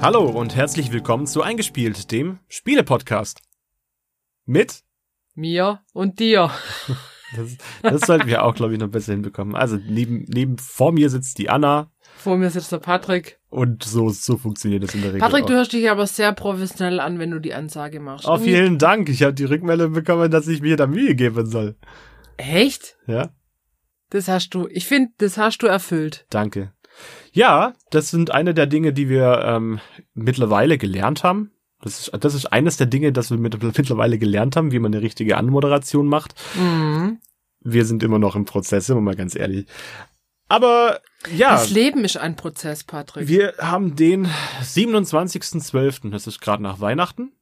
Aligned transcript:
Hallo 0.00 0.24
und 0.28 0.56
herzlich 0.56 0.92
willkommen 0.92 1.26
zu 1.26 1.42
Eingespielt, 1.42 2.10
dem 2.10 2.38
Spiele-Podcast. 2.48 3.40
Mit? 4.46 4.82
Mir 5.34 5.80
und 5.92 6.18
dir. 6.18 6.50
Das, 7.36 7.56
das 7.82 8.00
sollten 8.08 8.26
wir 8.26 8.42
auch, 8.44 8.56
glaube 8.56 8.72
ich, 8.72 8.80
noch 8.80 8.88
besser 8.88 9.12
hinbekommen. 9.12 9.54
Also 9.54 9.76
neben, 9.76 10.24
neben 10.26 10.58
vor 10.58 10.90
mir 10.90 11.08
sitzt 11.10 11.38
die 11.38 11.48
Anna. 11.48 11.92
Vor 12.16 12.36
mir 12.36 12.50
sitzt 12.50 12.72
der 12.72 12.78
Patrick. 12.78 13.38
Und 13.50 13.84
so, 13.84 14.08
so 14.08 14.36
funktioniert 14.36 14.82
das 14.82 14.96
in 14.96 15.02
der 15.02 15.10
Regel. 15.12 15.20
Patrick, 15.20 15.44
auch. 15.44 15.46
du 15.46 15.54
hörst 15.54 15.72
dich 15.72 15.88
aber 15.88 16.08
sehr 16.08 16.32
professionell 16.32 16.98
an, 16.98 17.20
wenn 17.20 17.30
du 17.30 17.38
die 17.38 17.54
Ansage 17.54 18.00
machst. 18.00 18.26
Oh, 18.26 18.36
vielen 18.36 18.78
Dank. 18.78 19.08
Ich 19.08 19.22
habe 19.22 19.32
die 19.32 19.44
Rückmeldung 19.44 19.92
bekommen, 19.92 20.28
dass 20.32 20.48
ich 20.48 20.60
mir 20.60 20.76
da 20.76 20.88
Mühe 20.88 21.14
geben 21.14 21.46
soll. 21.46 21.76
Echt? 22.36 22.96
Ja, 23.06 23.30
Das 24.10 24.26
hast 24.26 24.50
du. 24.50 24.66
Ich 24.66 24.88
finde, 24.88 25.12
das 25.18 25.38
hast 25.38 25.58
du 25.58 25.68
erfüllt. 25.68 26.26
danke. 26.30 26.72
Ja, 27.32 27.74
das 27.90 28.10
sind 28.10 28.30
eine 28.30 28.54
der 28.54 28.66
Dinge, 28.66 28.92
die 28.92 29.08
wir 29.08 29.42
ähm, 29.44 29.80
mittlerweile 30.14 30.78
gelernt 30.78 31.22
haben. 31.24 31.52
Das 31.82 32.00
ist, 32.00 32.24
das 32.24 32.34
ist 32.34 32.46
eines 32.46 32.76
der 32.76 32.86
Dinge, 32.86 33.12
das 33.12 33.30
wir 33.30 33.38
mit, 33.38 33.62
mittlerweile 33.78 34.18
gelernt 34.18 34.56
haben, 34.56 34.72
wie 34.72 34.78
man 34.78 34.92
eine 34.92 35.02
richtige 35.02 35.36
Anmoderation 35.36 36.06
macht. 36.06 36.34
Mhm. 36.56 37.18
Wir 37.60 37.84
sind 37.84 38.02
immer 38.02 38.18
noch 38.18 38.36
im 38.36 38.44
Prozess, 38.46 38.86
sind 38.86 38.96
wir 38.96 39.02
mal 39.02 39.16
ganz 39.16 39.34
ehrlich. 39.34 39.66
Aber 40.48 41.00
ja, 41.36 41.50
Das 41.52 41.70
Leben 41.70 42.04
ist 42.04 42.16
ein 42.16 42.34
Prozess, 42.34 42.82
Patrick. 42.82 43.28
wir 43.28 43.54
haben 43.60 43.94
den 43.94 44.26
27.12., 44.62 46.10
das 46.10 46.26
ist 46.26 46.40
gerade 46.40 46.62
nach 46.62 46.80
Weihnachten. 46.80 47.32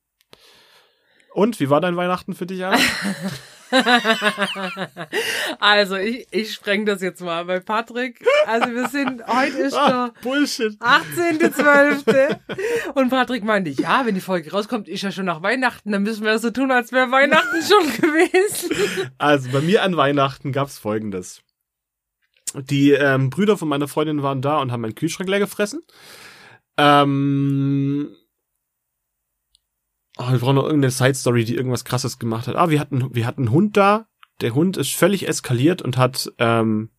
Und, 1.33 1.61
wie 1.61 1.71
war 1.71 1.81
dein 1.81 1.97
Weihnachten 1.97 2.35
für 2.35 2.47
dich, 2.47 2.65
Anna? 2.65 2.79
also, 5.59 5.97
ich, 5.97 6.27
ich 6.31 6.53
spreng 6.55 6.87
das 6.87 7.03
jetzt 7.03 7.21
mal 7.21 7.45
bei 7.45 7.61
Patrick. 7.61 8.25
Also, 8.47 8.71
wir 8.73 8.89
sind, 8.89 9.27
heute 9.27 9.59
ist 9.59 9.75
ah, 9.75 10.11
der 10.13 10.23
Bullshit. 10.23 10.73
18.12. 10.81 12.39
Und 12.95 13.11
Patrick 13.11 13.45
meinte, 13.45 13.71
ja, 13.71 14.07
wenn 14.07 14.15
die 14.15 14.21
Folge 14.21 14.51
rauskommt, 14.51 14.89
ist 14.89 15.03
ja 15.03 15.13
schon 15.13 15.27
nach 15.27 15.43
Weihnachten, 15.43 15.93
dann 15.93 16.03
müssen 16.03 16.25
wir 16.25 16.39
so 16.39 16.51
tun, 16.51 16.71
als 16.71 16.93
wäre 16.93 17.11
Weihnachten 17.11 17.63
schon 17.63 17.93
gewesen. 17.97 19.11
Also 19.19 19.51
bei 19.51 19.61
mir 19.61 19.83
an 19.83 19.97
Weihnachten 19.97 20.53
gab's 20.53 20.79
folgendes. 20.79 21.43
Die 22.55 22.93
ähm, 22.93 23.31
Brüder 23.31 23.59
von 23.59 23.69
meiner 23.69 23.89
Freundin 23.89 24.23
waren 24.23 24.41
da 24.41 24.59
und 24.61 24.73
haben 24.73 24.81
meinen 24.81 24.95
Kühlschrank 24.95 25.29
leer 25.29 25.39
gefressen. 25.39 25.83
Ähm, 26.79 28.17
oh, 30.19 30.31
wir 30.31 30.39
brauchen 30.39 30.57
noch 30.57 30.65
irgendeine 30.65 30.91
Side-Story, 30.91 31.45
die 31.45 31.55
irgendwas 31.57 31.85
krasses 31.85 32.19
gemacht 32.19 32.47
hat. 32.49 32.57
Ah, 32.57 32.71
wir 32.71 32.81
hatten, 32.81 33.15
wir 33.15 33.27
hatten 33.27 33.43
einen 33.43 33.53
Hund 33.53 33.77
da. 33.77 34.07
Der 34.41 34.55
Hund 34.55 34.77
ist 34.77 34.95
völlig 34.95 35.27
eskaliert 35.27 35.83
und 35.83 35.97
hat 35.97 36.31
ähm, 36.39 36.91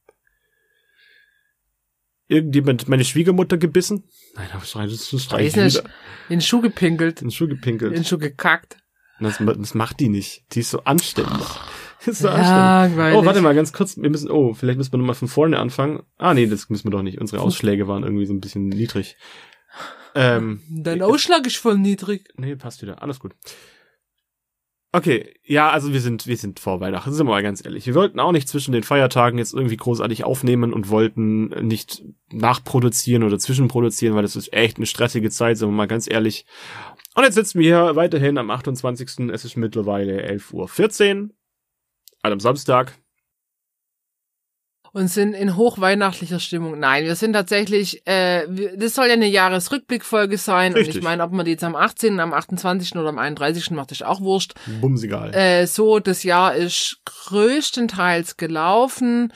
irgendjemand 2.27 2.87
meine 2.87 3.05
Schwiegermutter 3.05 3.57
gebissen. 3.57 4.03
Nein, 4.35 4.47
das 4.53 4.69
schreit, 4.69 4.91
das 4.91 5.55
nicht, 5.55 5.77
in 6.29 6.37
den 6.37 6.41
Schuh 6.41 6.61
gepinkelt, 6.61 7.21
in 7.21 7.27
den 7.27 7.31
Schuh 7.31 7.47
gepinkelt. 7.47 7.91
in 7.91 7.99
den 8.01 8.05
Schuh 8.05 8.17
gekackt. 8.17 8.77
Das, 9.19 9.37
das 9.37 9.73
macht 9.73 9.99
die 9.99 10.09
nicht. 10.09 10.43
Die 10.53 10.61
ist 10.61 10.71
so 10.71 10.83
anständig. 10.83 11.45
Ist 12.05 12.19
so 12.19 12.29
Ja, 12.29 12.83
anständig. 12.83 13.15
Oh, 13.17 13.25
warte 13.25 13.41
mal, 13.41 13.53
ganz 13.53 13.73
kurz. 13.73 13.97
Wir 13.97 14.09
müssen, 14.09 14.31
oh, 14.31 14.53
vielleicht 14.53 14.77
müssen 14.77 14.93
wir 14.93 14.99
nochmal 14.99 15.15
von 15.15 15.27
vorne 15.27 15.59
anfangen. 15.59 16.03
Ah, 16.17 16.33
nee, 16.33 16.47
das 16.47 16.69
müssen 16.69 16.85
wir 16.85 16.91
doch 16.91 17.01
nicht. 17.01 17.19
Unsere 17.19 17.41
Ausschläge 17.43 17.89
waren 17.89 18.03
irgendwie 18.03 18.25
so 18.25 18.33
ein 18.33 18.39
bisschen 18.39 18.69
niedrig. 18.69 19.17
Ähm, 20.15 20.61
Dein 20.69 21.01
Ausschlag 21.01 21.45
ist 21.45 21.57
voll 21.57 21.77
niedrig. 21.77 22.27
nee, 22.37 22.55
passt 22.55 22.81
wieder. 22.81 23.01
Alles 23.01 23.19
gut. 23.19 23.35
Okay, 24.91 25.35
ja, 25.43 25.69
also 25.69 25.93
wir 25.93 26.01
sind, 26.01 26.25
wir 26.25 26.35
sind 26.35 26.59
vor 26.59 26.79
Weihnachten, 26.79 27.13
sind 27.13 27.27
wir 27.27 27.31
mal 27.31 27.43
ganz 27.43 27.63
ehrlich. 27.63 27.85
Wir 27.85 27.93
wollten 27.93 28.19
auch 28.19 28.31
nicht 28.31 28.49
zwischen 28.49 28.71
den 28.71 28.81
Feiertagen 28.81 29.37
jetzt 29.37 29.53
irgendwie 29.53 29.77
großartig 29.77 30.23
aufnehmen 30.23 30.73
und 30.73 30.89
wollten 30.89 31.49
nicht 31.67 32.03
nachproduzieren 32.31 33.21
oder 33.21 33.37
zwischenproduzieren, 33.37 34.15
weil 34.15 34.23
das 34.23 34.35
ist 34.35 34.51
echt 34.51 34.77
eine 34.77 34.87
stressige 34.87 35.29
Zeit, 35.29 35.57
sind 35.57 35.69
wir 35.69 35.73
mal 35.75 35.87
ganz 35.87 36.09
ehrlich. 36.09 36.47
Und 37.13 37.23
jetzt 37.23 37.35
sitzen 37.35 37.59
wir 37.59 37.67
hier 37.67 37.95
weiterhin 37.95 38.39
am 38.39 38.49
28. 38.49 39.29
Es 39.29 39.45
ist 39.45 39.57
mittlerweile 39.57 40.27
11.14 40.27 40.53
Uhr. 40.53 41.29
An 42.21 42.31
einem 42.31 42.39
Samstag. 42.39 42.98
Und 44.91 45.07
sind 45.07 45.33
in 45.33 45.55
hochweihnachtlicher 45.55 46.39
Stimmung. 46.39 46.79
Nein, 46.79 47.05
wir 47.05 47.15
sind 47.15 47.33
tatsächlich, 47.33 48.01
äh, 48.07 48.47
das 48.75 48.95
soll 48.95 49.07
ja 49.07 49.13
eine 49.13 49.27
Jahresrückblickfolge 49.27 50.37
sein. 50.37 50.71
Und 50.73 50.79
Richtig. 50.79 50.97
ich 50.97 51.03
meine, 51.03 51.23
ob 51.23 51.31
man 51.31 51.45
die 51.45 51.51
jetzt 51.51 51.63
am 51.63 51.75
18., 51.75 52.19
am 52.19 52.33
28. 52.33 52.95
oder 52.95 53.09
am 53.09 53.19
31. 53.19 53.71
macht, 53.71 53.91
ist 53.91 54.03
auch 54.03 54.21
wurscht. 54.21 54.53
Bumsegal. 54.81 55.33
Äh, 55.35 55.67
so, 55.67 55.99
das 55.99 56.23
Jahr 56.23 56.55
ist 56.55 57.01
größtenteils 57.05 58.37
gelaufen. 58.37 59.31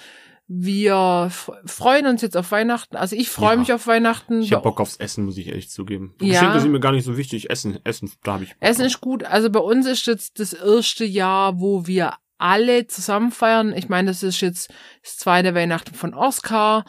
Wir 0.48 1.32
freuen 1.66 2.06
uns 2.06 2.22
jetzt 2.22 2.36
auf 2.36 2.52
Weihnachten. 2.52 2.96
Also 2.98 3.16
ich 3.16 3.30
freue 3.30 3.52
Ja. 3.54 3.56
mich 3.58 3.74
auf 3.74 3.88
Weihnachten. 3.88 4.42
ich 4.42 4.54
hab 4.54 4.64
Bock 4.64 4.82
aufs 4.82 4.98
Essen, 4.98 5.24
muss 5.26 5.38
ich 5.38 5.48
ehrlich 5.48 5.70
zugeben. 5.70 6.16
Ja. 6.20 6.34
Geschenke 6.40 6.60
sind 6.60 6.72
mir 6.72 6.80
gar 6.80 6.92
nicht 6.92 7.06
so 7.06 7.16
wichtig. 7.18 7.50
Essen, 7.50 7.80
Essen, 7.86 8.12
da 8.24 8.34
habe 8.34 8.44
ich. 8.44 8.50
Bock 8.52 8.58
Essen 8.60 8.86
ist 8.86 9.00
gut. 9.02 9.24
Also 9.24 9.50
bei 9.50 9.62
uns 9.62 9.88
ist 9.88 10.06
jetzt 10.06 10.40
das 10.40 10.54
erste 10.54 11.06
Jahr, 11.06 11.60
wo 11.60 11.88
wir 11.88 12.14
alle 12.44 12.88
zusammen 12.88 13.32
feiern. 13.32 13.74
Ich 13.74 13.88
meine, 13.88 14.10
das 14.10 14.22
ist 14.22 14.42
jetzt 14.42 14.70
das 15.02 15.18
zweite 15.18 15.56
Weihnachten 15.56 15.96
von 15.96 16.14
Oscar. 16.14 16.84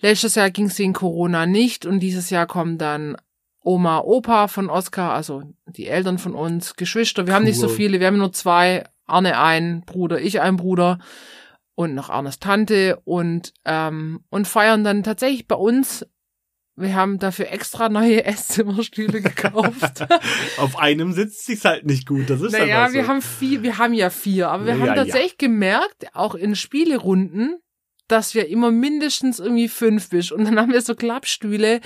Letztes 0.00 0.34
Jahr 0.34 0.50
ging 0.50 0.66
es 0.66 0.78
wegen 0.78 0.92
Corona 0.92 1.46
nicht 1.46 1.86
und 1.86 2.00
dieses 2.00 2.28
Jahr 2.28 2.46
kommen 2.46 2.76
dann 2.76 3.16
Oma, 3.62 4.00
Opa 4.00 4.48
von 4.48 4.68
Oscar, 4.70 5.12
also 5.14 5.42
die 5.66 5.86
Eltern 5.86 6.18
von 6.18 6.34
uns, 6.34 6.76
Geschwister. 6.76 7.26
Wir 7.26 7.34
haben 7.34 7.44
nicht 7.44 7.58
so 7.58 7.66
Cool. 7.68 7.74
viele, 7.74 8.00
wir 8.00 8.06
haben 8.06 8.18
nur 8.18 8.32
zwei. 8.32 8.84
Arne 9.06 9.40
ein 9.40 9.82
Bruder, 9.86 10.20
ich 10.20 10.40
ein 10.40 10.56
Bruder 10.56 11.00
und 11.74 11.94
noch 11.96 12.10
Arnes 12.10 12.38
Tante 12.38 13.00
und 13.04 13.52
ähm, 13.64 14.22
und 14.30 14.46
feiern 14.46 14.84
dann 14.84 15.02
tatsächlich 15.02 15.48
bei 15.48 15.56
uns. 15.56 16.06
Wir 16.76 16.94
haben 16.94 17.18
dafür 17.18 17.50
extra 17.50 17.88
neue 17.88 18.24
Esszimmerstühle 18.24 19.20
gekauft. 19.20 20.06
Auf 20.58 20.78
einem 20.78 21.12
sitzt 21.12 21.44
sich's 21.44 21.64
halt 21.64 21.84
nicht 21.84 22.06
gut. 22.06 22.30
Das 22.30 22.40
ist 22.40 22.52
Naja, 22.52 22.78
einfach 22.80 22.88
so. 22.88 22.94
wir 22.94 23.06
haben 23.08 23.22
vier, 23.22 23.62
wir 23.62 23.78
haben 23.78 23.94
ja 23.94 24.10
vier, 24.10 24.48
aber 24.50 24.64
wir 24.66 24.74
Ja, 24.74 24.80
haben 24.80 24.86
ja, 24.86 24.94
tatsächlich 24.94 25.38
gemerkt, 25.38 26.06
auch 26.14 26.34
in 26.34 26.54
Spielerunden, 26.56 27.58
dass 28.08 28.34
wir 28.34 28.48
immer 28.48 28.70
mindestens 28.70 29.38
irgendwie 29.38 29.68
fünf 29.68 30.08
bist. 30.10 30.32
Und 30.32 30.44
dann 30.44 30.58
haben 30.58 30.72
wir 30.72 30.80
so 30.80 30.94
Klappstühle, 30.94 31.80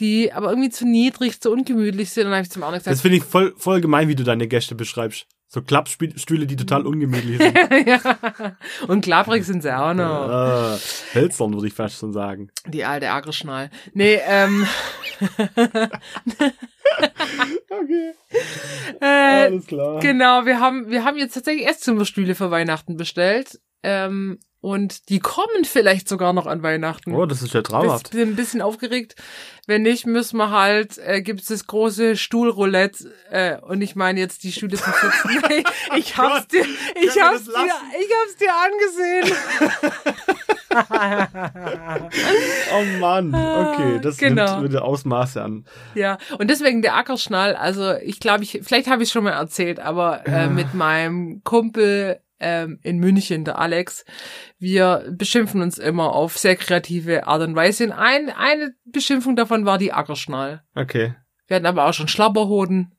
die 0.00 0.32
aber 0.32 0.50
irgendwie 0.50 0.70
zu 0.70 0.86
niedrig, 0.86 1.40
zu 1.40 1.50
ungemütlich 1.52 2.10
sind. 2.10 2.24
Und 2.24 2.30
dann 2.30 2.38
habe 2.38 2.46
ich 2.46 2.50
zum 2.52 2.62
Das 2.62 2.82
gesagt, 2.84 3.00
finde 3.00 3.16
ich 3.18 3.24
voll, 3.24 3.54
voll 3.56 3.80
gemein, 3.80 4.08
wie 4.08 4.16
du 4.16 4.24
deine 4.24 4.48
Gäste 4.48 4.74
beschreibst. 4.74 5.26
So 5.50 5.62
Klappstühle, 5.62 6.46
die 6.46 6.56
total 6.56 6.86
ungemütlich 6.86 7.38
sind. 7.38 7.56
ja. 7.86 8.56
Und 8.86 9.00
klapprig 9.00 9.44
sind 9.44 9.62
sie 9.62 9.74
auch 9.74 9.94
noch. 9.94 10.28
ah, 10.28 10.78
hölzern, 11.14 11.54
würde 11.54 11.66
ich 11.66 11.72
fast 11.72 11.98
schon 11.98 12.12
sagen. 12.12 12.50
Die 12.66 12.84
alte 12.84 13.10
Ackerschnall. 13.10 13.70
Nee, 13.94 14.20
ähm, 14.26 14.66
Okay, 17.70 18.12
äh, 19.00 19.46
alles 19.46 19.66
klar. 19.66 20.00
Genau, 20.00 20.44
wir 20.46 20.60
haben, 20.60 20.90
wir 20.90 21.04
haben 21.04 21.16
jetzt 21.16 21.34
tatsächlich 21.34 21.66
Esszimmerstühle 21.66 22.34
für 22.34 22.50
Weihnachten 22.50 22.96
bestellt. 22.96 23.60
Ähm, 23.82 24.38
und 24.60 25.08
die 25.08 25.20
kommen 25.20 25.64
vielleicht 25.64 26.08
sogar 26.08 26.32
noch 26.32 26.46
an 26.46 26.62
Weihnachten. 26.62 27.14
Oh, 27.14 27.26
das 27.26 27.42
ist 27.42 27.54
ja 27.54 27.62
traumhaft. 27.62 28.10
Bin 28.10 28.30
ein 28.30 28.36
bisschen 28.36 28.60
aufgeregt. 28.60 29.14
Wenn 29.66 29.82
nicht, 29.82 30.06
müssen 30.06 30.36
wir 30.38 30.50
halt, 30.50 30.98
äh, 30.98 31.22
gibt's 31.22 31.46
das 31.46 31.66
große 31.66 32.16
Stuhlroulette. 32.16 33.12
Äh, 33.30 33.58
und 33.60 33.82
ich 33.82 33.94
meine 33.94 34.18
jetzt 34.18 34.42
die 34.42 34.50
Stühle 34.52 34.76
zum 34.76 34.92
Sitzen. 34.92 35.42
ich, 35.96 35.98
ich 35.98 36.16
hab's 36.16 36.48
dir, 36.48 36.64
ich 36.64 37.20
hab's 37.22 37.44
dir, 37.44 37.52
ich 38.00 38.10
hab's 38.16 38.36
dir 38.36 38.52
angesehen. 38.54 39.36
Oh 42.72 42.84
Mann, 43.00 43.34
okay, 43.34 43.98
das 44.02 44.18
Genau. 44.18 44.58
nimmt 44.60 44.70
wieder 44.70 44.84
Ausmaße 44.84 45.42
an. 45.42 45.64
ja, 45.94 46.18
und 46.38 46.48
deswegen 46.50 46.82
der 46.82 46.94
Ackerschnall. 46.96 47.56
Also 47.56 47.94
ich 47.94 48.20
glaube, 48.20 48.44
ich, 48.44 48.60
vielleicht 48.62 48.88
habe 48.88 49.02
ich 49.02 49.10
schon 49.10 49.24
mal 49.24 49.30
erzählt, 49.32 49.80
aber 49.80 50.26
äh, 50.26 50.46
mit 50.48 50.74
meinem 50.74 51.42
Kumpel 51.44 52.20
ähm, 52.40 52.78
in 52.82 52.98
München, 52.98 53.44
der 53.44 53.58
Alex, 53.58 54.04
wir 54.58 55.08
beschimpfen 55.10 55.60
uns 55.62 55.78
immer 55.78 56.12
auf 56.14 56.38
sehr 56.38 56.56
kreative 56.56 57.26
Art 57.26 57.42
und 57.42 57.54
Weise. 57.56 57.84
Und 57.86 57.92
ein, 57.92 58.30
eine 58.30 58.74
Beschimpfung 58.84 59.36
davon 59.36 59.64
war 59.64 59.78
die 59.78 59.92
Ackerschnall. 59.92 60.62
Okay. 60.74 61.14
Wir 61.46 61.56
hatten 61.56 61.66
aber 61.66 61.86
auch 61.86 61.94
schon 61.94 62.08
Schlabberhoden. 62.08 62.94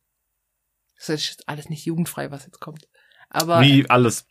Das 0.97 1.09
ist 1.09 1.29
jetzt 1.29 1.47
alles 1.47 1.69
nicht 1.69 1.85
jugendfrei, 1.85 2.31
was 2.31 2.45
jetzt 2.45 2.59
kommt. 2.59 2.87
Aber 3.29 3.61
Wie 3.61 3.89
alles, 3.89 4.25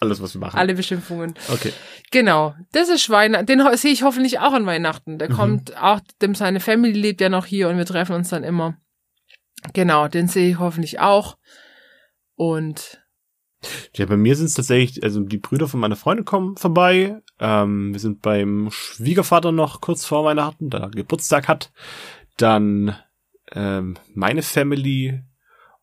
alles, 0.00 0.20
was 0.20 0.34
wir 0.34 0.40
machen. 0.40 0.58
alle 0.58 0.74
Beschimpfungen. 0.74 1.34
Okay. 1.48 1.72
Genau. 2.10 2.54
Das 2.72 2.88
ist 2.88 3.08
Weihnachten. 3.08 3.46
Den 3.46 3.62
sehe 3.76 3.92
ich 3.92 4.02
hoffentlich 4.02 4.40
auch 4.40 4.52
an 4.52 4.66
Weihnachten. 4.66 5.18
Der 5.18 5.30
Mhm. 5.30 5.34
kommt 5.34 5.76
auch, 5.80 6.00
dem 6.20 6.34
seine 6.34 6.60
Family 6.60 6.92
lebt 6.92 7.20
ja 7.20 7.28
noch 7.28 7.46
hier 7.46 7.68
und 7.68 7.78
wir 7.78 7.86
treffen 7.86 8.14
uns 8.16 8.28
dann 8.28 8.44
immer. 8.44 8.76
Genau, 9.72 10.08
den 10.08 10.26
sehe 10.28 10.50
ich 10.50 10.58
hoffentlich 10.58 10.98
auch. 11.00 11.38
Und 12.34 13.01
Ja, 13.94 14.06
bei 14.06 14.16
mir 14.16 14.36
sind 14.36 14.46
es 14.46 14.54
tatsächlich, 14.54 15.02
also 15.02 15.20
die 15.20 15.38
Brüder 15.38 15.68
von 15.68 15.80
meiner 15.80 15.96
Freundin 15.96 16.24
kommen 16.24 16.56
vorbei. 16.56 17.20
Ähm, 17.38 17.92
wir 17.92 18.00
sind 18.00 18.22
beim 18.22 18.68
Schwiegervater 18.70 19.52
noch 19.52 19.80
kurz 19.80 20.04
vor 20.04 20.24
Weihnachten, 20.24 20.70
da 20.70 20.88
Geburtstag 20.88 21.48
hat. 21.48 21.72
Dann 22.36 22.96
ähm, 23.52 23.96
meine 24.14 24.42
Family. 24.42 25.22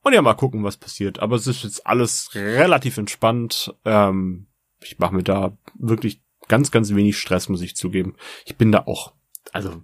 Und 0.01 0.13
ja, 0.13 0.21
mal 0.21 0.33
gucken, 0.33 0.63
was 0.63 0.77
passiert. 0.77 1.19
Aber 1.19 1.35
es 1.35 1.47
ist 1.47 1.63
jetzt 1.63 1.85
alles 1.85 2.29
relativ 2.33 2.97
entspannt. 2.97 3.73
Ähm, 3.85 4.47
ich 4.81 4.97
mache 4.99 5.15
mir 5.15 5.23
da 5.23 5.57
wirklich 5.77 6.21
ganz, 6.47 6.71
ganz 6.71 6.93
wenig 6.93 7.17
Stress, 7.17 7.49
muss 7.49 7.61
ich 7.61 7.75
zugeben. 7.75 8.15
Ich 8.45 8.55
bin 8.55 8.71
da 8.71 8.83
auch, 8.85 9.13
also 9.51 9.83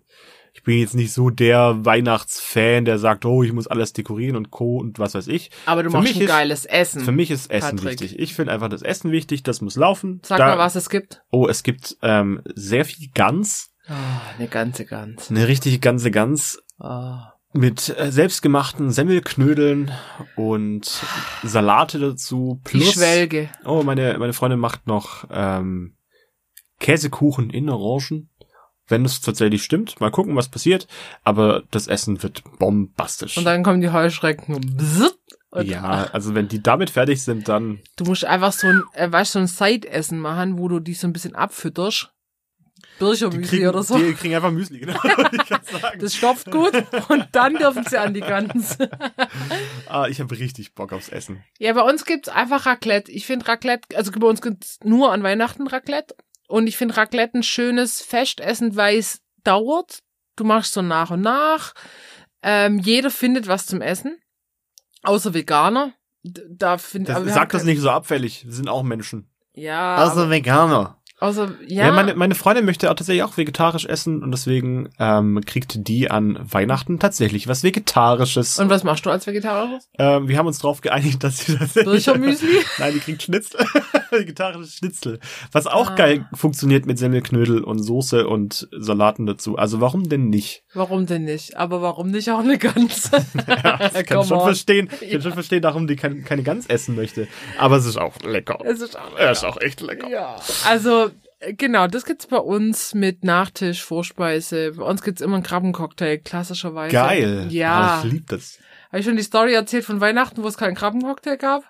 bin 0.66 0.80
jetzt 0.80 0.94
nicht 0.96 1.14
so 1.14 1.30
der 1.30 1.86
Weihnachtsfan, 1.86 2.84
der 2.84 3.00
sagt, 3.00 3.24
oh, 3.26 3.42
ich 3.44 3.54
muss 3.54 3.68
alles 3.68 3.94
dekorieren 3.94 4.36
und 4.36 4.52
Co. 4.52 4.78
und 4.78 5.00
was 5.00 5.16
weiß 5.16 5.28
ich. 5.30 5.50
Aber 5.66 5.84
du 5.84 5.90
Für 5.90 5.98
machst 5.98 6.10
mich 6.10 6.18
ein 6.18 6.22
ist- 6.24 6.28
geiles 6.28 6.66
Essen. 6.66 7.02
Für 7.06 7.12
mich 7.14 7.32
ist 7.32 7.50
Essen 7.50 7.78
Patrick. 7.78 8.02
wichtig. 8.02 8.20
Ich 8.20 8.36
finde 8.36 8.52
einfach 8.52 8.68
das 8.70 8.82
Essen 8.82 9.12
wichtig, 9.12 9.44
das 9.44 9.62
muss 9.62 9.78
laufen. 9.78 10.20
Sag 10.26 10.40
Da- 10.40 10.48
mal, 10.48 10.58
was 10.58 10.76
es 10.76 10.90
gibt. 10.90 11.22
Oh, 11.32 11.48
es 11.48 11.64
gibt 11.64 11.96
ähm, 12.02 12.42
sehr 12.56 12.84
viel 12.84 13.08
Gans, 13.14 13.72
Ah, 13.88 13.94
eine 14.38 14.48
ganze 14.50 14.86
Gans. 14.86 15.30
eine 15.30 15.48
richtige 15.48 15.80
ganze 15.80 16.12
Gans 16.12 16.62
Ah. 16.80 17.34
mit 17.54 17.96
äh, 17.98 18.12
selbstgemachten 18.12 18.92
Semmelknödeln 18.92 19.92
und 20.36 21.02
Salate 21.44 22.00
dazu. 22.00 22.60
Plus, 22.64 22.94
schwelge. 22.94 23.50
oh, 23.64 23.84
meine 23.84 24.18
meine 24.18 24.34
Freundin 24.34 24.60
macht 24.60 24.88
noch 24.88 25.26
ähm, 25.32 25.96
Käsekuchen 26.80 27.50
in 27.50 27.70
Orangen. 27.70 28.30
Wenn 28.88 29.06
es 29.06 29.22
tatsächlich 29.22 29.64
stimmt, 29.64 30.00
mal 30.00 30.12
gucken, 30.12 30.36
was 30.36 30.50
passiert. 30.50 30.88
Aber 31.24 31.64
das 31.72 31.88
Essen 31.88 32.22
wird 32.22 32.44
bombastisch. 32.60 33.38
Und 33.38 33.46
dann 33.46 33.64
kommen 33.64 33.82
die 33.82 33.92
Heuschrecken 33.92 34.56
und, 34.56 34.78
ja, 35.64 36.10
also 36.12 36.36
wenn 36.36 36.48
die 36.48 36.62
damit 36.62 36.90
fertig 36.90 37.24
sind, 37.24 37.48
dann 37.48 37.80
Du 37.96 38.04
musst 38.04 38.26
einfach 38.26 38.52
so 38.52 38.68
ein, 38.68 38.84
äh, 38.94 39.12
weißt, 39.12 39.36
du, 39.36 39.40
so 39.40 39.44
ein 39.44 39.48
Side-Essen 39.48 40.20
machen, 40.20 40.58
wo 40.58 40.68
du 40.68 40.80
die 40.80 40.94
so 40.94 41.08
ein 41.08 41.14
bisschen 41.14 41.36
abfütterst. 41.36 42.12
Birchermüsli 43.00 43.68
oder 43.68 43.84
so. 43.84 43.98
die 43.98 44.14
kriegen 44.14 44.36
einfach 44.36 44.52
Müsli, 44.52 44.80
genau. 44.80 44.98
Das 46.00 46.16
stopft 46.16 46.50
gut 46.50 46.74
und 47.10 47.28
dann 47.34 47.56
dürfen 47.56 47.84
sie 47.86 47.98
an 48.00 48.14
die 48.14 48.22
Gans. 48.22 48.78
ah, 49.88 50.08
ich 50.08 50.20
habe 50.22 50.38
richtig 50.38 50.76
Bock 50.76 50.94
aufs 50.94 51.10
Essen. 51.10 51.44
Ja, 51.60 51.74
bei 51.74 51.82
uns 51.82 52.06
gibt's 52.06 52.30
einfach 52.30 52.66
Raclette. 52.66 53.12
Ich 53.12 53.26
finde 53.26 53.48
Raclette, 53.48 53.98
also 53.98 54.12
bei 54.12 54.28
uns 54.28 54.42
gibt's 54.42 54.80
nur 54.84 55.12
an 55.12 55.24
Weihnachten 55.24 55.68
Raclette. 55.68 56.16
Und 56.48 56.68
ich 56.68 56.78
finde 56.78 56.98
Raclette 56.98 57.40
ein 57.40 57.44
schönes 57.44 58.02
Festessen, 58.02 58.76
weil 58.76 58.98
es 58.98 59.22
dauert. 59.44 60.00
Du 60.36 60.44
machst 60.44 60.74
so 60.74 60.82
nach 60.82 61.12
und 61.12 61.22
nach. 61.22 61.74
Ähm, 62.44 62.80
jeder 62.80 63.10
findet 63.10 63.48
was 63.48 63.66
zum 63.66 63.82
Essen. 63.82 64.20
Außer 65.04 65.34
Veganer. 65.34 65.94
Da 66.24 66.78
find, 66.78 67.08
Das, 67.08 67.24
sag 67.34 67.52
das 67.52 67.64
nicht 67.64 67.80
so 67.80 67.90
abfällig. 67.90 68.46
Wir 68.46 68.54
sind 68.54 68.68
auch 68.68 68.84
Menschen. 68.84 69.30
Ja, 69.54 69.96
aber, 69.96 70.30
Veganer. 70.30 71.02
Außer, 71.26 71.52
Ja, 71.68 71.86
ja. 71.88 71.92
meine, 71.92 72.16
meine 72.16 72.36
Freundin 72.36 72.66
möchte 72.66 72.90
auch 72.90 72.96
tatsächlich 72.96 73.24
auch 73.24 73.36
vegetarisch 73.38 73.86
essen 73.86 74.24
und 74.24 74.32
deswegen 74.32 74.90
ähm, 75.00 75.42
kriegt 75.46 75.88
die 75.88 76.10
an 76.12 76.40
Weihnachten 76.42 77.00
tatsächlich 77.00 77.48
was 77.48 77.64
Vegetarisches. 77.64 78.60
und 78.60 78.70
was 78.70 78.84
machst 78.84 79.06
du 79.06 79.10
als 79.10 79.28
Vegetarier? 79.28 79.80
ähm, 79.98 80.28
wir 80.28 80.38
haben 80.38 80.48
uns 80.48 80.60
darauf 80.60 80.82
geeinigt, 80.82 81.24
dass 81.24 81.40
sie 81.40 81.58
tatsächlich... 81.58 81.86
Birchermüsli? 82.06 82.60
Nein, 82.80 82.94
die 82.94 83.00
kriegt 83.00 83.24
Schnitzel. 83.24 83.66
Vegetarisches 84.12 84.76
Schnitzel. 84.76 85.20
Was 85.52 85.68
auch 85.68 85.92
Ah. 85.92 85.96
geil 85.96 86.26
funktioniert 86.34 86.86
mit 86.86 86.98
Semmelknödel 86.98 87.64
und 87.64 87.80
Soße 87.80 88.28
und 88.28 88.68
Salaten 88.78 89.26
dazu. 89.26 89.58
Also 89.58 89.82
warum 89.82 90.10
denn 90.10 90.30
nicht? 90.30 90.64
Warum 90.74 91.06
denn 91.06 91.24
nicht? 91.26 91.58
Aber 91.58 91.82
warum 91.82 92.12
nicht 92.12 92.30
auch 92.32 92.40
eine 92.40 92.58
Gans? 92.58 93.12
Ja, 93.48 93.80
ich 94.00 94.06
kann 94.06 94.24
schon 94.26 94.38
on. 94.38 94.44
verstehen, 94.46 94.90
ich 95.02 95.08
Ja. 95.08 95.14
kann 95.14 95.22
schon 95.24 95.34
verstehen, 95.34 95.64
warum 95.64 95.88
die 95.88 95.96
kein, 95.96 96.24
keine 96.24 96.44
Gans 96.44 96.66
essen 96.68 96.96
möchte. 96.96 97.28
Aber 97.58 97.78
es 97.78 97.86
ist 97.86 97.98
auch 97.98 98.14
lecker. 98.24 98.60
Es 98.64 98.82
ist 98.82 98.98
auch 98.98 99.18
Es 99.18 99.40
ist 99.40 99.44
auch 99.44 99.60
echt 99.62 99.82
lecker. 99.82 100.10
Ja. 100.10 100.38
Also, 100.66 101.12
genau, 101.58 101.88
das 101.88 102.06
gibt's 102.06 102.28
bei 102.28 102.38
uns 102.38 102.94
mit 102.94 103.24
Nachtisch, 103.24 103.84
Vorspeise. 103.84 104.74
Bei 104.74 104.84
uns 104.84 105.02
gibt's 105.02 105.22
immer 105.22 105.36
einen 105.36 105.44
Krabbencocktail, 105.44 106.20
klassischerweise. 106.20 106.94
Geil. 106.94 107.48
Ja. 107.50 108.02
Ah, 108.02 108.04
ich 108.06 108.12
lieb 108.12 108.28
das. 108.28 108.60
Habe 108.90 109.00
ich 109.00 109.06
schon 109.06 109.18
die 109.18 109.24
Story 109.24 109.54
erzählt 109.54 109.86
von 109.86 110.02
Weihnachten, 110.02 110.44
wo 110.44 110.48
es 110.48 110.58
keinen 110.58 110.76
Krabbencocktail 110.76 111.38
gab? 111.38 111.64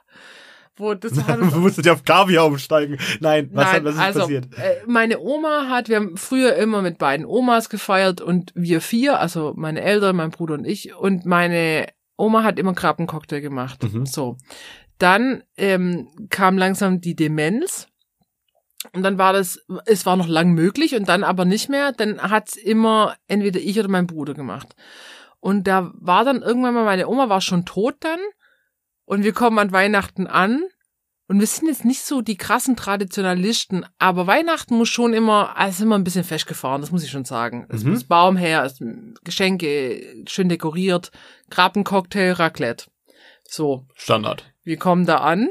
Wo 0.77 0.93
das 0.93 1.13
musstet 1.55 1.85
ja 1.85 1.93
auf 1.93 2.03
Kaviar 2.03 2.45
umsteigen. 2.45 2.97
Nein, 3.21 3.49
was, 3.53 3.65
Nein, 3.65 3.75
hat, 3.75 3.83
was 3.85 3.95
ist 3.95 4.01
also, 4.01 4.19
passiert? 4.21 4.47
Äh, 4.57 4.75
meine 4.85 5.19
Oma 5.19 5.67
hat, 5.69 5.87
wir 5.87 5.95
haben 5.95 6.17
früher 6.17 6.55
immer 6.55 6.81
mit 6.81 6.97
beiden 6.97 7.25
Omas 7.25 7.69
gefeiert 7.69 8.19
und 8.19 8.51
wir 8.55 8.81
vier, 8.81 9.19
also 9.19 9.53
meine 9.55 9.81
Eltern, 9.81 10.17
mein 10.17 10.31
Bruder 10.31 10.55
und 10.55 10.65
ich, 10.65 10.93
und 10.93 11.25
meine 11.25 11.87
Oma 12.17 12.43
hat 12.43 12.59
immer 12.59 12.73
Krabbencocktail 12.73 13.41
gemacht. 13.41 13.83
Mhm. 13.83 14.05
So. 14.05 14.37
Dann 14.97 15.43
ähm, 15.57 16.09
kam 16.29 16.57
langsam 16.57 17.01
die 17.01 17.15
Demenz. 17.15 17.87
Und 18.93 19.03
dann 19.03 19.17
war 19.17 19.33
das, 19.33 19.59
es 19.85 20.05
war 20.05 20.15
noch 20.15 20.27
lang 20.27 20.51
möglich 20.53 20.95
und 20.95 21.07
dann 21.09 21.23
aber 21.23 21.45
nicht 21.45 21.69
mehr. 21.69 21.91
Dann 21.91 22.21
hat's 22.21 22.55
immer 22.55 23.15
entweder 23.27 23.59
ich 23.59 23.79
oder 23.79 23.89
mein 23.89 24.07
Bruder 24.07 24.33
gemacht. 24.33 24.75
Und 25.39 25.65
da 25.67 25.91
war 25.95 26.25
dann 26.25 26.41
irgendwann 26.41 26.73
mal, 26.73 26.85
meine 26.85 27.07
Oma 27.07 27.29
war 27.29 27.41
schon 27.41 27.65
tot 27.65 27.95
dann. 27.99 28.19
Und 29.05 29.23
wir 29.23 29.33
kommen 29.33 29.59
an 29.59 29.71
Weihnachten 29.71 30.27
an. 30.27 30.63
Und 31.27 31.39
wir 31.39 31.47
sind 31.47 31.67
jetzt 31.67 31.85
nicht 31.85 32.03
so 32.03 32.21
die 32.21 32.37
krassen 32.37 32.75
Traditionalisten, 32.75 33.83
aber 33.97 34.27
Weihnachten 34.27 34.75
muss 34.77 34.89
schon 34.89 35.13
immer, 35.13 35.57
also 35.57 35.83
immer 35.83 35.95
ein 35.97 36.03
bisschen 36.03 36.23
festgefahren, 36.23 36.81
das 36.81 36.91
muss 36.91 37.03
ich 37.03 37.09
schon 37.09 37.25
sagen. 37.25 37.65
Es 37.69 37.83
Mhm. 37.83 37.91
muss 37.91 38.03
Baum 38.03 38.37
her, 38.37 38.63
es 38.63 38.77
Geschenke 39.23 40.23
schön 40.27 40.49
dekoriert, 40.49 41.11
Krabbencocktail, 41.49 42.33
Raclette. 42.33 42.85
So, 43.43 43.87
Standard. 43.95 44.43
wir 44.63 44.77
kommen 44.77 45.07
da 45.07 45.17
an 45.17 45.49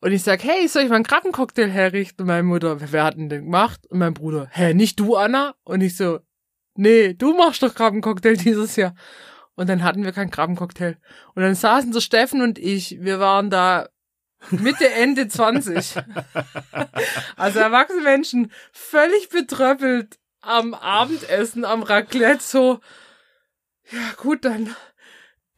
und 0.00 0.12
ich 0.12 0.22
sag, 0.22 0.42
hey, 0.42 0.66
soll 0.66 0.82
ich 0.82 0.88
mal 0.88 0.96
einen 0.96 1.04
Krabbencocktail 1.04 1.68
herrichten? 1.68 2.22
Und 2.22 2.28
meine 2.28 2.42
Mutter, 2.42 2.78
wer 2.80 3.04
hat 3.04 3.16
denn 3.16 3.28
den 3.28 3.44
gemacht? 3.44 3.86
Und 3.88 3.98
mein 3.98 4.14
Bruder, 4.14 4.48
hä, 4.50 4.72
nicht 4.72 4.98
du, 4.98 5.16
Anna? 5.16 5.54
Und 5.62 5.82
ich 5.82 5.96
so, 5.96 6.20
nee, 6.74 7.12
du 7.12 7.36
machst 7.36 7.62
doch 7.62 7.74
Krabbencocktail 7.74 8.36
dieses 8.36 8.76
Jahr. 8.76 8.94
Und 9.54 9.68
dann 9.68 9.84
hatten 9.84 10.04
wir 10.04 10.12
keinen 10.12 10.30
Krabbencocktail. 10.30 10.96
Und 11.34 11.42
dann 11.42 11.54
saßen 11.54 11.92
so 11.92 12.00
Steffen 12.00 12.40
und 12.40 12.58
ich, 12.58 13.02
wir 13.02 13.20
waren 13.20 13.50
da 13.50 13.88
Mitte, 14.50 14.90
Ende 14.90 15.28
20. 15.28 15.96
Also 17.36 17.58
erwachsene 17.58 18.02
Menschen, 18.02 18.52
völlig 18.72 19.28
betröppelt 19.28 20.18
am 20.40 20.74
Abendessen, 20.74 21.64
am 21.64 21.82
Raclette, 21.82 22.42
so, 22.42 22.80
ja 23.90 24.12
gut, 24.16 24.44
dann, 24.44 24.74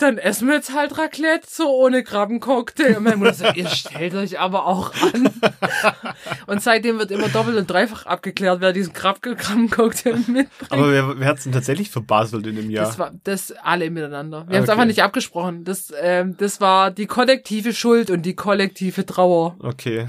dann 0.03 0.19
essen 0.19 0.49
wir 0.49 0.57
jetzt 0.57 0.75
halt 0.75 0.99
Raclette, 0.99 1.47
so 1.49 1.69
ohne 1.69 2.03
Krabbencocktail. 2.05 2.97
Und 2.99 3.05
meine 3.05 3.17
Mutter 3.17 3.35
sagt, 3.35 3.57
ihr 3.57 3.69
stellt 3.69 4.15
euch 4.15 4.39
aber 4.39 4.67
auch 4.67 4.93
an. 5.15 5.31
Und 6.47 6.63
seitdem 6.63 6.99
wird 6.99 7.11
immer 7.11 7.29
doppelt 7.29 7.57
und 7.57 7.71
dreifach 7.71 8.07
abgeklärt, 8.07 8.61
wer 8.61 8.73
diesen 8.73 8.93
Krab- 8.93 9.21
Krabbencocktail 9.23 10.15
mitbringt. 10.17 10.49
Aber 10.71 10.91
wer, 10.91 11.19
wer 11.19 11.27
hat's 11.29 11.45
denn 11.45 11.53
tatsächlich 11.53 11.91
verbaselt 11.91 12.47
in 12.47 12.57
dem 12.57 12.71
Jahr? 12.71 12.85
Das 12.87 12.99
war 12.99 13.13
das 13.25 13.53
alle 13.63 13.91
miteinander. 13.91 14.45
Wir 14.49 14.57
haben 14.57 14.65
es 14.65 14.69
Okay. 14.69 14.73
einfach 14.73 14.87
nicht 14.87 15.03
abgesprochen. 15.03 15.65
Das, 15.65 15.93
ähm, 16.01 16.37
das 16.39 16.61
war 16.61 16.91
die 16.91 17.07
kollektive 17.07 17.73
Schuld 17.73 18.11
und 18.11 18.23
die 18.23 18.35
kollektive 18.35 19.07
Trauer. 19.07 19.57
Okay. 19.61 20.07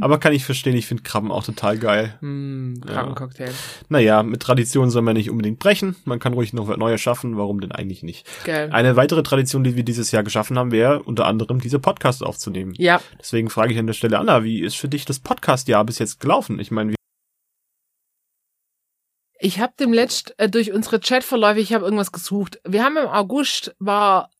Aber 0.00 0.18
kann 0.18 0.32
ich 0.32 0.44
verstehen, 0.44 0.76
ich 0.76 0.86
finde 0.86 1.02
Krabben 1.04 1.30
auch 1.30 1.44
total 1.44 1.78
geil. 1.78 2.14
Ja. 2.20 2.92
Krabbencocktail. 2.92 3.50
Naja, 3.88 4.22
mit 4.22 4.40
Tradition 4.42 4.90
soll 4.90 5.02
man 5.02 5.14
nicht 5.14 5.30
unbedingt 5.30 5.58
brechen. 5.58 5.96
Man 6.04 6.18
kann 6.18 6.32
ruhig 6.32 6.52
noch 6.52 6.74
neue 6.76 6.98
schaffen. 6.98 7.36
Warum 7.36 7.60
denn 7.60 7.72
eigentlich 7.72 8.02
nicht? 8.02 8.26
Geil. 8.44 8.70
Eine 8.72 8.96
weitere 8.96 9.22
Tradition, 9.28 9.64
die 9.64 9.76
wir 9.76 9.84
dieses 9.84 10.10
Jahr 10.10 10.22
geschaffen 10.22 10.58
haben, 10.58 10.72
wäre 10.72 11.02
unter 11.02 11.26
anderem 11.26 11.60
diese 11.60 11.78
Podcast 11.78 12.22
aufzunehmen. 12.22 12.74
Ja, 12.76 13.00
Deswegen 13.18 13.50
frage 13.50 13.72
ich 13.72 13.78
an 13.78 13.86
der 13.86 13.94
Stelle 13.94 14.18
Anna, 14.18 14.42
wie 14.44 14.60
ist 14.60 14.76
für 14.76 14.88
dich 14.88 15.04
das 15.04 15.20
Podcast-Jahr 15.20 15.84
bis 15.84 15.98
jetzt 15.98 16.20
gelaufen? 16.20 16.58
Ich 16.58 16.70
meine, 16.70 16.92
wie 16.92 16.96
Ich 19.38 19.60
habe 19.60 19.74
dem 19.78 19.92
letzt 19.92 20.34
äh, 20.38 20.48
durch 20.48 20.72
unsere 20.72 21.00
Chatverläufe, 21.00 21.60
ich 21.60 21.72
habe 21.72 21.84
irgendwas 21.84 22.12
gesucht. 22.12 22.60
Wir 22.64 22.84
haben 22.84 22.96
im 22.96 23.06
August 23.08 23.74
war 23.78 24.30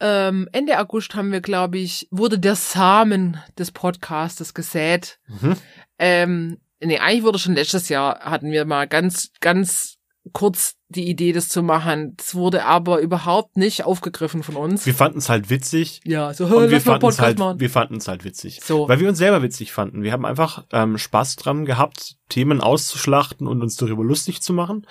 ähm, 0.00 0.48
Ende 0.52 0.78
August 0.78 1.14
haben 1.14 1.32
wir, 1.32 1.40
glaube 1.40 1.78
ich, 1.78 2.06
wurde 2.10 2.38
der 2.38 2.54
Samen 2.54 3.42
des 3.58 3.72
Podcastes 3.72 4.54
gesät. 4.54 5.18
Mhm. 5.26 5.56
Ähm, 5.98 6.58
nee, 6.80 6.98
eigentlich 6.98 7.24
wurde 7.24 7.38
schon 7.38 7.54
letztes 7.54 7.88
Jahr 7.88 8.20
hatten 8.20 8.52
wir 8.52 8.64
mal 8.64 8.86
ganz 8.86 9.32
ganz 9.40 9.97
kurz 10.32 10.76
die 10.88 11.08
Idee, 11.08 11.32
das 11.32 11.48
zu 11.48 11.62
machen. 11.62 12.14
Das 12.16 12.34
wurde 12.34 12.64
aber 12.64 13.00
überhaupt 13.00 13.56
nicht 13.56 13.84
aufgegriffen 13.84 14.42
von 14.42 14.56
uns. 14.56 14.86
wir 14.86 14.94
fanden 14.94 15.18
es 15.18 15.28
halt 15.28 15.50
witzig. 15.50 16.00
ja, 16.04 16.32
so 16.32 16.46
Und 16.46 16.70
wir 16.70 16.80
fanden 16.80 17.06
es 17.08 17.18
halt, 17.20 17.38
machen. 17.38 17.60
wir 17.60 17.70
fanden 17.70 17.96
es 17.96 18.08
halt 18.08 18.24
witzig. 18.24 18.60
So. 18.64 18.88
Weil 18.88 19.00
wir 19.00 19.08
uns 19.08 19.18
selber 19.18 19.42
witzig 19.42 19.72
fanden. 19.72 20.02
Wir 20.02 20.12
haben 20.12 20.24
einfach 20.24 20.64
ähm, 20.72 20.96
Spaß 20.98 21.36
dran 21.36 21.64
gehabt, 21.64 22.16
Themen 22.28 22.60
auszuschlachten 22.60 23.46
und 23.46 23.62
uns 23.62 23.76
darüber 23.76 24.02
lustig 24.04 24.40
zu 24.40 24.52
machen. 24.52 24.86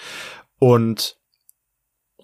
Und 0.60 1.18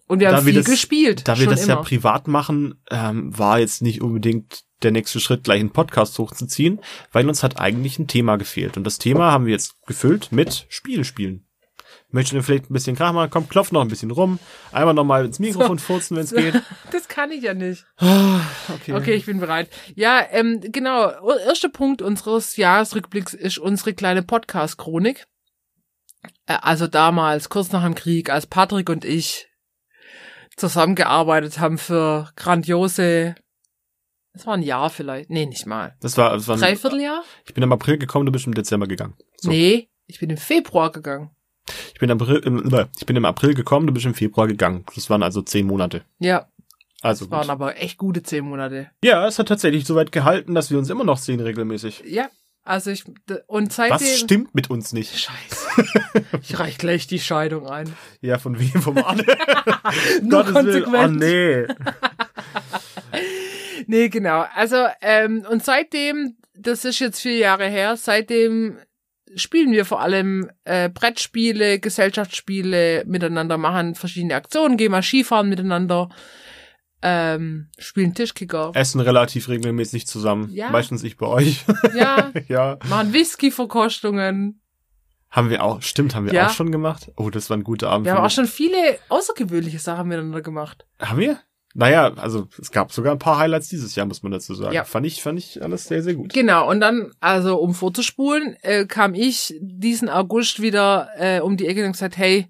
Und 0.07 0.19
wir 0.19 0.27
haben 0.27 0.35
da 0.35 0.45
wir 0.45 0.53
viel 0.53 0.61
das- 0.61 0.69
gespielt. 0.71 1.27
da 1.27 1.39
wir 1.39 1.47
das 1.47 1.65
ja 1.65 1.73
immer. 1.75 1.83
privat 1.83 2.27
machen, 2.27 2.75
ähm, 2.91 3.37
war 3.37 3.59
jetzt 3.59 3.81
nicht 3.81 4.01
unbedingt 4.01 4.61
der 4.83 4.91
nächste 4.91 5.19
Schritt, 5.21 5.45
gleich 5.45 5.61
einen 5.61 5.71
Podcast 5.71 6.19
hochzuziehen, 6.19 6.81
weil 7.13 7.27
uns 7.29 7.41
hat 7.41 7.57
eigentlich 7.59 7.97
ein 7.99 8.07
Thema 8.07 8.35
gefehlt. 8.35 8.75
Und 8.75 8.83
das 8.83 8.99
Thema 8.99 9.31
haben 9.31 9.45
wir 9.45 9.53
jetzt 9.53 9.75
gefüllt 9.87 10.31
mit 10.31 10.65
Spiele 10.69 11.05
Möchtest 12.13 12.35
du 12.35 12.43
vielleicht 12.43 12.69
ein 12.69 12.73
bisschen 12.73 12.95
Krach 12.95 13.11
machen? 13.11 13.31
Komm, 13.31 13.49
klopf 13.49 13.71
noch 13.71 13.81
ein 13.81 13.87
bisschen 13.87 14.11
rum. 14.11 14.37
Einmal 14.71 14.93
nochmal 14.93 15.25
ins 15.25 15.39
Mikrofon 15.39 15.79
furzen, 15.79 16.15
wenn 16.15 16.23
es 16.23 16.31
geht. 16.31 16.61
Das 16.91 17.07
kann 17.07 17.31
ich 17.31 17.41
ja 17.41 17.55
nicht. 17.55 17.87
Okay. 17.97 18.93
Okay, 18.93 19.13
ich 19.15 19.25
bin 19.25 19.39
bereit. 19.39 19.67
Ja, 19.95 20.23
ähm, 20.29 20.61
genau. 20.61 21.09
Erster 21.39 21.69
Punkt 21.69 22.03
unseres 22.03 22.55
Jahresrückblicks 22.55 23.33
ist 23.33 23.57
unsere 23.57 23.95
kleine 23.95 24.21
Podcast-Chronik. 24.21 25.25
Also 26.45 26.85
damals, 26.85 27.49
kurz 27.49 27.71
nach 27.71 27.83
dem 27.83 27.95
Krieg, 27.95 28.29
als 28.29 28.45
Patrick 28.45 28.89
und 28.89 29.05
ich 29.05 29.47
zusammengearbeitet 30.55 31.59
haben 31.59 31.79
für 31.79 32.29
grandiose, 32.35 33.33
das 34.33 34.45
war 34.45 34.53
ein 34.53 34.61
Jahr 34.61 34.91
vielleicht, 34.91 35.31
nee, 35.31 35.47
nicht 35.47 35.65
mal. 35.65 35.95
Das 35.99 36.15
war, 36.17 36.33
das 36.33 36.47
war 36.47 36.57
ein, 36.57 36.61
Dreivierteljahr? 36.61 37.23
ich 37.43 37.55
bin 37.55 37.63
im 37.63 37.73
April 37.73 37.97
gekommen, 37.97 38.27
du 38.27 38.31
bist 38.31 38.45
im 38.45 38.53
Dezember 38.53 38.85
gegangen. 38.85 39.15
So. 39.37 39.49
Nee, 39.49 39.89
ich 40.05 40.19
bin 40.19 40.29
im 40.29 40.37
Februar 40.37 40.91
gegangen. 40.91 41.31
Ich 41.93 41.99
bin, 41.99 42.09
im 42.09 42.19
April, 42.21 42.37
im, 42.45 42.73
äh, 42.73 42.85
ich 42.97 43.05
bin 43.05 43.15
im 43.15 43.25
April 43.25 43.53
gekommen, 43.53 43.87
du 43.87 43.93
bist 43.93 44.05
im 44.05 44.13
Februar 44.13 44.47
gegangen. 44.47 44.83
Das 44.95 45.09
waren 45.09 45.23
also 45.23 45.41
zehn 45.41 45.65
Monate. 45.65 46.03
Ja, 46.19 46.47
Also 47.01 47.25
das 47.25 47.31
waren 47.31 47.41
gut. 47.43 47.49
aber 47.49 47.77
echt 47.81 47.97
gute 47.97 48.21
zehn 48.23 48.43
Monate. 48.45 48.89
Ja, 49.03 49.25
es 49.27 49.39
hat 49.39 49.47
tatsächlich 49.47 49.85
so 49.85 49.95
weit 49.95 50.11
gehalten, 50.11 50.55
dass 50.55 50.71
wir 50.71 50.77
uns 50.77 50.89
immer 50.89 51.03
noch 51.05 51.17
sehen 51.17 51.39
regelmäßig. 51.39 52.03
Ja, 52.05 52.27
also 52.63 52.91
ich, 52.91 53.03
und 53.47 53.71
seitdem... 53.73 53.95
Was 53.95 54.19
stimmt 54.19 54.55
mit 54.55 54.69
uns 54.69 54.93
nicht? 54.93 55.17
Scheiße. 55.17 56.23
Ich 56.41 56.59
reich 56.59 56.77
gleich 56.77 57.07
die 57.07 57.19
Scheidung 57.19 57.67
ein. 57.67 57.93
Ja, 58.21 58.37
von 58.39 58.57
wem? 58.59 58.81
Vom 58.81 58.97
Arne? 58.99 59.23
Nur 60.21 60.43
Gottes 60.45 60.53
Willen. 60.55 60.83
konsequent. 60.83 60.95
Oh 60.95 61.07
nee. 61.07 61.65
Nee, 63.87 64.09
genau. 64.09 64.45
Also, 64.55 64.85
ähm, 65.01 65.45
und 65.49 65.63
seitdem, 65.63 66.37
das 66.55 66.85
ist 66.85 66.99
jetzt 66.99 67.19
vier 67.21 67.37
Jahre 67.37 67.67
her, 67.67 67.97
seitdem 67.97 68.77
spielen 69.35 69.71
wir 69.71 69.85
vor 69.85 70.01
allem 70.01 70.49
äh, 70.63 70.89
Brettspiele, 70.89 71.79
Gesellschaftsspiele 71.79 73.03
miteinander, 73.05 73.57
machen 73.57 73.95
verschiedene 73.95 74.35
Aktionen, 74.35 74.77
gehen 74.77 74.91
mal 74.91 75.01
Skifahren 75.03 75.49
miteinander, 75.49 76.09
ähm, 77.01 77.67
spielen 77.77 78.13
Tischkicker. 78.13 78.71
Essen 78.75 79.01
relativ 79.01 79.49
regelmäßig 79.49 80.07
zusammen. 80.07 80.49
Ja. 80.53 80.69
Meistens 80.69 81.03
ich 81.03 81.17
bei 81.17 81.27
euch. 81.27 81.65
Ja, 81.95 82.31
ja. 82.47 82.77
machen 82.87 83.13
Whisky-Verkostungen. 83.13 84.61
Haben 85.29 85.49
wir 85.49 85.63
auch, 85.63 85.81
stimmt, 85.81 86.13
haben 86.15 86.27
wir 86.27 86.33
Ja. 86.33 86.47
auch 86.47 86.51
schon 86.53 86.71
gemacht. 86.71 87.11
Oh, 87.17 87.29
das 87.29 87.49
war 87.49 87.57
ein 87.57 87.63
guter 87.63 87.89
Abend. 87.89 88.05
Wir 88.05 88.13
haben 88.13 88.23
auch 88.23 88.29
schon 88.29 88.45
viele 88.45 88.77
außergewöhnliche 89.09 89.79
Sachen 89.79 90.07
miteinander 90.07 90.41
gemacht. 90.41 90.85
Haben 90.99 91.19
wir? 91.19 91.39
Naja, 91.75 92.13
also 92.15 92.47
es 92.61 92.71
gab 92.71 92.91
sogar 92.91 93.13
ein 93.13 93.19
paar 93.19 93.39
Highlights 93.39 93.67
dieses 93.67 93.95
Jahr, 93.95 94.05
muss 94.05 94.21
man 94.21 94.31
dazu 94.31 94.53
sagen. 94.53 94.73
Ja. 94.73 94.83
Fand 94.83 95.07
ich, 95.07 95.23
fand 95.23 95.39
ich 95.39 95.61
alles 95.61 95.85
sehr, 95.85 96.03
sehr 96.03 96.13
gut. 96.13 96.31
Genau, 96.31 96.69
und 96.69 96.79
dann, 96.79 97.11
also 97.19 97.57
um 97.57 97.73
vorzuspulen, 97.73 98.55
äh, 98.61 98.85
kam 98.85 99.15
ich 99.15 99.55
diesen 99.59 100.07
August 100.07 100.61
wieder 100.61 101.09
äh, 101.17 101.39
um 101.39 101.57
die 101.57 101.67
Ecke 101.67 101.83
und 101.85 101.93
gesagt, 101.93 102.17
hey, 102.17 102.47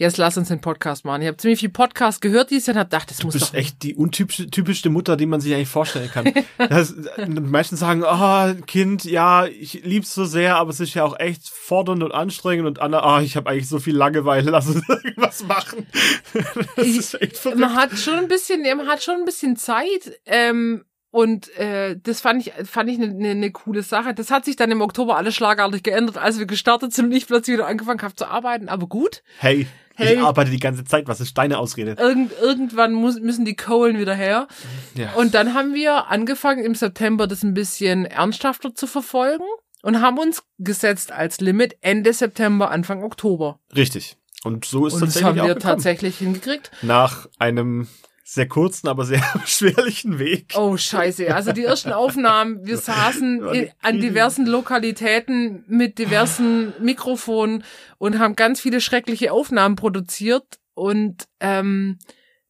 jetzt 0.00 0.16
lass 0.16 0.36
uns 0.38 0.48
den 0.48 0.60
Podcast 0.60 1.04
machen. 1.04 1.22
Ich 1.22 1.28
habe 1.28 1.36
ziemlich 1.36 1.60
viel 1.60 1.68
Podcast 1.68 2.20
gehört 2.20 2.50
dieses 2.50 2.66
Jahr 2.66 2.74
und 2.76 2.80
hab 2.80 2.90
gedacht, 2.90 3.10
das 3.10 3.18
Du 3.18 3.26
muss 3.26 3.34
bist 3.34 3.50
doch 3.50 3.54
echt 3.54 3.82
die 3.82 3.94
untypische 3.94 4.50
typischste 4.50 4.88
Mutter, 4.90 5.16
die 5.16 5.26
man 5.26 5.40
sich 5.40 5.54
eigentlich 5.54 5.68
vorstellen 5.68 6.10
kann. 6.10 6.32
das, 6.58 6.94
die 7.18 7.40
meisten 7.40 7.76
sagen, 7.76 8.02
ah, 8.04 8.54
Kind, 8.66 9.04
ja, 9.04 9.46
ich 9.46 9.84
lieb's 9.84 10.14
so 10.14 10.24
sehr, 10.24 10.56
aber 10.56 10.70
es 10.70 10.80
ist 10.80 10.94
ja 10.94 11.04
auch 11.04 11.18
echt 11.20 11.48
fordernd 11.48 12.02
und 12.02 12.12
anstrengend 12.12 12.66
und 12.66 12.80
Anna, 12.80 13.00
ah, 13.02 13.20
ich 13.22 13.36
habe 13.36 13.50
eigentlich 13.50 13.68
so 13.68 13.78
viel 13.78 13.94
Langeweile, 13.96 14.50
lass 14.50 14.66
uns 14.68 14.82
irgendwas 14.88 15.44
machen. 15.44 15.86
das 16.76 16.86
Ich- 16.86 16.96
ist 16.98 17.20
echt 17.20 17.36
verrückt. 17.36 17.60
man 17.60 17.74
hat 17.76 17.92
schon 17.98 18.14
ein 18.14 18.28
bisschen, 18.28 18.62
man 18.62 18.86
hat 18.88 19.02
schon 19.02 19.16
ein 19.16 19.24
bisschen 19.24 19.56
Zeit. 19.56 20.18
Ähm, 20.26 20.84
und 21.10 21.48
äh, 21.56 21.96
das 22.02 22.20
fand 22.20 22.46
ich 22.46 22.52
fand 22.66 22.88
ich 22.90 22.98
eine 22.98 23.12
ne, 23.12 23.34
ne 23.34 23.50
coole 23.50 23.82
Sache. 23.82 24.14
Das 24.14 24.30
hat 24.30 24.44
sich 24.44 24.56
dann 24.56 24.70
im 24.70 24.80
Oktober 24.80 25.16
alles 25.16 25.34
schlagartig 25.34 25.82
geändert, 25.82 26.16
als 26.18 26.38
wir 26.38 26.46
gestartet 26.46 26.92
sind 26.92 27.06
und 27.06 27.12
ich 27.12 27.26
plötzlich 27.26 27.54
wieder 27.56 27.66
angefangen 27.66 28.02
habe 28.02 28.14
zu 28.14 28.26
arbeiten. 28.26 28.68
Aber 28.68 28.86
gut, 28.86 29.22
Hey, 29.38 29.66
Hey. 29.96 30.14
ich 30.14 30.20
arbeite 30.20 30.50
die 30.50 30.60
ganze 30.60 30.84
Zeit, 30.84 31.08
was 31.08 31.20
ist 31.20 31.36
deine 31.36 31.58
Ausrede? 31.58 31.94
irgend, 31.98 32.32
irgendwann 32.40 32.92
muss, 32.94 33.20
müssen 33.20 33.44
die 33.44 33.56
Kohlen 33.56 33.98
wieder 33.98 34.14
her. 34.14 34.48
Ja. 34.94 35.12
Und 35.14 35.34
dann 35.34 35.52
haben 35.54 35.74
wir 35.74 36.08
angefangen 36.08 36.64
im 36.64 36.74
September 36.74 37.26
das 37.26 37.42
ein 37.42 37.52
bisschen 37.54 38.06
ernsthafter 38.06 38.74
zu 38.74 38.86
verfolgen 38.86 39.44
und 39.82 40.00
haben 40.00 40.18
uns 40.18 40.42
gesetzt 40.58 41.12
als 41.12 41.40
Limit 41.40 41.76
Ende 41.82 42.12
September, 42.12 42.70
Anfang 42.70 43.02
Oktober. 43.02 43.58
Richtig. 43.74 44.16
Und 44.42 44.64
so 44.64 44.86
ist 44.86 44.94
Und 44.94 45.00
das 45.02 45.14
tatsächlich 45.14 45.24
haben 45.28 45.40
auch 45.40 45.46
wir 45.48 45.58
tatsächlich 45.58 46.18
hingekriegt. 46.18 46.70
Nach 46.82 47.28
einem 47.38 47.88
sehr 48.32 48.46
kurzen, 48.46 48.86
aber 48.86 49.04
sehr 49.04 49.22
schwerlichen 49.44 50.20
Weg. 50.20 50.54
Oh 50.56 50.76
scheiße, 50.76 51.34
also 51.34 51.50
die 51.52 51.64
ersten 51.64 51.90
Aufnahmen, 51.92 52.64
wir 52.64 52.78
saßen 52.78 53.42
an 53.82 54.00
diversen 54.00 54.46
Lokalitäten 54.46 55.64
mit 55.66 55.98
diversen 55.98 56.72
Mikrofonen 56.80 57.64
und 57.98 58.20
haben 58.20 58.36
ganz 58.36 58.60
viele 58.60 58.80
schreckliche 58.80 59.32
Aufnahmen 59.32 59.74
produziert 59.74 60.60
und 60.74 61.26
ähm, 61.40 61.98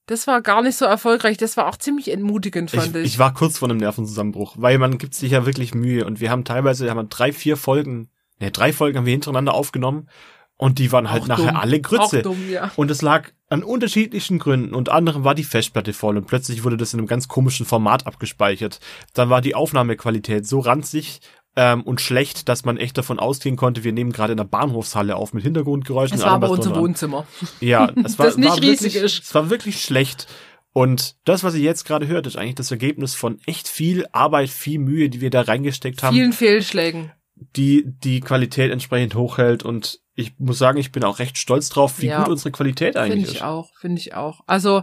das 0.05 0.27
war 0.27 0.43
gar 0.43 0.61
nicht 0.61 0.77
so 0.77 0.85
erfolgreich. 0.85 1.37
Das 1.39 1.57
war 1.57 1.67
auch 1.69 1.77
ziemlich 1.77 2.11
entmutigend, 2.11 2.71
fand 2.73 2.89
Ich, 2.89 2.95
ich. 2.97 3.07
ich 3.15 3.19
war 3.19 3.33
kurz 3.33 3.59
vor 3.59 3.69
einem 3.71 3.79
Nervenzusammenbruch, 3.79 4.57
weil 4.59 4.77
man 4.77 4.99
gibt 4.99 5.15
sich 5.15 5.31
ja 5.33 5.47
wirklich 5.47 5.73
Mühe 5.75 6.05
und 6.05 6.21
wir 6.21 6.31
haben 6.31 6.45
teilweise 6.45 6.91
haben 6.91 6.99
wir 6.99 7.05
drei, 7.05 7.33
vier 7.33 7.57
Folgen, 7.57 8.11
ne, 8.39 8.51
drei 8.51 8.75
Folgen 8.75 8.99
haben 8.99 9.07
wir 9.07 9.13
hintereinander 9.13 9.55
aufgenommen 9.55 10.11
und 10.57 10.79
die 10.79 10.93
waren 10.93 11.11
halt 11.11 11.23
Auch 11.23 11.29
nachher 11.29 11.53
dumm. 11.53 11.57
alle 11.57 11.81
Grütze. 11.81 12.21
Dumm, 12.21 12.51
ja. 12.51 12.71
Und 12.77 12.91
es 12.91 13.01
lag 13.01 13.31
an 13.51 13.63
unterschiedlichen 13.63 14.39
Gründen. 14.39 14.75
Unter 14.75 14.95
anderem 14.95 15.25
war 15.25 15.35
die 15.35 15.45
Festplatte 15.45 15.93
voll 15.93 16.17
und 16.17 16.27
plötzlich 16.27 16.65
wurde 16.65 16.77
das 16.77 16.95
in 16.95 17.01
einem 17.01 17.09
ganz 17.09 17.29
komischen 17.29 17.67
Format 17.67 18.07
abgespeichert. 18.07 18.81
Dann 19.13 19.29
war 19.29 19.41
die 19.43 19.55
Aufnahmequalität 19.55 20.47
so 20.47 20.61
ranzig 20.61 21.21
ähm, 21.57 21.83
und 21.83 22.01
schlecht, 22.01 22.49
dass 22.49 22.65
man 22.65 22.77
echt 22.77 22.97
davon 22.97 23.19
ausgehen 23.19 23.57
konnte, 23.57 23.83
wir 23.83 23.93
nehmen 23.93 24.13
gerade 24.13 24.33
in 24.33 24.37
der 24.37 24.45
Bahnhofshalle 24.45 25.17
auf 25.17 25.35
mit 25.35 25.43
Hintergrundgeräuschen. 25.43 26.17
Es 26.17 26.25
war 26.25 26.33
aber 26.33 26.49
unser. 26.51 26.77
Wohnzimmer. 26.77 27.27
Ja, 27.61 27.93
es 28.05 28.19
war, 28.19 28.27
Das 28.27 28.37
nicht 28.37 28.49
war 28.49 28.57
riesig 28.63 28.95
wirklich, 28.95 28.97
ist. 28.97 29.25
Es 29.25 29.35
war 29.35 29.51
wirklich 29.51 29.83
schlecht. 29.83 30.29
Und 30.73 31.17
das, 31.25 31.43
was 31.43 31.55
ihr 31.55 31.63
jetzt 31.63 31.85
gerade 31.85 32.07
hört, 32.07 32.29
ist 32.29 32.37
eigentlich 32.37 32.55
das 32.55 32.71
Ergebnis 32.71 33.17
von 33.17 33.41
echt 33.45 33.67
viel 33.67 34.07
Arbeit, 34.13 34.51
viel 34.51 34.79
Mühe, 34.79 35.11
die 35.11 35.21
wir 35.21 35.31
da 35.31 35.41
reingesteckt 35.41 36.05
haben, 36.05 36.15
Vielen 36.15 36.33
Fehlschlägen. 36.33 37.11
Die 37.57 37.85
die 37.87 38.21
Qualität 38.21 38.71
entsprechend 38.71 39.15
hochhält. 39.15 39.63
Und 39.65 40.01
ich 40.15 40.39
muss 40.39 40.59
sagen, 40.59 40.79
ich 40.79 40.93
bin 40.93 41.05
auch 41.05 41.19
recht 41.19 41.39
stolz 41.39 41.69
drauf, 41.69 42.01
wie 42.01 42.07
Ja. 42.07 42.21
gut 42.23 42.29
unsere 42.33 42.51
Qualität 42.53 42.95
Finde 42.95 43.01
eigentlich 43.15 43.31
ich 43.31 43.37
ist. 43.37 43.43
auch, 43.43 43.71
finde 43.79 44.01
ich 44.01 44.15
auch. 44.15 44.41
Also, 44.47 44.83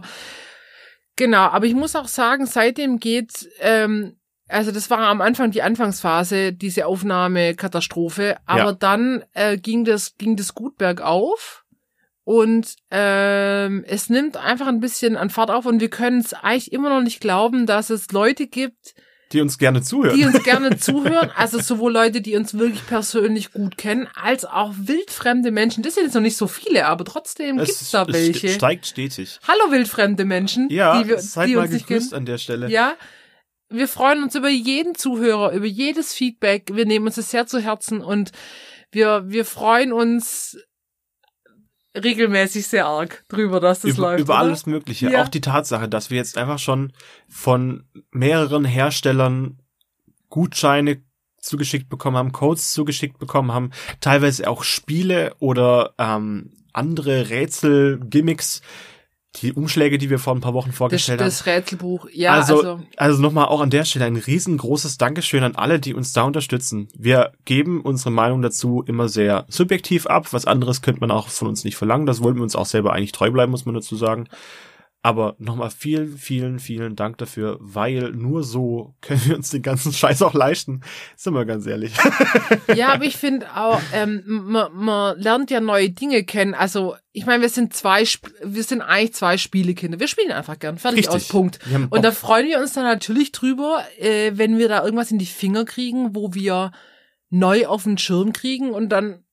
genau, 1.16 1.42
aber 1.48 1.66
ich 1.66 1.74
muss 1.74 1.96
auch 1.96 2.08
sagen, 2.08 2.46
seitdem 2.46 2.98
geht, 2.98 3.48
ähm, 3.60 4.16
also 4.48 4.70
das 4.72 4.88
war 4.90 4.98
am 5.00 5.20
Anfang 5.20 5.50
die 5.50 5.62
Anfangsphase, 5.62 6.52
diese 6.52 6.86
Aufnahmekatastrophe, 6.86 8.36
aber 8.46 8.70
Ja. 8.70 8.72
dann 8.72 9.24
äh, 9.34 9.56
ging 9.58 9.84
das, 9.84 10.16
ging 10.16 10.36
das 10.36 10.54
gut 10.54 10.76
bergauf. 10.78 11.64
Und 12.24 12.74
ähm, 12.90 13.84
es 13.88 14.10
nimmt 14.10 14.36
einfach 14.36 14.66
ein 14.66 14.80
bisschen 14.80 15.16
an 15.16 15.30
Fahrt 15.30 15.50
auf 15.50 15.64
und 15.64 15.80
wir 15.80 15.88
können 15.88 16.20
es 16.20 16.34
eigentlich 16.34 16.72
immer 16.72 16.90
noch 16.90 17.00
nicht 17.02 17.20
glauben, 17.22 17.64
dass 17.64 17.88
es 17.88 18.12
Leute 18.12 18.46
gibt, 18.46 18.94
Die 19.32 19.40
uns 19.40 19.58
gerne 19.58 19.82
zuhören. 19.82 20.16
die 20.16 20.24
uns 20.24 20.42
gerne 20.42 20.78
zuhören, 20.78 21.30
also 21.36 21.60
sowohl 21.60 21.92
Leute, 21.92 22.20
die 22.20 22.36
uns 22.36 22.54
wirklich 22.58 22.86
persönlich 22.86 23.52
gut 23.52 23.76
kennen, 23.76 24.08
als 24.14 24.44
auch 24.44 24.72
wildfremde 24.76 25.50
Menschen. 25.50 25.82
Das 25.82 25.94
sind 25.94 26.04
jetzt 26.04 26.14
noch 26.14 26.22
nicht 26.22 26.36
so 26.36 26.46
viele, 26.46 26.86
aber 26.86 27.04
trotzdem 27.04 27.58
es, 27.58 27.68
gibt's 27.68 27.90
da 27.90 28.06
welche. 28.08 28.48
steigt 28.48 28.86
stetig. 28.86 29.38
Hallo 29.46 29.70
wildfremde 29.70 30.24
Menschen, 30.24 30.68
Ja, 30.70 31.02
die, 31.02 31.08
wir, 31.08 31.18
seid 31.18 31.48
die 31.48 31.56
mal 31.56 31.66
uns 31.66 31.72
gegrüßt 31.72 32.14
an 32.14 32.24
der 32.24 32.38
Stelle. 32.38 32.70
Ja, 32.70 32.94
wir 33.68 33.88
freuen 33.88 34.22
uns 34.22 34.34
über 34.34 34.48
jeden 34.48 34.94
Zuhörer, 34.94 35.52
über 35.52 35.66
jedes 35.66 36.14
Feedback. 36.14 36.70
Wir 36.72 36.86
nehmen 36.86 37.06
uns 37.06 37.16
das 37.16 37.30
sehr 37.30 37.46
zu 37.46 37.60
Herzen 37.60 38.00
und 38.00 38.32
wir, 38.90 39.24
wir 39.26 39.44
freuen 39.44 39.92
uns 39.92 40.56
regelmäßig 41.96 42.66
sehr 42.66 42.86
arg 42.86 43.24
drüber, 43.28 43.60
dass 43.60 43.80
das 43.80 43.92
über, 43.92 44.02
läuft. 44.02 44.20
über 44.20 44.34
oder? 44.34 44.42
alles 44.42 44.66
Mögliche. 44.66 45.10
Ja. 45.10 45.22
Auch 45.22 45.28
die 45.28 45.40
Tatsache, 45.40 45.88
dass 45.88 46.10
wir 46.10 46.18
jetzt 46.18 46.38
einfach 46.38 46.58
schon 46.58 46.92
von 47.28 47.84
mehreren 48.10 48.64
Herstellern 48.64 49.58
Gutscheine 50.28 51.02
zugeschickt 51.38 51.88
bekommen 51.88 52.16
haben, 52.16 52.32
Codes 52.32 52.72
zugeschickt 52.72 53.18
bekommen 53.18 53.52
haben, 53.52 53.70
teilweise 54.00 54.48
auch 54.48 54.64
Spiele 54.64 55.34
oder 55.38 55.94
ähm, 55.98 56.52
andere 56.72 57.30
Rätsel, 57.30 58.00
Gimmicks, 58.04 58.60
die 59.36 59.52
Umschläge, 59.52 59.98
die 59.98 60.10
wir 60.10 60.18
vor 60.18 60.34
ein 60.34 60.40
paar 60.40 60.54
Wochen 60.54 60.70
Das, 60.70 60.76
vorgestellt 60.78 61.20
haben. 61.20 61.26
das 61.26 61.46
Rätselbuch. 61.46 62.08
Ja, 62.12 62.32
also, 62.32 62.56
also, 62.56 62.80
also, 62.96 63.22
nochmal 63.22 63.46
auch 63.46 63.60
an 63.60 63.70
der 63.70 63.84
Stelle 63.84 64.06
ein 64.06 64.16
riesengroßes 64.16 64.98
Dankeschön 64.98 65.44
an 65.44 65.54
alle, 65.54 65.78
die 65.78 65.94
uns 65.94 66.12
da 66.12 66.22
unterstützen. 66.22 66.88
Wir 66.96 67.32
geben 67.44 67.82
unsere 67.82 68.10
Meinung 68.10 68.42
dazu 68.42 68.82
immer 68.86 69.08
sehr 69.08 69.44
subjektiv 69.48 70.06
ab. 70.06 70.32
Was 70.32 70.46
anderes 70.46 70.82
könnte 70.82 71.00
man 71.00 71.10
auch 71.10 71.28
von 71.28 71.48
uns 71.48 71.64
nicht 71.64 71.76
verlangen. 71.76 72.06
Das 72.06 72.22
wollten 72.22 72.38
wir 72.38 72.42
uns 72.42 72.56
auch 72.56 72.66
selber 72.66 72.92
eigentlich 72.94 73.12
treu 73.12 73.30
bleiben, 73.30 73.50
muss 73.50 73.66
man 73.66 73.74
dazu 73.74 73.96
sagen. 73.96 74.28
Aber 75.00 75.36
nochmal 75.38 75.70
vielen, 75.70 76.18
vielen, 76.18 76.58
vielen 76.58 76.96
Dank 76.96 77.18
dafür, 77.18 77.56
weil 77.60 78.10
nur 78.10 78.42
so 78.42 78.94
können 79.00 79.24
wir 79.26 79.36
uns 79.36 79.50
den 79.50 79.62
ganzen 79.62 79.92
Scheiß 79.92 80.22
auch 80.22 80.34
leisten. 80.34 80.80
Sind 81.16 81.34
wir 81.34 81.44
ganz 81.44 81.66
ehrlich. 81.66 81.92
ja, 82.74 82.92
aber 82.92 83.04
ich 83.04 83.16
finde 83.16 83.46
auch, 83.54 83.80
ähm, 83.92 84.22
man, 84.26 84.72
man 84.74 85.18
lernt 85.20 85.50
ja 85.50 85.60
neue 85.60 85.90
Dinge 85.90 86.24
kennen. 86.24 86.54
Also, 86.54 86.96
ich 87.12 87.26
meine, 87.26 87.42
wir 87.42 87.48
sind 87.48 87.74
zwei, 87.74 88.02
Sp 88.02 88.26
wir 88.42 88.64
sind 88.64 88.82
eigentlich 88.82 89.14
zwei 89.14 89.38
Spielekinder. 89.38 90.00
Wir 90.00 90.08
spielen 90.08 90.32
einfach 90.32 90.58
gern. 90.58 90.78
Fertig 90.78 91.08
aus, 91.08 91.28
Punkt. 91.28 91.60
Und 91.90 92.04
da 92.04 92.10
freuen 92.10 92.48
wir 92.48 92.58
uns 92.58 92.72
dann 92.72 92.84
natürlich 92.84 93.30
drüber, 93.30 93.84
äh, 93.98 94.32
wenn 94.34 94.58
wir 94.58 94.68
da 94.68 94.84
irgendwas 94.84 95.12
in 95.12 95.18
die 95.18 95.26
Finger 95.26 95.64
kriegen, 95.64 96.16
wo 96.16 96.34
wir 96.34 96.72
neu 97.30 97.66
auf 97.66 97.84
den 97.84 97.98
Schirm 97.98 98.32
kriegen 98.32 98.70
und 98.70 98.88
dann 98.88 99.24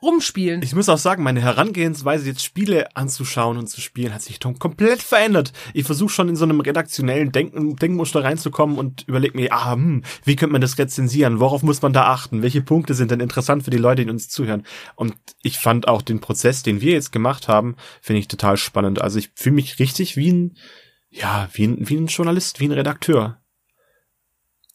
rumspielen. 0.00 0.62
Ich 0.62 0.74
muss 0.74 0.88
auch 0.88 0.98
sagen, 0.98 1.22
meine 1.22 1.40
Herangehensweise, 1.40 2.26
jetzt 2.26 2.44
Spiele 2.44 2.96
anzuschauen 2.96 3.58
und 3.58 3.66
zu 3.66 3.80
spielen, 3.80 4.14
hat 4.14 4.22
sich 4.22 4.40
komplett 4.40 5.02
verändert. 5.02 5.52
Ich 5.74 5.84
versuche 5.84 6.10
schon 6.10 6.28
in 6.28 6.36
so 6.36 6.44
einem 6.44 6.60
redaktionellen 6.60 7.32
Denken, 7.32 7.76
Denkmuster 7.76 8.24
reinzukommen 8.24 8.78
und 8.78 9.04
überlege 9.08 9.36
mir, 9.36 9.52
ah, 9.52 9.72
hm, 9.72 10.02
wie 10.24 10.36
könnte 10.36 10.52
man 10.52 10.60
das 10.60 10.78
rezensieren? 10.78 11.40
Worauf 11.40 11.62
muss 11.62 11.82
man 11.82 11.92
da 11.92 12.06
achten? 12.06 12.42
Welche 12.42 12.62
Punkte 12.62 12.94
sind 12.94 13.10
denn 13.10 13.20
interessant 13.20 13.64
für 13.64 13.70
die 13.70 13.78
Leute, 13.78 14.04
die 14.04 14.10
uns 14.10 14.28
zuhören? 14.28 14.64
Und 14.94 15.14
ich 15.42 15.58
fand 15.58 15.88
auch 15.88 16.02
den 16.02 16.20
Prozess, 16.20 16.62
den 16.62 16.80
wir 16.80 16.92
jetzt 16.92 17.12
gemacht 17.12 17.48
haben, 17.48 17.76
finde 18.00 18.20
ich 18.20 18.28
total 18.28 18.56
spannend. 18.56 19.00
Also 19.00 19.18
ich 19.18 19.30
fühle 19.34 19.56
mich 19.56 19.78
richtig 19.78 20.16
wie 20.16 20.32
ein, 20.32 20.56
ja, 21.10 21.48
wie 21.52 21.66
ein, 21.66 21.88
wie 21.88 21.96
ein 21.96 22.06
Journalist, 22.06 22.60
wie 22.60 22.68
ein 22.68 22.72
Redakteur. 22.72 23.41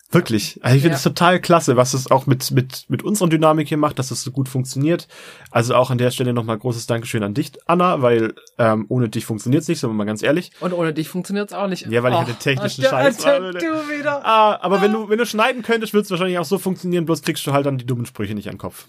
Wirklich. 0.09 0.57
Also 0.63 0.77
ich 0.77 0.81
finde 0.83 0.93
Ja. 0.93 0.97
es 0.97 1.03
total 1.03 1.41
klasse, 1.41 1.75
was 1.75 1.93
es 1.93 2.09
auch 2.09 2.27
mit, 2.27 2.49
mit, 2.51 2.85
mit 2.87 3.03
unserer 3.03 3.27
Dynamik 3.27 3.67
hier 3.67 3.77
macht, 3.77 3.99
dass 3.99 4.09
es 4.09 4.21
so 4.23 4.31
gut 4.31 4.47
funktioniert. 4.47 5.07
Also 5.51 5.75
auch 5.75 5.91
an 5.91 5.97
der 5.97 6.11
Stelle 6.11 6.31
nochmal 6.31 6.57
großes 6.57 6.87
Dankeschön 6.87 7.23
an 7.23 7.33
dich, 7.33 7.51
Anna, 7.65 8.01
weil 8.01 8.33
ähm, 8.57 8.85
ohne 8.87 9.09
dich 9.09 9.25
funktioniert 9.25 9.63
es 9.63 9.67
nicht, 9.67 9.79
sind 9.81 9.89
wir 9.89 9.93
mal 9.93 10.05
ganz 10.05 10.23
ehrlich. 10.23 10.51
Und 10.61 10.71
ohne 10.71 10.93
dich 10.93 11.09
funktioniert's 11.09 11.51
auch 11.51 11.67
nicht. 11.67 11.87
Ja, 11.87 12.03
weil 12.03 12.13
ich 12.13 12.17
Oh, 12.17 12.21
hatte 12.21 12.35
technischen 12.35 12.83
du- 12.83 12.89
Scheiß 12.89 13.17
Du, 13.17 13.23
war, 13.25 13.39
du 13.51 13.59
wieder. 13.59 14.25
Ah, 14.25 14.57
aber 14.61 14.81
wenn 14.81 14.93
du, 14.93 15.09
wenn 15.09 15.17
du 15.17 15.25
schneiden 15.25 15.61
könntest, 15.61 15.91
würde 15.93 16.05
es 16.05 16.11
wahrscheinlich 16.11 16.39
auch 16.39 16.45
so 16.45 16.57
funktionieren, 16.57 17.05
bloß 17.05 17.21
kriegst 17.23 17.45
du 17.45 17.51
halt 17.51 17.65
dann 17.65 17.77
die 17.77 17.85
dummen 17.85 18.05
Sprüche 18.05 18.33
nicht 18.33 18.47
an 18.47 18.53
den 18.55 18.59
Kopf. 18.59 18.85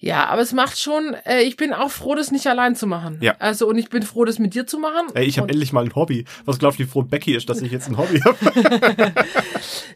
Ja, 0.00 0.26
aber 0.26 0.42
es 0.42 0.52
macht 0.52 0.78
schon, 0.78 1.14
äh, 1.26 1.42
ich 1.42 1.56
bin 1.56 1.72
auch 1.72 1.90
froh, 1.90 2.14
das 2.14 2.30
nicht 2.30 2.46
allein 2.46 2.76
zu 2.76 2.86
machen. 2.86 3.18
Ja. 3.20 3.34
Also, 3.40 3.66
und 3.66 3.78
ich 3.78 3.88
bin 3.90 4.02
froh, 4.04 4.24
das 4.24 4.38
mit 4.38 4.54
dir 4.54 4.64
zu 4.64 4.78
machen. 4.78 5.08
Ey, 5.14 5.24
ich 5.26 5.38
habe 5.38 5.48
endlich 5.48 5.72
mal 5.72 5.84
ein 5.84 5.94
Hobby. 5.96 6.24
Was 6.44 6.60
glaubt, 6.60 6.78
wie 6.78 6.84
froh 6.84 7.02
Becky 7.02 7.34
ist, 7.34 7.48
dass 7.48 7.60
ich 7.62 7.72
jetzt 7.72 7.88
ein 7.88 7.96
Hobby 7.96 8.20
habe? 8.20 8.38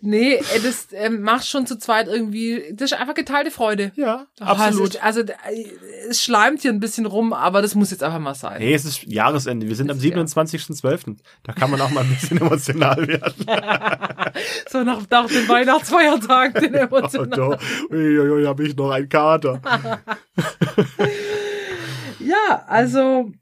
Nee, 0.04 0.35
äh, 0.35 0.42
das 0.64 0.88
ähm, 0.92 1.23
macht 1.23 1.47
schon 1.47 1.64
zu 1.64 1.78
zweit 1.78 2.09
irgendwie, 2.09 2.61
das 2.73 2.90
ist 2.90 2.99
einfach 2.99 3.14
geteilte 3.14 3.52
Freude. 3.52 3.92
ja, 3.94 4.26
Oh, 4.40 4.44
absolut. 4.44 5.00
Also, 5.02 5.21
äh, 5.21 5.26
es 6.09 6.21
schleimt 6.21 6.61
hier 6.62 6.73
ein 6.73 6.80
bisschen 6.80 7.06
rum, 7.06 7.32
aber 7.32 7.62
das 7.62 7.76
muss 7.76 7.92
jetzt 7.92 8.02
einfach 8.02 8.18
mal 8.18 8.35
sein. 8.35 8.61
Hey, 8.61 8.75
es 8.75 8.85
ist 8.85 9.04
Jahresende. 9.04 9.68
Wir 9.68 9.76
sind 9.76 9.92
am 9.92 9.99
ist 9.99 10.04
ja- 10.04 10.16
27.12. 10.16 11.16
Da 11.44 11.52
kann 11.52 11.71
man 11.71 11.80
auch 11.80 11.90
mal 11.90 12.00
ein 12.02 12.11
bisschen 12.11 12.38
emotional 12.40 13.06
werden. 13.06 13.47
So 14.68 14.82
nach, 14.82 15.02
nach 15.09 15.26
den 15.28 15.49
Weihnachtsfeiertagen, 15.49 16.61
den 16.61 16.75
Oh, 16.75 16.78
emotionalen. 16.97 17.30
da 17.30 17.59
uiuiui, 17.94 18.44
habe 18.44 18.66
ich 18.66 18.75
noch 18.75 18.90
einen 18.90 19.09
Kater. 19.09 19.61
Ja, 22.19 22.65
also 22.69 23.33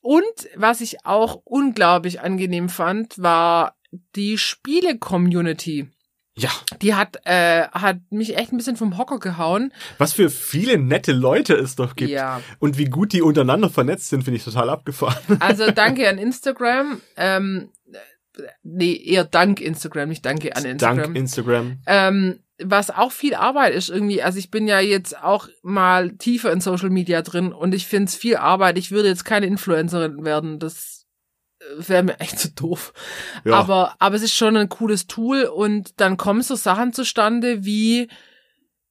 und 0.00 0.24
was 0.56 0.80
ich 0.80 1.04
auch 1.04 1.42
unglaublich 1.44 2.20
angenehm 2.20 2.68
fand, 2.68 3.18
war 3.18 3.76
die 4.16 4.38
Spiele-Community. 4.38 5.88
Ja, 6.36 6.50
Die 6.80 6.94
hat 6.94 7.18
äh, 7.24 7.68
hat 7.68 7.98
mich 8.10 8.36
echt 8.36 8.52
ein 8.52 8.56
bisschen 8.56 8.76
vom 8.76 8.96
Hocker 8.96 9.18
gehauen. 9.18 9.72
was 9.98 10.12
für 10.14 10.30
viele 10.30 10.78
nette 10.78 11.12
Leute 11.12 11.54
es 11.54 11.76
doch 11.76 11.96
gibt. 11.96 12.10
Ja, 12.10 12.40
Und 12.60 12.78
wie 12.78 12.86
gut 12.86 13.12
die 13.12 13.20
untereinander 13.20 13.68
vernetzt 13.68 14.08
sind, 14.08 14.24
finde 14.24 14.38
ich 14.38 14.44
total 14.44 14.70
abgefahren. 14.70 15.36
also 15.40 15.70
danke 15.70 16.08
an 16.08 16.18
Instagram. 16.18 17.00
Ähm, 17.16 17.70
nee, 18.62 18.94
eher 18.94 19.24
dank 19.24 19.60
Instagram, 19.60 20.08
nicht 20.08 20.24
danke 20.24 20.56
an 20.56 20.64
Instagram. 20.64 20.98
Dank 20.98 21.16
Instagram. 21.16 21.78
Ähm, 21.86 22.40
was 22.62 22.90
auch 22.90 23.12
viel 23.12 23.34
Arbeit 23.34 23.74
ist 23.74 23.88
irgendwie. 23.88 24.22
Also 24.22 24.38
ich 24.38 24.50
bin 24.50 24.66
ja 24.66 24.80
jetzt 24.80 25.22
auch 25.22 25.48
mal 25.62 26.12
tiefer 26.12 26.52
in 26.52 26.60
Social 26.60 26.90
Media 26.90 27.22
drin 27.22 27.52
und 27.52 27.74
ich 27.74 27.86
finde 27.86 28.06
es 28.06 28.16
viel 28.16 28.36
Arbeit. 28.36 28.78
Ich 28.78 28.90
würde 28.90 29.08
jetzt 29.08 29.24
keine 29.24 29.46
Influencerin 29.46 30.24
werden. 30.24 30.58
Das 30.58 31.06
wäre 31.76 32.02
mir 32.02 32.20
echt 32.20 32.38
zu 32.38 32.50
doof. 32.50 32.92
Ja. 33.44 33.54
Aber, 33.54 33.94
aber 33.98 34.16
es 34.16 34.22
ist 34.22 34.34
schon 34.34 34.56
ein 34.56 34.68
cooles 34.68 35.06
Tool 35.06 35.44
und 35.44 36.00
dann 36.00 36.16
kommen 36.16 36.42
so 36.42 36.54
Sachen 36.54 36.92
zustande 36.92 37.64
wie, 37.64 38.08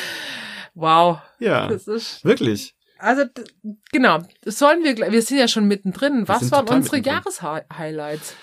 Wow. 0.74 1.18
Ja, 1.38 1.66
Das 1.66 1.86
ist 1.86 2.24
wirklich. 2.24 2.74
Also 3.02 3.24
genau, 3.90 4.20
das 4.42 4.58
sollen 4.58 4.82
wir. 4.84 4.94
gleich- 4.94 5.12
Wir 5.12 5.22
sind 5.22 5.38
ja 5.38 5.48
schon 5.48 5.66
mittendrin. 5.66 6.28
Was 6.28 6.50
waren 6.52 6.68
unsere 6.68 6.96
mittendrin. 6.98 7.22
Jahreshighlights? 7.24 8.34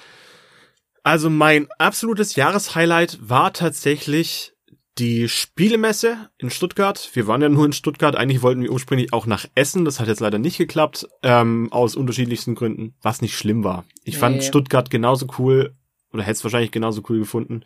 Also 1.04 1.30
mein 1.30 1.67
absolutes 1.78 2.36
Jahreshighlight 2.36 3.17
war 3.22 3.54
tatsächlich 3.54 4.54
die 4.98 5.30
Spielemesse 5.30 6.30
in 6.38 6.50
Stuttgart. 6.50 7.10
Wir 7.13 7.26
waren 7.26 7.41
ja 7.41 7.48
nur 7.48 7.65
in 7.65 7.72
Stuttgart. 7.72 8.17
Eigentlich 8.17 8.41
wollten 8.41 8.62
wir 8.62 8.72
ursprünglich 8.72 9.13
auch 9.13 9.26
nach 9.26 9.45
Essen. 9.56 9.86
Das 9.86 10.02
hat 10.02 10.08
jetzt 10.10 10.19
leider 10.19 10.39
nicht 10.39 10.58
geklappt. 10.58 11.08
Ähm, 11.24 11.72
aus 11.72 11.95
unterschiedlichsten 11.95 12.54
Gründen. 12.54 12.95
Was 13.02 13.22
nicht 13.22 13.38
schlimm 13.38 13.63
war. 13.63 13.86
Ich 14.04 14.15
Nee. 14.15 14.19
fand 14.19 14.43
Stuttgart 14.43 14.89
genauso 14.89 15.28
cool. 15.38 15.74
Oder 16.12 16.24
hätte 16.24 16.34
es 16.34 16.43
wahrscheinlich 16.43 16.72
genauso 16.72 17.04
cool 17.08 17.19
gefunden. 17.19 17.62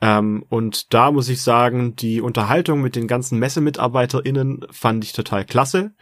Ähm, 0.00 0.44
und 0.48 0.94
da 0.94 1.12
muss 1.12 1.28
ich 1.28 1.42
sagen, 1.42 1.94
die 1.94 2.22
Unterhaltung 2.22 2.80
mit 2.80 2.96
den 2.96 3.06
ganzen 3.06 3.38
MessemitarbeiterInnen 3.38 4.66
fand 4.70 5.04
ich 5.04 5.12
total 5.12 5.44
klasse. 5.44 5.92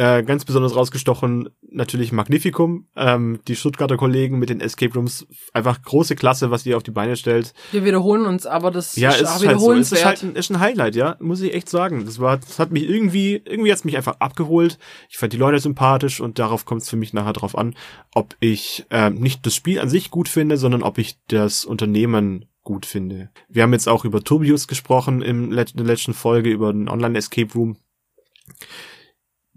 Äh, 0.00 0.22
ganz 0.22 0.46
besonders 0.46 0.74
rausgestochen 0.74 1.50
natürlich 1.60 2.10
Magnificum, 2.10 2.86
ähm, 2.96 3.40
die 3.46 3.54
Stuttgarter 3.54 3.98
Kollegen 3.98 4.38
mit 4.38 4.48
den 4.48 4.62
Escape 4.62 4.94
Rooms, 4.94 5.26
einfach 5.52 5.82
große 5.82 6.16
Klasse, 6.16 6.50
was 6.50 6.64
ihr 6.64 6.78
auf 6.78 6.82
die 6.82 6.90
Beine 6.90 7.16
stellt. 7.16 7.52
Wir 7.70 7.84
wiederholen 7.84 8.24
uns, 8.24 8.46
aber 8.46 8.70
das 8.70 8.96
Ja, 8.96 9.10
ist 9.10 9.20
ist 9.20 9.46
halt 9.46 9.60
so. 9.60 9.74
Es 9.74 9.92
ist 9.92 10.06
halt 10.06 10.22
ein, 10.22 10.36
ist 10.36 10.48
ein 10.48 10.58
Highlight, 10.58 10.96
ja, 10.96 11.18
muss 11.20 11.42
ich 11.42 11.52
echt 11.52 11.68
sagen. 11.68 12.06
Das 12.06 12.18
war, 12.18 12.38
das 12.38 12.58
hat 12.58 12.70
mich 12.70 12.88
irgendwie, 12.88 13.42
irgendwie 13.44 13.70
hat's 13.70 13.84
mich 13.84 13.98
einfach 13.98 14.20
abgeholt. 14.20 14.78
Ich 15.10 15.18
fand 15.18 15.34
die 15.34 15.36
Leute 15.36 15.58
sympathisch 15.58 16.22
und 16.22 16.38
darauf 16.38 16.64
kommt 16.64 16.80
es 16.80 16.88
für 16.88 16.96
mich 16.96 17.12
nachher 17.12 17.34
drauf 17.34 17.58
an, 17.58 17.74
ob 18.14 18.36
ich 18.40 18.86
ähm, 18.88 19.16
nicht 19.16 19.44
das 19.44 19.54
Spiel 19.54 19.80
an 19.80 19.90
sich 19.90 20.10
gut 20.10 20.30
finde, 20.30 20.56
sondern 20.56 20.82
ob 20.82 20.96
ich 20.96 21.18
das 21.28 21.66
Unternehmen 21.66 22.46
gut 22.62 22.86
finde. 22.86 23.28
Wir 23.50 23.64
haben 23.64 23.74
jetzt 23.74 23.86
auch 23.86 24.06
über 24.06 24.24
Turbius 24.24 24.66
gesprochen 24.66 25.20
im 25.20 25.52
in 25.52 25.56
der 25.56 25.84
letzten 25.84 26.14
Folge 26.14 26.48
über 26.48 26.72
den 26.72 26.88
Online 26.88 27.18
Escape 27.18 27.52
Room. 27.52 27.76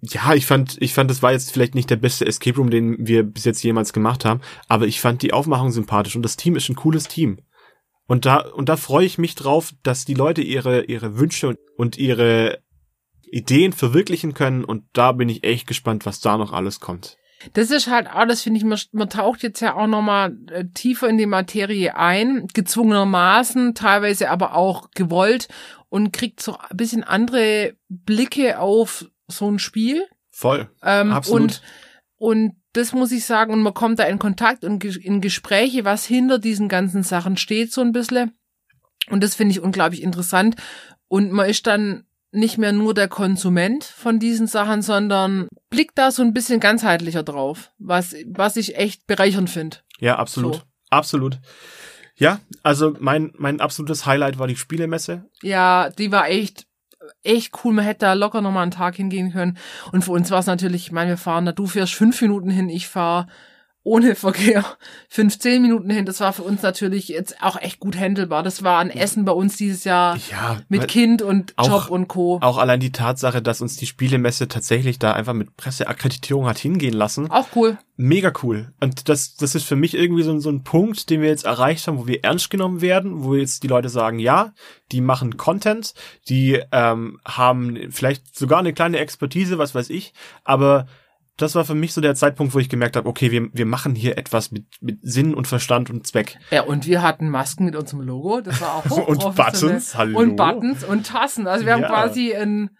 Ja, 0.05 0.33
ich 0.33 0.45
fand, 0.45 0.75
ich 0.81 0.93
fand, 0.93 1.09
das 1.09 1.21
war 1.21 1.31
jetzt 1.31 1.53
vielleicht 1.53 1.75
nicht 1.75 1.89
der 1.89 1.95
beste 1.95 2.25
Escape 2.25 2.57
Room, 2.57 2.69
den 2.69 3.07
wir 3.07 3.23
bis 3.23 3.45
jetzt 3.45 3.63
jemals 3.63 3.93
gemacht 3.93 4.25
haben, 4.25 4.41
aber 4.67 4.85
ich 4.85 4.99
fand 4.99 5.21
die 5.21 5.31
Aufmachung 5.31 5.71
sympathisch 5.71 6.15
und 6.15 6.23
das 6.23 6.35
Team 6.35 6.57
ist 6.57 6.67
ein 6.69 6.75
cooles 6.75 7.07
Team. 7.07 7.39
Und 8.05 8.25
da, 8.25 8.39
und 8.39 8.67
da 8.67 8.75
freue 8.75 9.05
ich 9.05 9.17
mich 9.17 9.35
drauf, 9.35 9.71
dass 9.81 10.03
die 10.03 10.13
Leute 10.13 10.41
ihre, 10.41 10.83
ihre 10.83 11.17
Wünsche 11.17 11.55
und 11.77 11.97
ihre 11.97 12.59
Ideen 13.31 13.71
verwirklichen 13.71 14.33
können 14.33 14.65
und 14.65 14.83
da 14.91 15.13
bin 15.13 15.29
ich 15.29 15.45
echt 15.45 15.67
gespannt, 15.67 16.05
was 16.05 16.19
da 16.19 16.37
noch 16.37 16.51
alles 16.51 16.81
kommt. 16.81 17.17
Das 17.53 17.71
ist 17.71 17.87
halt 17.87 18.07
auch, 18.07 18.25
das 18.25 18.41
finde 18.41 18.57
ich, 18.57 18.65
man, 18.65 19.09
taucht 19.09 19.43
jetzt 19.43 19.59
ja 19.59 19.75
auch 19.75 19.87
nochmal 19.87 20.37
äh, 20.49 20.65
tiefer 20.73 21.09
in 21.09 21.17
die 21.17 21.25
Materie 21.25 21.95
ein, 21.95 22.47
gezwungenermaßen, 22.53 23.73
teilweise 23.75 24.29
aber 24.29 24.55
auch 24.55 24.91
gewollt 24.91 25.47
und 25.89 26.13
kriegt 26.13 26.41
so 26.41 26.57
ein 26.57 26.77
bisschen 26.77 27.03
andere 27.03 27.75
Blicke 27.89 28.59
auf 28.59 29.05
so 29.27 29.49
ein 29.49 29.59
Spiel. 29.59 30.05
Voll. 30.31 30.69
Ähm, 30.81 31.11
Absolut. 31.11 31.41
Und, 31.41 31.61
und 32.17 32.55
das 32.73 32.93
muss 32.93 33.11
ich 33.11 33.25
sagen, 33.25 33.53
und 33.53 33.61
man 33.61 33.73
kommt 33.73 33.99
da 33.99 34.03
in 34.05 34.19
Kontakt 34.19 34.63
und 34.63 34.83
in 34.83 35.21
Gespräche, 35.21 35.85
was 35.85 36.05
hinter 36.05 36.39
diesen 36.39 36.69
ganzen 36.69 37.03
Sachen 37.03 37.37
steht, 37.37 37.71
so 37.71 37.81
ein 37.81 37.91
bisschen. 37.91 38.33
Und 39.09 39.23
das 39.23 39.35
finde 39.35 39.51
ich 39.51 39.59
unglaublich 39.59 40.01
interessant. 40.01 40.55
Und 41.07 41.31
man 41.31 41.49
ist 41.49 41.67
dann 41.67 42.05
nicht 42.31 42.57
mehr 42.57 42.71
nur 42.71 42.95
der 42.95 43.07
Konsument 43.07 43.83
von 43.83 44.17
diesen 44.17 44.47
Sachen, 44.47 44.81
sondern 44.81 45.47
blickt 45.69 45.97
da 45.97 46.09
so 46.09 46.23
ein 46.23 46.33
bisschen 46.33 46.59
ganzheitlicher 46.59 47.21
drauf, 47.21 47.71
was, 47.77 48.15
was 48.25 48.55
ich 48.55 48.75
echt 48.75 49.05
bereichernd 49.05 49.49
finde. 49.49 49.77
Ja, 49.99 50.17
absolut. 50.17 50.55
So. 50.55 50.61
Absolut. 50.89 51.39
Ja, 52.15 52.39
also 52.61 52.95
mein, 52.99 53.31
mein 53.35 53.59
absolutes 53.59 54.05
Highlight 54.05 54.37
war 54.39 54.47
die 54.47 54.55
Spielemesse. 54.55 55.29
Ja, 55.41 55.89
die 55.89 56.11
war 56.11 56.27
echt, 56.27 56.65
echt 57.23 57.53
cool. 57.63 57.73
Man 57.73 57.85
hätte 57.85 58.05
da 58.05 58.13
locker 58.13 58.41
nochmal 58.41 58.63
einen 58.63 58.71
Tag 58.71 58.95
hingehen 58.95 59.31
können. 59.31 59.57
Und 59.91 60.03
für 60.03 60.11
uns 60.11 60.31
war 60.31 60.39
es 60.39 60.47
natürlich, 60.47 60.87
ich 60.87 60.91
meine, 60.91 61.11
wir 61.11 61.17
fahren 61.17 61.45
da, 61.45 61.51
du 61.51 61.67
fährst 61.67 61.93
fünf 61.93 62.21
Minuten 62.21 62.49
hin, 62.49 62.69
ich 62.69 62.87
fahre 62.87 63.27
ohne 63.83 64.15
Verkehr 64.15 64.63
15 65.09 65.61
Minuten 65.61 65.89
hin. 65.89 66.05
Das 66.05 66.19
war 66.21 66.33
für 66.33 66.43
uns 66.43 66.61
natürlich 66.61 67.07
jetzt 67.09 67.41
auch 67.43 67.59
echt 67.61 67.79
gut 67.79 67.97
handelbar. 67.97 68.41
Das 68.43 68.63
war 68.63 68.79
ein 68.79 68.89
Essen 68.89 69.25
bei 69.25 69.31
uns 69.33 69.57
dieses 69.57 69.83
Jahr 69.83 70.17
Ja, 70.31 70.61
mit 70.69 70.87
Kind 70.87 71.21
und 71.21 71.53
auch- 71.57 71.67
Job 71.67 71.89
und 71.89 72.07
Co. 72.07 72.39
Auch 72.41 72.57
allein 72.57 72.79
die 72.79 72.91
Tatsache, 72.91 73.41
dass 73.41 73.61
uns 73.61 73.75
die 73.77 73.85
Spielemesse 73.85 74.47
tatsächlich 74.47 74.99
da 74.99 75.13
einfach 75.13 75.33
mit 75.33 75.57
Presseakkreditierung 75.57 76.45
hat 76.47 76.57
hingehen 76.57 76.93
lassen. 76.93 77.29
Auch 77.29 77.47
cool. 77.55 77.77
Mega 77.95 78.33
cool. 78.41 78.73
Und 78.79 79.07
das, 79.09 79.35
das 79.35 79.53
ist 79.53 79.65
für 79.65 79.75
mich 79.75 79.93
irgendwie 79.95 80.23
so, 80.23 80.31
ein- 80.31 80.39
so 80.39 80.49
ein 80.49 80.63
Punkt, 80.63 81.09
den 81.09 81.21
wir 81.21 81.29
jetzt 81.29 81.45
erreicht 81.45 81.85
haben, 81.87 81.99
wo 81.99 82.07
wir 82.07 82.23
ernst 82.23 82.49
genommen 82.49 82.81
werden, 82.81 83.23
wo 83.23 83.35
jetzt 83.35 83.63
die 83.63 83.67
Leute 83.67 83.89
sagen, 83.89 84.17
ja, 84.17 84.53
die 84.91 85.01
machen 85.01 85.37
Content, 85.37 85.93
die 86.29 86.59
ähm, 86.71 87.19
haben 87.25 87.77
vielleicht 87.91 88.37
sogar 88.37 88.59
eine 88.59 88.73
kleine 88.73 88.97
Expertise, 88.99 89.57
was 89.57 89.75
weiß 89.75 89.89
ich, 89.89 90.13
aber 90.43 90.87
das 91.43 91.55
war 91.55 91.65
für 91.65 91.75
mich 91.75 91.93
so 91.93 92.01
der 92.01 92.15
Zeitpunkt, 92.15 92.53
wo 92.53 92.59
ich 92.59 92.69
gemerkt 92.69 92.95
habe, 92.95 93.07
okay, 93.07 93.29
wir, 93.31 93.49
wir 93.53 93.65
machen 93.65 93.93
hier 93.95 94.17
etwas 94.17 94.51
mit, 94.51 94.65
mit 94.81 94.99
Sinn 95.01 95.33
und 95.35 95.47
Verstand 95.47 95.89
und 95.89 96.07
Zweck. 96.07 96.37
Ja, 96.51 96.63
und 96.63 96.87
wir 96.87 97.01
hatten 97.03 97.29
Masken 97.29 97.65
mit 97.65 97.75
unserem 97.75 98.01
Logo, 98.01 98.41
das 98.41 98.59
war 98.61 98.75
auch 98.75 98.85
Und. 99.07 99.35
Buttons, 99.35 99.95
hallo. 99.95 100.19
Und 100.19 100.35
Buttons 100.35 100.83
und 100.83 101.05
Tassen. 101.05 101.45
Also 101.47 101.65
wir 101.65 101.73
haben 101.73 101.81
Ja. 101.81 101.89
quasi 101.89 102.33
ein, 102.33 102.71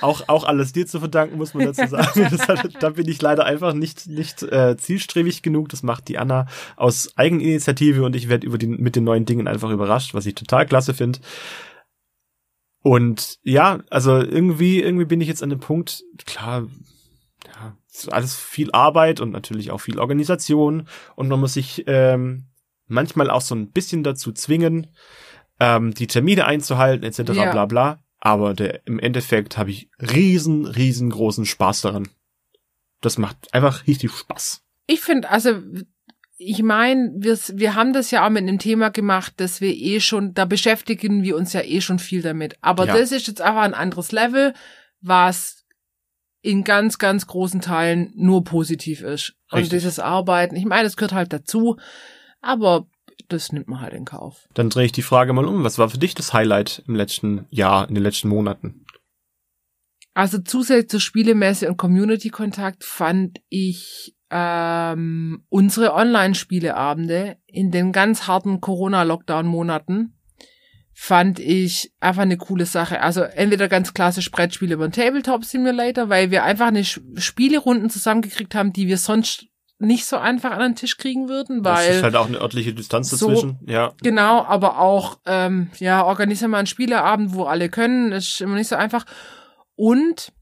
Auch, 0.00 0.28
auch 0.28 0.44
alles 0.44 0.72
dir 0.72 0.86
zu 0.86 0.98
verdanken, 0.98 1.36
muss 1.36 1.52
man 1.54 1.66
dazu 1.66 1.86
sagen. 1.88 2.30
Hat, 2.30 2.82
da 2.82 2.90
bin 2.90 3.06
ich 3.08 3.20
leider 3.20 3.44
einfach 3.44 3.74
nicht, 3.74 4.06
nicht 4.06 4.42
äh, 4.42 4.76
zielstrebig 4.76 5.42
genug. 5.42 5.68
Das 5.68 5.82
macht 5.82 6.08
die 6.08 6.18
Anna 6.18 6.46
aus 6.76 7.12
Eigeninitiative 7.16 8.02
und 8.04 8.16
ich 8.16 8.28
werde 8.28 8.46
über 8.46 8.58
die, 8.58 8.66
mit 8.66 8.96
den 8.96 9.04
neuen 9.04 9.24
Dingen 9.26 9.46
einfach 9.46 9.70
überrascht, 9.70 10.14
was 10.14 10.26
ich 10.26 10.34
total 10.34 10.66
klasse 10.66 10.94
finde. 10.94 11.18
Und 12.82 13.38
ja, 13.42 13.80
also 13.90 14.18
irgendwie, 14.18 14.80
irgendwie 14.82 15.06
bin 15.06 15.20
ich 15.20 15.28
jetzt 15.28 15.42
an 15.42 15.50
dem 15.50 15.60
Punkt, 15.60 16.02
klar, 16.26 16.66
ja, 17.46 17.76
alles 18.10 18.34
viel 18.36 18.70
Arbeit 18.72 19.20
und 19.20 19.30
natürlich 19.30 19.70
auch 19.70 19.78
viel 19.78 19.98
Organisation 19.98 20.88
und 21.16 21.28
man 21.28 21.40
muss 21.40 21.54
sich 21.54 21.84
ähm, 21.86 22.46
manchmal 22.86 23.30
auch 23.30 23.40
so 23.40 23.54
ein 23.54 23.70
bisschen 23.70 24.02
dazu 24.02 24.32
zwingen, 24.32 24.88
ähm, 25.60 25.94
die 25.94 26.06
Termine 26.06 26.46
einzuhalten, 26.46 27.04
etc. 27.04 27.32
Ja. 27.34 27.52
bla 27.52 27.66
bla. 27.66 28.00
Aber 28.18 28.54
der, 28.54 28.86
im 28.86 28.98
Endeffekt 28.98 29.58
habe 29.58 29.70
ich 29.70 29.88
riesen, 30.00 30.66
riesengroßen 30.66 31.44
Spaß 31.44 31.82
daran. 31.82 32.08
Das 33.00 33.18
macht 33.18 33.52
einfach 33.52 33.86
richtig 33.86 34.12
Spaß. 34.12 34.62
ich 34.86 35.00
finde, 35.00 35.28
also 35.30 35.60
ich 36.36 36.62
meine, 36.62 37.12
wir, 37.16 37.38
wir 37.52 37.74
haben 37.74 37.92
das 37.92 38.10
ja 38.10 38.26
auch 38.26 38.30
mit 38.30 38.42
einem 38.42 38.58
Thema 38.58 38.90
gemacht, 38.90 39.34
dass 39.36 39.60
wir 39.60 39.72
eh 39.74 40.00
schon, 40.00 40.34
da 40.34 40.46
beschäftigen 40.46 41.22
wir 41.22 41.36
uns 41.36 41.52
ja 41.52 41.60
eh 41.62 41.80
schon 41.80 41.98
viel 41.98 42.22
damit. 42.22 42.56
Aber 42.60 42.86
Ja. 42.86 42.96
das 42.96 43.12
ist 43.12 43.28
jetzt 43.28 43.40
einfach 43.40 43.62
ein 43.62 43.74
anderes 43.74 44.10
Level, 44.10 44.52
was 45.00 45.63
in 46.44 46.62
ganz, 46.62 46.98
ganz 46.98 47.26
großen 47.26 47.62
Teilen 47.62 48.12
nur 48.14 48.44
positiv 48.44 49.00
ist. 49.00 49.34
Und 49.50 49.60
Richtig. 49.60 49.78
dieses 49.78 49.98
Arbeiten, 49.98 50.56
ich 50.56 50.66
meine, 50.66 50.86
es 50.86 50.96
gehört 50.96 51.14
halt 51.14 51.32
dazu, 51.32 51.76
aber 52.42 52.86
das 53.28 53.50
nimmt 53.50 53.66
man 53.66 53.80
halt 53.80 53.94
in 53.94 54.04
Kauf. 54.04 54.46
Dann 54.52 54.68
drehe 54.68 54.84
ich 54.84 54.92
die 54.92 55.02
Frage 55.02 55.32
mal 55.32 55.46
um. 55.46 55.64
Was 55.64 55.78
war 55.78 55.88
für 55.88 55.96
dich 55.98 56.14
das 56.14 56.34
Highlight 56.34 56.82
im 56.86 56.96
letzten 56.96 57.46
Jahr, 57.48 57.88
in 57.88 57.94
den 57.94 58.04
letzten 58.04 58.28
Monaten? 58.28 58.84
Also 60.12 60.38
zusätzlich 60.38 60.90
zur 60.90 61.00
Spielemesse 61.00 61.68
und 61.68 61.78
Community-Kontakt 61.78 62.84
fand 62.84 63.40
ich 63.48 64.14
ähm, 64.30 65.44
unsere 65.48 65.94
Online-Spieleabende 65.94 67.38
in 67.46 67.70
den 67.70 67.90
ganz 67.90 68.26
harten 68.26 68.60
Corona-Lockdown-Monaten 68.60 70.14
fand 70.96 71.40
ich 71.40 71.92
einfach 72.00 72.22
eine 72.22 72.36
coole 72.36 72.66
Sache. 72.66 73.00
Also 73.00 73.22
entweder 73.22 73.68
ganz 73.68 73.92
klassisch 73.94 74.30
Brettspiele 74.30 74.74
über 74.74 74.88
den 74.88 74.92
Tabletop 74.92 75.44
Simulator, 75.44 76.08
weil 76.08 76.30
wir 76.30 76.44
einfach 76.44 76.68
eine 76.68 76.82
Sch- 76.82 77.00
Spielerunden 77.20 77.90
zusammengekriegt 77.90 78.54
haben, 78.54 78.72
die 78.72 78.86
wir 78.86 78.96
sonst 78.98 79.46
nicht 79.80 80.06
so 80.06 80.16
einfach 80.18 80.52
an 80.52 80.60
den 80.60 80.76
Tisch 80.76 80.96
kriegen 80.96 81.28
würden, 81.28 81.56
Es 81.66 81.80
ist 81.80 81.88
weil 81.96 82.02
halt 82.04 82.16
auch 82.16 82.28
eine 82.28 82.38
örtliche 82.40 82.72
Distanz 82.72 83.10
so- 83.10 83.26
dazwischen. 83.28 83.58
ja. 83.66 83.92
Genau, 84.02 84.44
aber 84.44 84.78
auch, 84.78 85.18
ähm, 85.26 85.70
ja, 85.80 86.04
organisieren 86.04 86.52
wir 86.52 86.58
einen 86.58 86.68
Spieleabend, 86.68 87.34
wo 87.34 87.42
alle 87.44 87.68
können, 87.68 88.12
ist 88.12 88.40
immer 88.40 88.54
nicht 88.54 88.68
so 88.68 88.76
einfach. 88.76 89.04
Und 89.74 90.32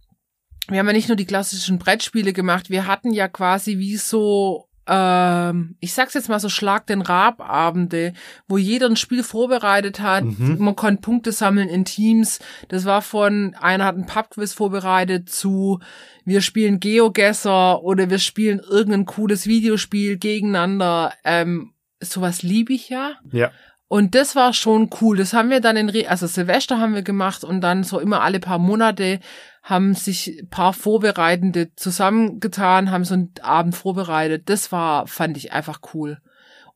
wir 0.69 0.79
haben 0.79 0.87
ja 0.87 0.93
nicht 0.93 1.09
nur 1.09 1.17
die 1.17 1.25
klassischen 1.25 1.79
Brettspiele 1.79 2.35
gemacht, 2.35 2.69
wir 2.69 2.87
hatten 2.87 3.11
ja 3.13 3.27
quasi 3.27 3.79
wie 3.79 3.97
so, 3.97 4.69
ähm, 4.87 5.77
ich 5.81 5.93
sag's 5.93 6.15
jetzt 6.15 6.29
mal 6.29 6.41
so 6.41 6.49
Schlag 6.49 6.87
den 6.87 7.03
Rab-Abende, 7.03 8.15
wo 8.49 8.59
jeder 8.59 8.87
ein 8.87 8.97
Spiel 8.97 9.23
vorbereitet 9.23 10.01
hat. 10.01 10.25
Mhm. 10.25 10.57
Man 10.59 10.77
konnte 10.77 11.03
Punkte 11.03 11.33
sammeln 11.33 11.69
in 11.69 11.85
Teams. 11.85 12.41
Das 12.69 12.85
war 12.85 13.03
von, 13.03 13.55
einer 13.61 13.85
hat 13.85 13.97
ein 13.97 14.07
Pubquiz 14.07 14.53
vorbereitet 14.53 15.31
zu, 15.31 15.79
wir 16.25 16.41
spielen 16.41 16.81
Geogesser 16.81 17.83
oder 17.83 18.11
wir 18.11 18.19
spielen 18.19 18.59
irgendein 18.59 19.07
cooles 19.07 19.47
Videospiel 19.47 20.19
gegeneinander. 20.19 21.13
Ähm, 21.25 21.73
sowas 22.01 22.43
liebe 22.43 22.73
ich 22.73 22.89
ja. 22.89 23.13
Ja. 23.31 23.53
Und 23.93 24.15
das 24.15 24.35
war 24.35 24.55
schon 24.55 24.89
cool. 25.03 25.19
Das 25.19 25.35
haben 25.35 25.51
wir 25.51 25.61
dann 25.61 25.77
in, 25.77 25.91
Re 25.91 26.09
also 26.09 26.27
Silvester 26.27 26.81
haben 26.81 26.95
wir 26.95 27.03
gemacht 27.03 27.45
und 27.45 27.61
dann 27.61 27.85
so 27.85 28.01
immer 28.01 28.23
alle 28.23 28.41
paar 28.41 28.59
Monate 28.59 29.21
haben 29.63 29.95
sich 29.95 30.47
paar 30.49 30.73
Vorbereitende 30.73 31.75
zusammengetan, 31.77 32.91
haben 32.91 33.05
so 33.05 33.13
einen 33.13 33.35
Abend 33.43 33.75
vorbereitet. 33.75 34.49
Das 34.49 34.73
war, 34.73 35.07
fand 35.07 35.37
ich 35.37 35.53
einfach 35.53 35.81
cool. 35.93 36.23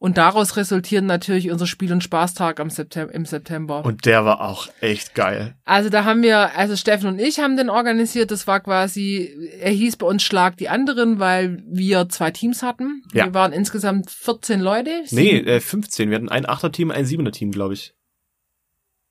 Und 0.06 0.18
daraus 0.18 0.56
resultieren 0.56 1.06
natürlich 1.06 1.50
unser 1.50 1.66
Spiel- 1.66 1.92
und 1.92 2.00
Spaßtag 2.00 2.60
am 2.60 2.70
September, 2.70 3.12
im 3.12 3.24
September. 3.26 3.84
Und 3.84 4.06
der 4.06 4.24
war 4.24 4.40
auch 4.40 4.68
echt 4.80 5.16
geil. 5.16 5.56
Also 5.64 5.90
da 5.90 6.04
haben 6.04 6.22
wir, 6.22 6.56
also 6.56 6.76
Steffen 6.76 7.08
und 7.08 7.18
ich 7.18 7.40
haben 7.40 7.56
den 7.56 7.68
organisiert. 7.68 8.30
Das 8.30 8.46
war 8.46 8.60
quasi, 8.60 9.34
er 9.58 9.72
hieß 9.72 9.96
bei 9.96 10.06
uns 10.06 10.22
Schlag 10.22 10.58
die 10.58 10.68
anderen, 10.68 11.18
weil 11.18 11.60
wir 11.66 12.08
zwei 12.08 12.30
Teams 12.30 12.62
hatten. 12.62 13.02
Ja. 13.14 13.24
Wir 13.24 13.34
waren 13.34 13.52
insgesamt 13.52 14.08
14 14.12 14.60
Leute. 14.60 14.92
Nee, 15.10 15.38
äh, 15.38 15.58
15. 15.58 16.08
Wir 16.10 16.18
hatten 16.18 16.28
ein 16.28 16.48
Achter-Team, 16.48 16.92
ein 16.92 17.04
Siebener-Team, 17.04 17.50
glaube 17.50 17.74
ich. 17.74 17.92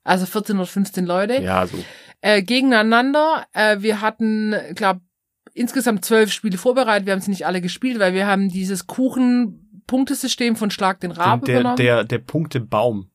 Also 0.02 0.24
14 0.24 0.56
oder 0.56 0.64
15 0.64 1.04
Leute. 1.04 1.42
Ja, 1.42 1.66
so. 1.66 1.76
Äh, 2.22 2.40
gegeneinander. 2.40 3.44
Äh, 3.52 3.82
wir 3.82 4.00
hatten, 4.00 4.54
glaube 4.74 5.02
insgesamt 5.56 6.04
zwölf 6.04 6.32
Spiele 6.32 6.58
vorbereitet. 6.58 7.06
Wir 7.06 7.12
haben 7.12 7.20
sie 7.20 7.30
nicht 7.30 7.46
alle 7.46 7.60
gespielt, 7.60 7.98
weil 7.98 8.14
wir 8.14 8.26
haben 8.26 8.50
dieses 8.50 8.86
Kuchen-Punktesystem 9.86 10.56
von 10.56 10.70
Schlag 10.70 11.00
den 11.00 11.10
Rab 11.12 11.44
der, 11.44 11.60
übernommen. 11.60 11.76
der, 11.76 12.04
der 12.04 12.18
Punktebaum. 12.18 13.10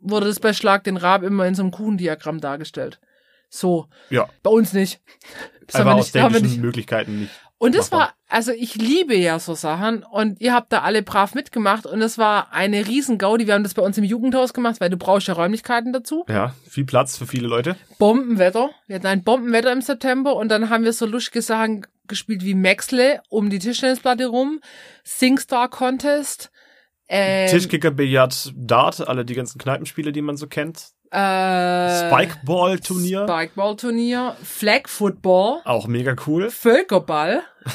Wurde 0.00 0.26
das 0.26 0.40
bei 0.40 0.52
Schlag 0.52 0.84
den 0.84 0.96
Rab 0.96 1.22
immer 1.22 1.46
in 1.46 1.54
so 1.54 1.62
einem 1.62 1.70
Kuchendiagramm 1.70 2.40
dargestellt. 2.40 3.00
So. 3.50 3.86
Ja. 4.08 4.28
Bei 4.42 4.50
uns 4.50 4.72
nicht. 4.72 5.00
Das 5.66 5.78
haben 5.82 5.88
Einfach 5.88 6.00
aus 6.00 6.08
haben 6.08 6.14
wir 6.14 6.40
technischen 6.40 6.54
nicht. 6.54 6.62
Möglichkeiten 6.62 7.20
nicht. 7.20 7.30
Und 7.58 7.76
das 7.76 7.92
machbar. 7.92 8.08
war, 8.08 8.14
also 8.26 8.50
ich 8.50 8.74
liebe 8.74 9.14
ja 9.14 9.38
so 9.38 9.54
Sachen 9.54 10.02
und 10.02 10.40
ihr 10.40 10.52
habt 10.52 10.72
da 10.72 10.80
alle 10.80 11.04
brav 11.04 11.36
mitgemacht 11.36 11.86
und 11.86 12.02
es 12.02 12.18
war 12.18 12.52
eine 12.52 12.88
riesen 12.88 13.18
Gaudi. 13.18 13.46
Wir 13.46 13.54
haben 13.54 13.62
das 13.62 13.74
bei 13.74 13.82
uns 13.82 13.96
im 13.96 14.02
Jugendhaus 14.02 14.52
gemacht, 14.52 14.80
weil 14.80 14.90
du 14.90 14.96
brauchst 14.96 15.28
ja 15.28 15.34
Räumlichkeiten 15.34 15.92
dazu. 15.92 16.24
Ja, 16.28 16.56
viel 16.68 16.84
Platz 16.84 17.16
für 17.16 17.26
viele 17.28 17.46
Leute. 17.46 17.76
Bombenwetter. 18.00 18.70
Wir 18.88 18.96
hatten 18.96 19.06
ein 19.06 19.22
Bombenwetter 19.22 19.70
im 19.70 19.80
September 19.80 20.34
und 20.34 20.48
dann 20.48 20.70
haben 20.70 20.82
wir 20.82 20.92
so 20.92 21.06
lustige 21.06 21.40
Sachen 21.40 21.86
gespielt 22.10 22.44
wie 22.44 22.54
Maxle 22.54 23.22
um 23.30 23.48
die 23.48 23.58
Tischtennisplatte 23.58 24.26
rum, 24.26 24.60
Singstar 25.02 25.70
Contest, 25.70 26.50
ähm, 27.08 27.48
Tischkicker, 27.48 27.90
Billard, 27.90 28.52
Dart, 28.54 29.08
alle 29.08 29.24
die 29.24 29.34
ganzen 29.34 29.58
Kneipenspiele, 29.58 30.12
die 30.12 30.22
man 30.22 30.36
so 30.36 30.46
kennt. 30.46 30.90
Äh, 31.10 32.08
Spikeball-Turnier. 32.08 33.26
Spikeball-Turnier, 33.28 34.36
Flag 34.42 34.82
Football, 34.88 35.60
Auch 35.64 35.86
mega 35.86 36.14
cool. 36.26 36.50
Völkerball. 36.50 37.42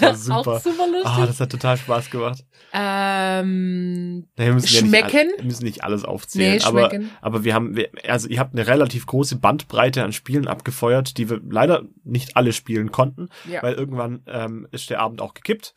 war 0.00 0.14
super. 0.44 0.50
Auch 0.56 0.60
super 0.60 0.86
lustig. 0.86 1.04
Ah, 1.04 1.26
das 1.26 1.40
hat 1.40 1.50
total 1.50 1.76
Spaß 1.76 2.08
gemacht. 2.10 2.42
ähm, 2.72 4.26
Na, 4.36 4.44
Wir 4.46 4.54
müssen 4.54 4.72
ja 4.74 4.80
Schmecken? 4.80 5.06
nicht, 5.06 5.14
all- 5.34 5.38
wir 5.38 5.44
müssen 5.44 5.64
nicht 5.64 5.84
alles 5.84 6.04
aufzählen, 6.04 6.56
Nee, 6.58 6.64
aber, 6.64 6.88
schmecken. 6.88 7.10
aber 7.20 7.44
wir 7.44 7.54
haben, 7.54 7.76
also 8.08 8.28
ihr 8.28 8.38
habt 8.40 8.54
eine 8.54 8.66
relativ 8.66 9.04
große 9.06 9.36
Bandbreite 9.36 10.02
an 10.04 10.12
Spielen 10.12 10.48
abgefeuert, 10.48 11.18
die 11.18 11.28
wir 11.28 11.40
leider 11.48 11.82
nicht 12.04 12.36
alle 12.36 12.52
spielen 12.54 12.92
konnten, 12.92 13.28
ja. 13.50 13.62
weil 13.62 13.74
irgendwann 13.74 14.22
ähm, 14.26 14.66
ist 14.72 14.88
der 14.88 15.00
Abend 15.00 15.20
auch 15.20 15.34
gekippt. 15.34 15.74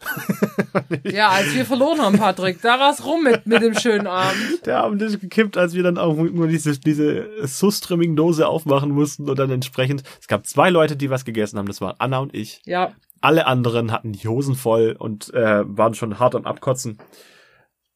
ja, 1.03 1.29
als 1.29 1.53
wir 1.53 1.65
verloren 1.65 2.01
haben, 2.01 2.17
Patrick, 2.17 2.62
da 2.62 2.79
war's 2.79 3.03
rum 3.06 3.23
mit, 3.23 3.45
mit 3.45 3.62
dem 3.62 3.77
schönen 3.77 4.08
Abend. 4.08 4.65
Der 4.65 4.79
Abend 4.84 5.01
ist 5.01 5.19
gekippt, 5.19 5.58
als 5.58 5.73
wir 5.73 5.84
dann 5.84 5.97
auch 5.97 6.15
nur 6.15 6.47
diese, 6.47 6.79
diese 6.84 7.30
Sus-Trimming-Dose 7.46 8.48
aufmachen 8.48 8.91
mussten 8.91 9.30
und 9.30 9.39
dann 9.39 9.50
entsprechend, 9.52 10.04
es 10.19 10.28
gab 10.28 10.46
zwei 10.46 10.69
Leute, 10.69 10.96
die 10.96 11.10
was 11.10 11.26
gegessen 11.26 11.58
haben, 11.58 11.67
das 11.67 11.82
waren 11.82 11.96
Anna 12.00 12.19
und 12.19 12.34
ich. 12.34 12.62
Ja, 12.65 12.91
Alle 13.22 13.48
anderen 13.48 13.91
hatten 13.91 14.12
die 14.12 14.28
Hosen 14.28 14.56
voll 14.56 14.96
und 14.98 15.34
äh, 15.34 15.63
waren 15.65 15.93
schon 15.93 16.19
hart 16.19 16.36
am 16.36 16.46
Abkotzen. 16.46 16.98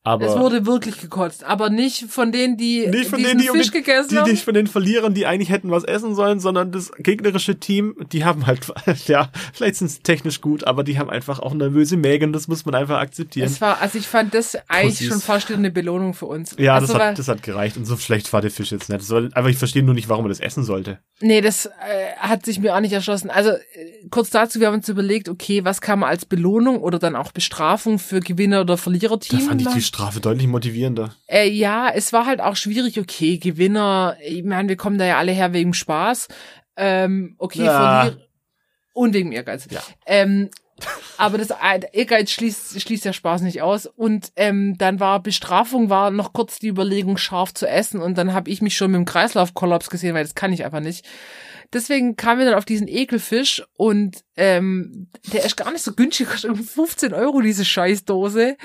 Aber 0.08 0.26
es 0.26 0.38
wurde 0.38 0.66
wirklich 0.66 1.00
gekotzt, 1.00 1.44
aber 1.44 1.70
nicht 1.70 2.06
von 2.10 2.32
denen, 2.32 2.58
die 2.58 2.88
nicht 2.88 3.10
von 3.10 3.20
diesen 3.20 3.38
denen, 3.38 3.42
die, 3.42 3.50
um 3.50 3.58
Fisch 3.58 3.72
den, 3.72 3.84
gegessen 3.84 4.10
die 4.12 4.18
haben. 4.20 4.32
nicht 4.32 4.44
von 4.44 4.54
den 4.54 4.68
Verlierern, 4.68 5.14
die 5.14 5.26
eigentlich 5.26 5.50
hätten 5.50 5.70
was 5.70 5.84
essen 5.84 6.16
sollen, 6.16 6.40
sondern 6.40 6.72
das 6.72 6.92
gegnerische 6.98 7.60
Team, 7.60 7.96
die 8.12 8.24
haben 8.26 8.48
halt, 8.48 8.62
ja, 9.08 9.30
vielleicht 9.54 9.76
sind 9.76 9.90
sie 9.90 10.00
technisch 10.00 10.42
gut, 10.42 10.66
aber 10.66 10.84
die 10.84 10.98
haben 10.98 11.10
einfach 11.10 11.40
auch 11.40 11.54
nervöse 11.54 11.98
Mägen, 11.98 12.32
das 12.34 12.48
muss 12.48 12.66
man 12.66 12.76
einfach 12.76 13.00
akzeptieren. 13.00 13.48
Es 13.48 13.60
war, 13.62 13.82
also 13.82 13.98
ich 13.98 14.08
fand 14.08 14.34
das 14.34 14.58
eigentlich 14.68 14.96
Pussys. 14.96 15.08
schon 15.10 15.22
fast 15.22 15.52
eine 15.52 15.72
Belohnung 15.72 16.14
für 16.14 16.26
uns. 16.26 16.56
ja, 16.58 16.76
also, 16.76 16.94
das, 16.94 17.02
hat, 17.02 17.20
das 17.20 17.28
hat 17.28 17.44
gereicht 17.44 17.78
und 17.78 17.86
so 17.86 17.98
schlecht 17.98 18.32
war 18.34 18.42
der 18.42 18.52
Fisch 18.52 18.72
jetzt 18.72 18.90
nicht. 18.90 19.02
Das 19.02 19.10
war, 19.10 19.28
aber 19.34 19.50
ich 19.50 19.58
verstehe 19.58 19.84
nur 19.84 19.94
nicht, 19.94 20.10
warum 20.10 20.24
man 20.24 20.30
das 20.30 20.40
essen 20.40 20.64
sollte. 20.64 21.00
Nee, 21.20 21.42
das 21.42 21.66
äh, 21.66 21.70
hat 22.18 22.46
sich 22.46 22.60
mir 22.60 22.76
auch 22.76 22.80
nicht 22.80 22.94
erschlossen. 22.94 23.30
Also 23.30 23.50
äh, 23.52 23.60
kurz 24.12 24.30
dazu, 24.30 24.60
wir 24.60 24.68
haben 24.68 24.76
uns 24.76 24.88
überlegt, 24.90 25.30
okay, 25.30 25.66
was 25.66 25.82
kann 25.82 26.00
man 26.00 26.10
als 26.10 26.26
Belohnung 26.26 26.80
oder 26.80 27.00
dann 27.00 27.16
auch 27.16 27.32
Bestrafung 27.32 28.00
für 28.00 28.20
Gewinner- 28.20 28.62
oder 28.62 28.76
Da 28.76 28.78
Verliererteam 28.78 29.40
fand 29.42 29.62
ich 29.62 29.66
machen? 29.66 29.78
die 29.78 29.84
Strafe 29.98 30.20
deutlich 30.20 30.46
motivierender. 30.46 31.16
Äh, 31.26 31.50
ja, 31.50 31.90
es 31.90 32.14
war 32.14 32.28
halt 32.28 32.40
auch 32.40 32.56
schwierig, 32.56 33.00
okay, 33.00 33.40
Gewinner, 33.40 34.16
ich 34.24 34.44
meine, 34.44 34.70
wir 34.70 34.76
kommen 34.76 35.00
da 35.00 35.06
ja 35.06 35.18
alle 35.18 35.32
her 35.32 35.54
wegen 35.54 35.74
Spaß. 35.74 36.28
Ähm, 36.76 37.34
okay, 37.40 37.64
Ja. 37.66 38.02
Verlierer. 38.04 38.22
Und 38.94 39.14
wegen 39.16 39.32
Ehrgeiz. 39.32 39.68
Ja. 39.72 39.82
Ähm, 40.06 40.52
aber 41.18 41.38
das 41.38 41.50
äh, 41.52 41.82
Ehrgeiz 41.92 42.32
schließt, 42.32 42.80
schließt 42.82 43.06
ja 43.06 43.14
Spaß 43.14 43.42
nicht 43.42 43.62
aus. 43.62 43.86
Und 43.86 44.32
ähm, 44.36 44.78
dann 44.78 45.00
war 45.00 45.22
Bestrafung, 45.22 45.90
war 45.90 46.12
noch 46.12 46.34
kurz 46.34 46.60
die 46.60 46.68
Überlegung, 46.68 47.18
scharf 47.18 47.54
zu 47.54 47.68
essen. 47.68 48.02
Und 48.02 48.18
dann 48.18 48.34
habe 48.34 48.50
ich 48.50 48.62
mich 48.62 48.78
schon 48.78 48.92
mit 48.92 49.00
dem 49.00 49.06
Kreislaufkollaps 49.06 49.90
gesehen, 49.90 50.14
weil 50.14 50.24
das 50.24 50.36
kann 50.36 50.54
ich 50.54 50.66
einfach 50.66 50.80
nicht. 50.80 51.06
deswegen 51.74 52.16
kamen 52.16 52.40
wir 52.40 52.46
dann 52.46 52.56
auf 52.56 52.66
diesen 52.66 52.88
Ekelfisch 52.88 53.64
und 53.76 54.24
ähm, 54.36 55.10
der 55.34 55.44
ist 55.44 55.58
gar 55.58 55.72
nicht 55.72 55.84
so 55.84 55.94
günstig, 55.94 56.28
kostet 56.28 56.46
irgendwie 56.46 56.68
15 56.68 57.14
Euro 57.14 57.42
diese 57.42 57.66
Scheißdose, 57.66 58.58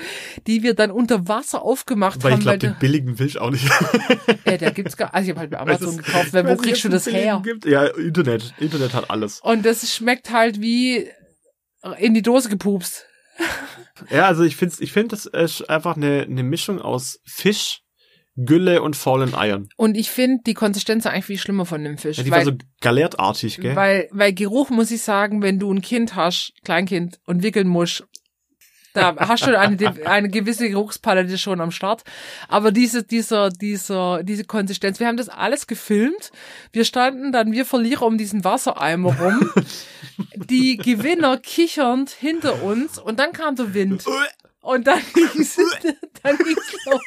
die 0.47 0.63
wir 0.63 0.73
dann 0.73 0.91
unter 0.91 1.27
Wasser 1.27 1.63
aufgemacht 1.63 2.23
Weil 2.23 2.33
haben. 2.33 2.39
ich 2.39 2.45
glaube, 2.45 2.61
weil 2.61 2.69
den 2.69 2.79
billigen 2.79 3.17
Fisch 3.17 3.37
auch 3.37 3.49
nicht. 3.49 3.67
äh, 4.45 4.57
der 4.57 4.71
gibt's 4.71 4.97
gar, 4.97 5.13
also 5.13 5.25
ich 5.25 5.29
habe 5.31 5.41
halt 5.41 5.51
bei 5.51 5.59
Amazon 5.59 5.97
gekauft, 5.97 6.33
weil 6.33 6.45
ich 6.45 6.51
wo 6.51 6.61
kriegst 6.61 6.83
du 6.83 6.89
das 6.89 7.07
her? 7.07 7.41
Gibt. 7.43 7.65
Ja, 7.65 7.85
Internet. 7.85 8.53
Internet 8.59 8.93
hat 8.93 9.09
alles. 9.09 9.39
Und 9.41 9.65
das 9.65 9.93
schmeckt 9.93 10.31
halt 10.31 10.61
wie 10.61 11.07
in 11.97 12.13
die 12.13 12.21
Dose 12.21 12.49
gepupst. 12.49 13.05
Ja, 14.09 14.27
also 14.27 14.43
ich 14.43 14.55
finde, 14.55 14.75
ich 14.79 14.91
finde, 14.91 15.09
das 15.09 15.25
ist 15.25 15.69
einfach 15.69 15.95
eine, 15.95 16.23
eine 16.23 16.43
Mischung 16.43 16.79
aus 16.79 17.19
Fisch, 17.25 17.81
Gülle 18.35 18.81
und 18.81 18.95
faulen 18.95 19.35
Eiern. 19.35 19.69
Und 19.77 19.95
ich 19.95 20.09
finde 20.09 20.41
die 20.45 20.55
Konsistenz 20.55 21.05
eigentlich 21.05 21.25
viel 21.25 21.37
schlimmer 21.37 21.65
von 21.65 21.83
dem 21.83 21.97
Fisch. 21.97 22.17
Ja, 22.17 22.23
die 22.23 22.31
weil, 22.31 22.45
war 22.45 22.53
so 22.53 22.57
galertartig, 22.81 23.57
gell? 23.59 23.75
weil, 23.75 24.07
weil 24.11 24.33
Geruch 24.33 24.71
muss 24.71 24.89
ich 24.89 25.03
sagen, 25.03 25.43
wenn 25.43 25.59
du 25.59 25.71
ein 25.71 25.81
Kind 25.81 26.15
hast, 26.15 26.53
Kleinkind, 26.63 27.19
und 27.25 27.43
wickeln 27.43 27.67
musst, 27.67 28.05
da 28.93 29.15
hast 29.17 29.45
du 29.47 29.57
eine, 29.57 29.77
eine 30.05 30.29
gewisse 30.29 30.69
Geruchspalette 30.69 31.37
schon 31.37 31.61
am 31.61 31.71
Start. 31.71 32.03
Aber 32.47 32.71
diese, 32.71 33.03
dieser, 33.03 33.49
dieser, 33.49 34.23
diese 34.23 34.45
Konsistenz, 34.45 34.99
wir 34.99 35.07
haben 35.07 35.17
das 35.17 35.29
alles 35.29 35.67
gefilmt. 35.67 36.31
Wir 36.71 36.85
standen 36.85 37.31
dann, 37.31 37.51
wir 37.51 37.65
Verlierer 37.65 38.03
um 38.05 38.17
diesen 38.17 38.43
Wassereimer 38.43 39.15
rum. 39.19 39.51
Die 40.35 40.77
Gewinner 40.77 41.37
kichernd 41.37 42.11
hinter 42.11 42.61
uns 42.61 42.99
und 42.99 43.19
dann 43.19 43.31
kam 43.33 43.55
der 43.55 43.73
Wind. 43.73 44.05
Und 44.61 44.87
dann 44.87 44.99
ging's, 45.13 45.57
dann 46.21 46.37
ging's 46.37 46.75
los. 46.85 47.01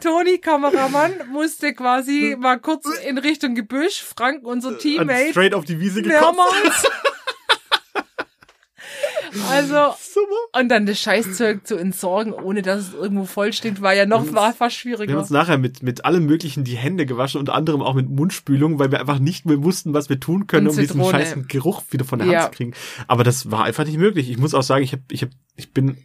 Toni, 0.00 0.38
Kameramann, 0.38 1.12
musste 1.30 1.72
quasi 1.74 2.34
mal 2.38 2.58
kurz 2.58 2.86
in 3.06 3.18
Richtung 3.18 3.54
Gebüsch. 3.54 4.02
Frank, 4.02 4.44
unser 4.44 4.70
Und 4.70 4.78
Teammate, 4.80 5.30
straight 5.30 5.54
auf 5.54 5.64
die 5.64 5.78
Wiese 5.80 6.02
gekotzt. 6.02 6.22
mehrmals. 6.22 6.84
Also, 9.50 9.74
Super. 9.98 10.60
und 10.60 10.68
dann 10.68 10.86
das 10.86 10.98
Scheißzeug 11.00 11.66
zu 11.66 11.76
entsorgen, 11.76 12.32
ohne 12.32 12.62
dass 12.62 12.88
es 12.88 12.94
irgendwo 12.94 13.24
vollstinkt, 13.24 13.82
war 13.82 13.94
ja 13.94 14.06
noch 14.06 14.32
war 14.32 14.52
fast 14.52 14.84
Wir 14.84 14.92
haben 14.92 14.98
schwieriger. 14.98 15.18
uns 15.18 15.30
nachher 15.30 15.58
mit, 15.58 15.82
mit 15.82 16.04
allem 16.04 16.26
möglichen 16.26 16.64
die 16.64 16.76
Hände 16.76 17.06
gewaschen, 17.06 17.38
unter 17.40 17.54
anderem 17.54 17.82
auch 17.82 17.94
mit 17.94 18.08
Mundspülung, 18.08 18.78
weil 18.78 18.90
wir 18.90 19.00
einfach 19.00 19.18
nicht 19.18 19.46
mehr 19.46 19.62
wussten, 19.62 19.94
was 19.94 20.08
wir 20.08 20.20
tun 20.20 20.46
können, 20.46 20.68
um 20.68 20.76
diesen 20.76 21.02
scheißen 21.04 21.48
Geruch 21.48 21.82
wieder 21.90 22.04
von 22.04 22.18
der 22.18 22.28
Ja. 22.28 22.40
Hand 22.42 22.52
zu 22.52 22.56
kriegen. 22.56 22.74
Aber 23.08 23.24
das 23.24 23.50
war 23.50 23.64
einfach 23.64 23.84
nicht 23.84 23.98
möglich. 23.98 24.30
Ich 24.30 24.38
muss 24.38 24.54
auch 24.54 24.62
sagen, 24.62 24.84
ich 24.84 24.92
hab, 24.92 25.00
ich 25.10 25.22
hab, 25.22 25.30
ich 25.56 25.72
bin 25.72 25.96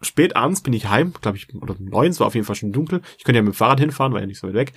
spät 0.00 0.36
abends 0.36 0.62
bin 0.62 0.72
ich 0.72 0.88
heim, 0.88 1.12
glaube 1.20 1.36
ich, 1.38 1.48
oder 1.60 1.74
neun, 1.78 2.10
es 2.10 2.20
war 2.20 2.28
auf 2.28 2.34
jeden 2.34 2.46
Fall 2.46 2.54
schon 2.56 2.72
dunkel. 2.72 3.00
Ich 3.18 3.24
könnte 3.24 3.38
ja 3.38 3.42
mit 3.42 3.52
dem 3.54 3.56
Fahrrad 3.56 3.80
hinfahren, 3.80 4.12
war 4.12 4.20
ja 4.20 4.26
nicht 4.26 4.38
so 4.38 4.46
weit 4.46 4.54
weg. 4.54 4.72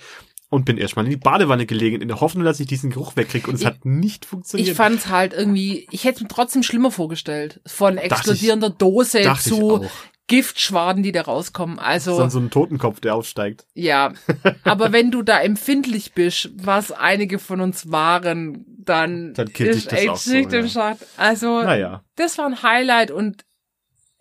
Und 0.52 0.66
bin 0.66 0.76
erstmal 0.76 1.06
in 1.06 1.10
die 1.10 1.16
Badewanne 1.16 1.64
gelegen, 1.64 2.02
in 2.02 2.08
der 2.08 2.20
Hoffnung, 2.20 2.44
dass 2.44 2.60
ich 2.60 2.66
diesen 2.66 2.90
Geruch 2.90 3.16
wegkriege. 3.16 3.48
Und 3.48 3.54
es 3.54 3.62
Ich- 3.62 3.66
hat 3.66 3.84
nicht 3.86 4.26
funktioniert. 4.26 4.68
Ich 4.68 4.74
fand's 4.74 5.08
halt 5.08 5.32
irgendwie, 5.32 5.86
ich 5.90 6.04
hätte 6.04 6.16
es 6.16 6.22
mir 6.22 6.28
trotzdem 6.28 6.62
schlimmer 6.62 6.90
vorgestellt. 6.90 7.60
Von 7.66 7.96
explodierender 7.96 8.68
Dose 8.68 9.22
Dachte 9.22 9.48
ich 9.48 9.54
zu. 9.56 9.86
Giftschwaden, 10.28 11.02
die 11.02 11.12
da 11.12 11.22
rauskommen. 11.22 11.78
Also, 11.78 12.16
Dann 12.18 12.30
so 12.30 12.38
ein 12.38 12.50
Totenkopf, 12.50 13.00
der 13.00 13.14
aufsteigt. 13.14 13.66
ja. 13.74 14.12
Aber 14.64 14.92
wenn 14.92 15.10
du 15.10 15.22
da 15.22 15.40
empfindlich 15.40 16.12
bist, 16.12 16.50
was 16.54 16.92
einige 16.92 17.38
von 17.38 17.60
uns 17.60 17.90
waren, 17.90 18.64
dann, 18.78 19.34
Dann 19.34 19.48
ist 19.48 19.90
das 19.92 19.98
echt 19.98 20.16
so, 20.18 20.30
Schicht 20.32 20.52
im 20.52 20.64
ja. 20.64 20.68
Schacht. 20.68 20.98
Also, 21.16 21.62
Naja, 21.62 22.02
das 22.16 22.38
war 22.38 22.46
ein 22.46 22.62
Highlight 22.62 23.10
und 23.10 23.44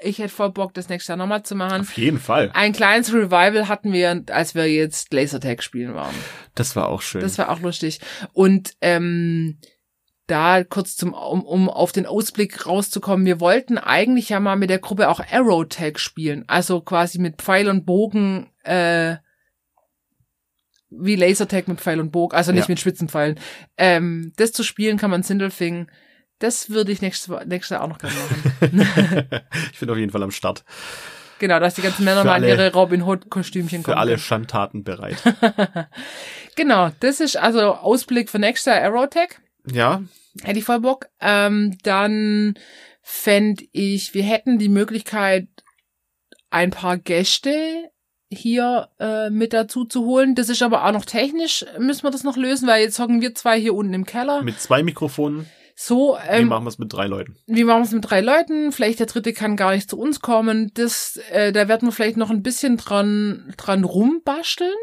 ich 0.01 0.19
hätte 0.19 0.29
voll 0.33 0.51
Bock, 0.51 0.73
das 0.73 0.89
nächste 0.89 1.11
Jahr 1.11 1.17
nochmal 1.17 1.43
zu 1.43 1.55
machen. 1.55 1.81
auf 1.81 1.97
jeden 1.97 2.19
Fall. 2.19 2.51
Ein 2.53 2.73
kleines 2.73 3.13
Revival 3.13 3.67
hatten 3.67 3.93
wir, 3.93 4.23
als 4.31 4.55
wir 4.55 4.71
jetzt 4.71 5.13
Lasertag 5.13 5.63
spielen 5.63 5.93
waren. 5.95 6.15
Das 6.55 6.75
war 6.75 6.89
auch 6.89 7.01
schön. 7.01 7.21
Das 7.21 7.37
war 7.37 7.49
auch 7.49 7.59
lustig. 7.59 7.99
Und 8.33 8.73
ähm, 8.81 9.59
da 10.27 10.63
kurz 10.63 10.95
zum, 10.95 11.13
um, 11.13 11.43
um 11.43 11.69
auf 11.69 11.91
den 11.91 12.05
Ausblick 12.05 12.65
rauszukommen, 12.65 13.25
wir 13.25 13.39
wollten 13.39 13.77
eigentlich 13.77 14.29
ja 14.29 14.39
mal 14.39 14.55
mit 14.55 14.69
der 14.69 14.79
Gruppe 14.79 15.09
auch 15.09 15.19
Arrow 15.31 15.65
Tag 15.67 15.99
spielen. 15.99 16.45
Also 16.47 16.81
quasi 16.81 17.19
mit 17.19 17.41
Pfeil 17.41 17.67
und 17.67 17.85
Bogen, 17.85 18.49
äh, 18.63 19.17
wie 20.89 21.15
Lasertag 21.15 21.67
mit 21.67 21.79
Pfeil 21.79 21.99
und 21.99 22.11
Bogen, 22.11 22.35
also 22.35 22.51
nicht 22.51 22.67
Ja. 22.67 22.71
mit 22.71 22.79
Spitzenpfeilen. 22.79 23.39
Ähm, 23.77 24.33
das 24.37 24.51
zu 24.51 24.63
spielen 24.63 24.97
kann 24.97 25.11
man 25.11 25.23
Sindelfing. 25.23 25.87
Das 26.41 26.69
würde 26.71 26.91
ich 26.91 27.01
nächstes, 27.01 27.33
nächstes 27.45 27.69
Jahr 27.75 27.83
auch 27.83 27.87
noch 27.87 27.99
gerne 27.99 28.15
machen. 28.15 29.41
ich 29.73 29.79
bin 29.79 29.89
auf 29.89 29.97
jeden 29.97 30.11
Fall 30.11 30.23
am 30.23 30.31
Start. 30.31 30.63
genau, 31.39 31.59
dass 31.59 31.75
die 31.75 31.81
ganzen 31.83 32.03
Männer 32.03 32.21
Für 32.21 32.27
mal 32.27 32.37
in 32.43 32.43
alle- 32.51 32.63
ihre 32.65 32.73
Robin 32.73 33.03
Hood 33.03 33.29
Kostümchen 33.29 33.81
Für 33.83 33.91
kommen. 33.91 33.97
alle. 33.99 34.17
Schandtaten 34.17 34.83
bereit. 34.83 35.17
Genau, 36.55 36.89
das 36.99 37.21
ist 37.21 37.37
also 37.37 37.73
Ausblick 37.75 38.29
für 38.29 38.39
nächstes 38.39 38.65
Jahr 38.73 39.09
Tag. 39.09 39.41
ja, 39.71 40.01
Hätte 40.43 40.59
ich 40.59 40.65
voll 40.65 40.81
Bock. 40.81 41.07
Ähm, 41.21 41.77
dann 41.83 42.55
fänd 43.01 43.63
ich, 43.71 44.13
wir 44.13 44.23
hätten 44.23 44.59
die 44.59 44.69
Möglichkeit, 44.69 45.47
ein 46.49 46.71
paar 46.71 46.97
Gäste 46.97 47.89
hier 48.29 48.89
äh, 48.99 49.29
mit 49.29 49.53
dazu 49.53 49.85
zu 49.85 50.05
holen. 50.05 50.35
Das 50.35 50.49
ist 50.49 50.61
aber 50.61 50.85
auch 50.85 50.91
noch 50.91 51.05
technisch, 51.05 51.65
müssen 51.79 52.03
wir 52.03 52.11
das 52.11 52.23
noch 52.23 52.37
lösen, 52.37 52.67
weil 52.67 52.81
jetzt 52.83 52.99
hocken 52.99 53.21
wir 53.21 53.33
zwei 53.35 53.59
hier 53.59 53.73
unten 53.73 53.93
im 53.93 54.05
Keller. 54.05 54.41
mit 54.43 54.59
zwei 54.59 54.83
Mikrofonen. 54.83 55.49
So, 55.83 56.15
Wie 56.15 56.27
ähm, 56.41 56.47
machen 56.47 56.65
wir 56.65 56.69
es 56.69 56.77
mit 56.77 56.93
drei 56.93 57.07
Leuten? 57.07 57.37
wir 57.47 57.65
machen 57.65 57.81
es 57.81 57.91
mit 57.91 58.07
drei 58.07 58.21
Leuten. 58.21 58.71
Vielleicht 58.71 58.99
der 58.99 59.07
dritte 59.07 59.33
kann 59.33 59.55
gar 59.55 59.71
nicht 59.73 59.89
zu 59.89 59.97
uns 59.97 60.19
kommen. 60.19 60.69
Das, 60.75 61.19
äh, 61.31 61.51
da 61.51 61.67
werden 61.67 61.87
wir 61.87 61.91
vielleicht 61.91 62.17
noch 62.17 62.29
ein 62.29 62.43
bisschen 62.43 62.77
dran, 62.77 63.51
dran 63.57 63.83
rumbasteln. 63.83 64.75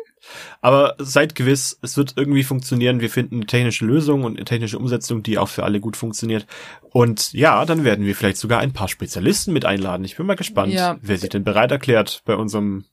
Aber 0.61 0.96
seid 0.98 1.37
gewiss, 1.37 1.78
es 1.82 1.96
wird 1.96 2.14
irgendwie 2.16 2.42
funktionieren. 2.42 2.98
Wir 3.00 3.11
finden 3.11 3.37
eine 3.37 3.46
technische 3.46 3.84
Lösung 3.84 4.24
und 4.24 4.37
eine 4.38 4.44
technische 4.44 4.76
Umsetzung, 4.76 5.22
die 5.22 5.38
auch 5.38 5.48
für 5.48 5.62
alle 5.62 5.78
gut 5.78 5.96
funktioniert. 5.96 6.48
Und 6.90 7.32
ja, 7.32 7.64
dann 7.64 7.84
werden 7.84 8.04
wir 8.04 8.16
vielleicht 8.16 8.38
sogar 8.38 8.58
ein 8.58 8.72
paar 8.72 8.88
Spezialisten 8.88 9.52
mit 9.52 9.64
einladen. 9.64 10.02
Ich 10.04 10.16
bin 10.16 10.26
mal 10.26 10.34
gespannt, 10.34 10.72
Ja. 10.72 10.98
wer 11.00 11.16
sich 11.16 11.28
denn 11.30 11.44
bereit 11.44 11.70
erklärt, 11.70 12.22
bei 12.24 12.34
unserem 12.34 12.87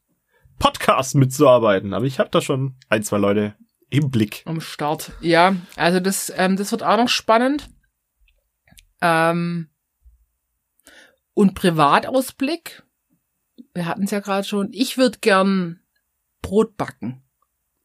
Podcast 0.59 1.15
mitzuarbeiten. 1.15 1.95
Aber 1.95 2.05
ich 2.05 2.19
habe 2.19 2.29
da 2.29 2.39
schon 2.39 2.75
ein, 2.87 3.01
zwei 3.01 3.17
Leute 3.17 3.55
im 3.89 4.11
Blick. 4.11 4.43
am 4.45 4.61
Start. 4.61 5.11
Ja, 5.21 5.55
also 5.75 5.99
das, 5.99 6.31
ähm, 6.35 6.55
das 6.55 6.71
wird 6.71 6.83
auch 6.83 6.97
noch 6.97 7.09
spannend. 7.09 7.67
Ähm, 9.01 9.69
und 11.33 11.53
Privatausblick. 11.53 12.83
Wir 13.73 13.85
hatten 13.85 14.03
es 14.03 14.11
ja 14.11 14.19
gerade 14.19 14.47
schon. 14.47 14.69
Ich 14.71 14.97
würde 14.97 15.19
gern 15.19 15.79
Brot 16.41 16.77
backen 16.77 17.23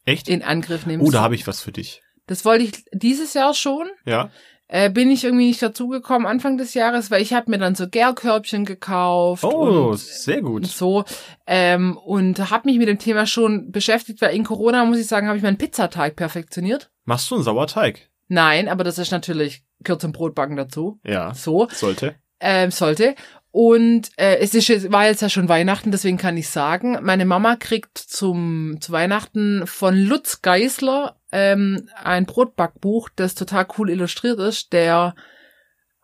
Echt? 0.04 0.28
in 0.28 0.42
Angriff 0.42 0.86
nehmen. 0.86 1.02
Oh, 1.02 1.10
da 1.10 1.22
habe 1.22 1.34
ich 1.34 1.46
was 1.46 1.60
für 1.60 1.72
dich. 1.72 2.02
Das 2.26 2.44
wollte 2.44 2.64
ich 2.64 2.84
dieses 2.92 3.34
Jahr 3.34 3.54
schon. 3.54 3.88
Ja? 4.04 4.30
Äh, 4.68 4.88
bin 4.88 5.10
ich 5.10 5.24
irgendwie 5.24 5.48
nicht 5.48 5.60
dazugekommen 5.60 6.28
Anfang 6.28 6.56
des 6.56 6.74
Jahres, 6.74 7.10
weil 7.10 7.22
ich 7.22 7.32
habe 7.32 7.50
mir 7.50 7.58
dann 7.58 7.74
so 7.74 7.88
Gärkörbchen 7.88 8.64
gekauft. 8.64 9.42
Oh, 9.42 9.90
und 9.90 9.98
sehr 9.98 10.38
und 10.38 10.44
gut. 10.44 10.66
so 10.68 11.04
ähm, 11.48 11.96
und 11.96 12.50
habe 12.50 12.68
mich 12.68 12.78
mit 12.78 12.86
dem 12.86 13.00
Thema 13.00 13.26
schon 13.26 13.72
beschäftigt, 13.72 14.20
weil 14.20 14.36
in 14.36 14.44
Corona 14.44 14.84
muss 14.84 14.98
ich 14.98 15.08
sagen, 15.08 15.26
habe 15.26 15.36
ich 15.36 15.42
meinen 15.42 15.58
Pizzateig 15.58 16.14
perfektioniert. 16.14 16.92
Machst 17.04 17.28
du 17.32 17.34
einen 17.34 17.42
Sauerteig? 17.42 18.10
Nein, 18.28 18.68
aber 18.68 18.84
das 18.84 18.98
ist 18.98 19.10
natürlich 19.10 19.64
gehört 19.80 20.00
zum 20.00 20.12
Brotbacken 20.12 20.56
dazu. 20.56 21.00
Ja, 21.04 21.34
So 21.34 21.68
sollte. 21.70 22.16
ähm, 22.40 22.70
sollte. 22.70 23.14
Und 23.52 24.10
äh, 24.16 24.36
es 24.36 24.54
ist 24.54 24.68
jetzt, 24.68 24.92
war 24.92 25.06
jetzt 25.06 25.22
ja 25.22 25.28
schon 25.28 25.48
Weihnachten, 25.48 25.90
deswegen 25.90 26.18
kann 26.18 26.36
ich 26.36 26.48
sagen, 26.48 26.98
meine 27.02 27.24
Mama 27.24 27.56
kriegt 27.56 27.98
zum 27.98 28.80
zu 28.80 28.92
Weihnachten 28.92 29.66
von 29.66 29.96
Lutz 29.96 30.40
Geisler 30.40 31.16
ähm, 31.32 31.88
ein 32.02 32.26
Brotbackbuch, 32.26 33.08
das 33.16 33.34
total 33.34 33.66
cool 33.76 33.90
illustriert 33.90 34.38
ist, 34.38 34.72
der 34.72 35.16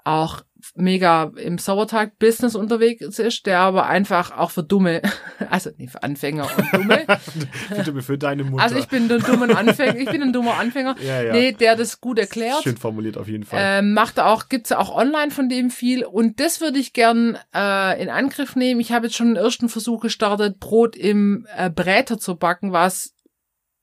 auch 0.04 0.42
mega 0.74 1.32
im 1.36 1.58
Sauerteig-Business 1.58 2.54
unterwegs 2.54 3.18
ist, 3.18 3.46
der 3.46 3.60
aber 3.60 3.86
einfach 3.86 4.36
auch 4.36 4.50
für 4.50 4.62
Dumme, 4.62 5.02
also 5.50 5.70
nicht 5.76 5.92
für 5.92 6.02
Anfänger 6.02 6.48
und 6.56 6.72
Dumme. 6.72 7.06
Bitte 7.68 8.02
für 8.02 8.18
deine 8.18 8.44
Mutter. 8.44 8.62
Also 8.62 8.76
ich 8.76 8.88
bin 8.88 9.10
ein 9.10 9.20
dummer 9.20 9.56
Anfänger, 9.56 9.96
ich 9.96 10.10
bin 10.10 10.22
ein 10.22 10.32
dummer 10.32 10.54
Anfänger. 10.54 10.96
ja, 11.00 11.22
ja. 11.22 11.32
Nee, 11.32 11.52
der 11.52 11.76
das 11.76 12.00
gut 12.00 12.18
erklärt. 12.18 12.62
Schön 12.62 12.76
formuliert 12.76 13.16
auf 13.16 13.28
jeden 13.28 13.44
Fall. 13.44 13.60
Ähm, 13.62 13.92
macht 13.92 14.18
auch, 14.18 14.48
gibt's 14.48 14.72
auch 14.72 14.94
online 14.94 15.30
von 15.30 15.48
dem 15.48 15.70
viel. 15.70 16.04
Und 16.04 16.40
das 16.40 16.60
würde 16.60 16.78
ich 16.78 16.92
gern 16.92 17.38
äh, 17.54 18.02
in 18.02 18.08
Angriff 18.08 18.56
nehmen. 18.56 18.80
Ich 18.80 18.92
habe 18.92 19.06
jetzt 19.06 19.16
schon 19.16 19.34
den 19.34 19.36
ersten 19.36 19.68
Versuch 19.68 20.00
gestartet, 20.00 20.58
Brot 20.58 20.96
im 20.96 21.46
äh, 21.56 21.70
Bräter 21.70 22.18
zu 22.18 22.36
backen, 22.36 22.72
was 22.72 23.14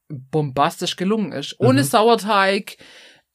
bombastisch 0.10 0.96
gelungen 0.96 1.32
ist. 1.32 1.60
Ohne 1.60 1.82
Mhm. 1.82 1.86
Sauerteig 1.88 2.78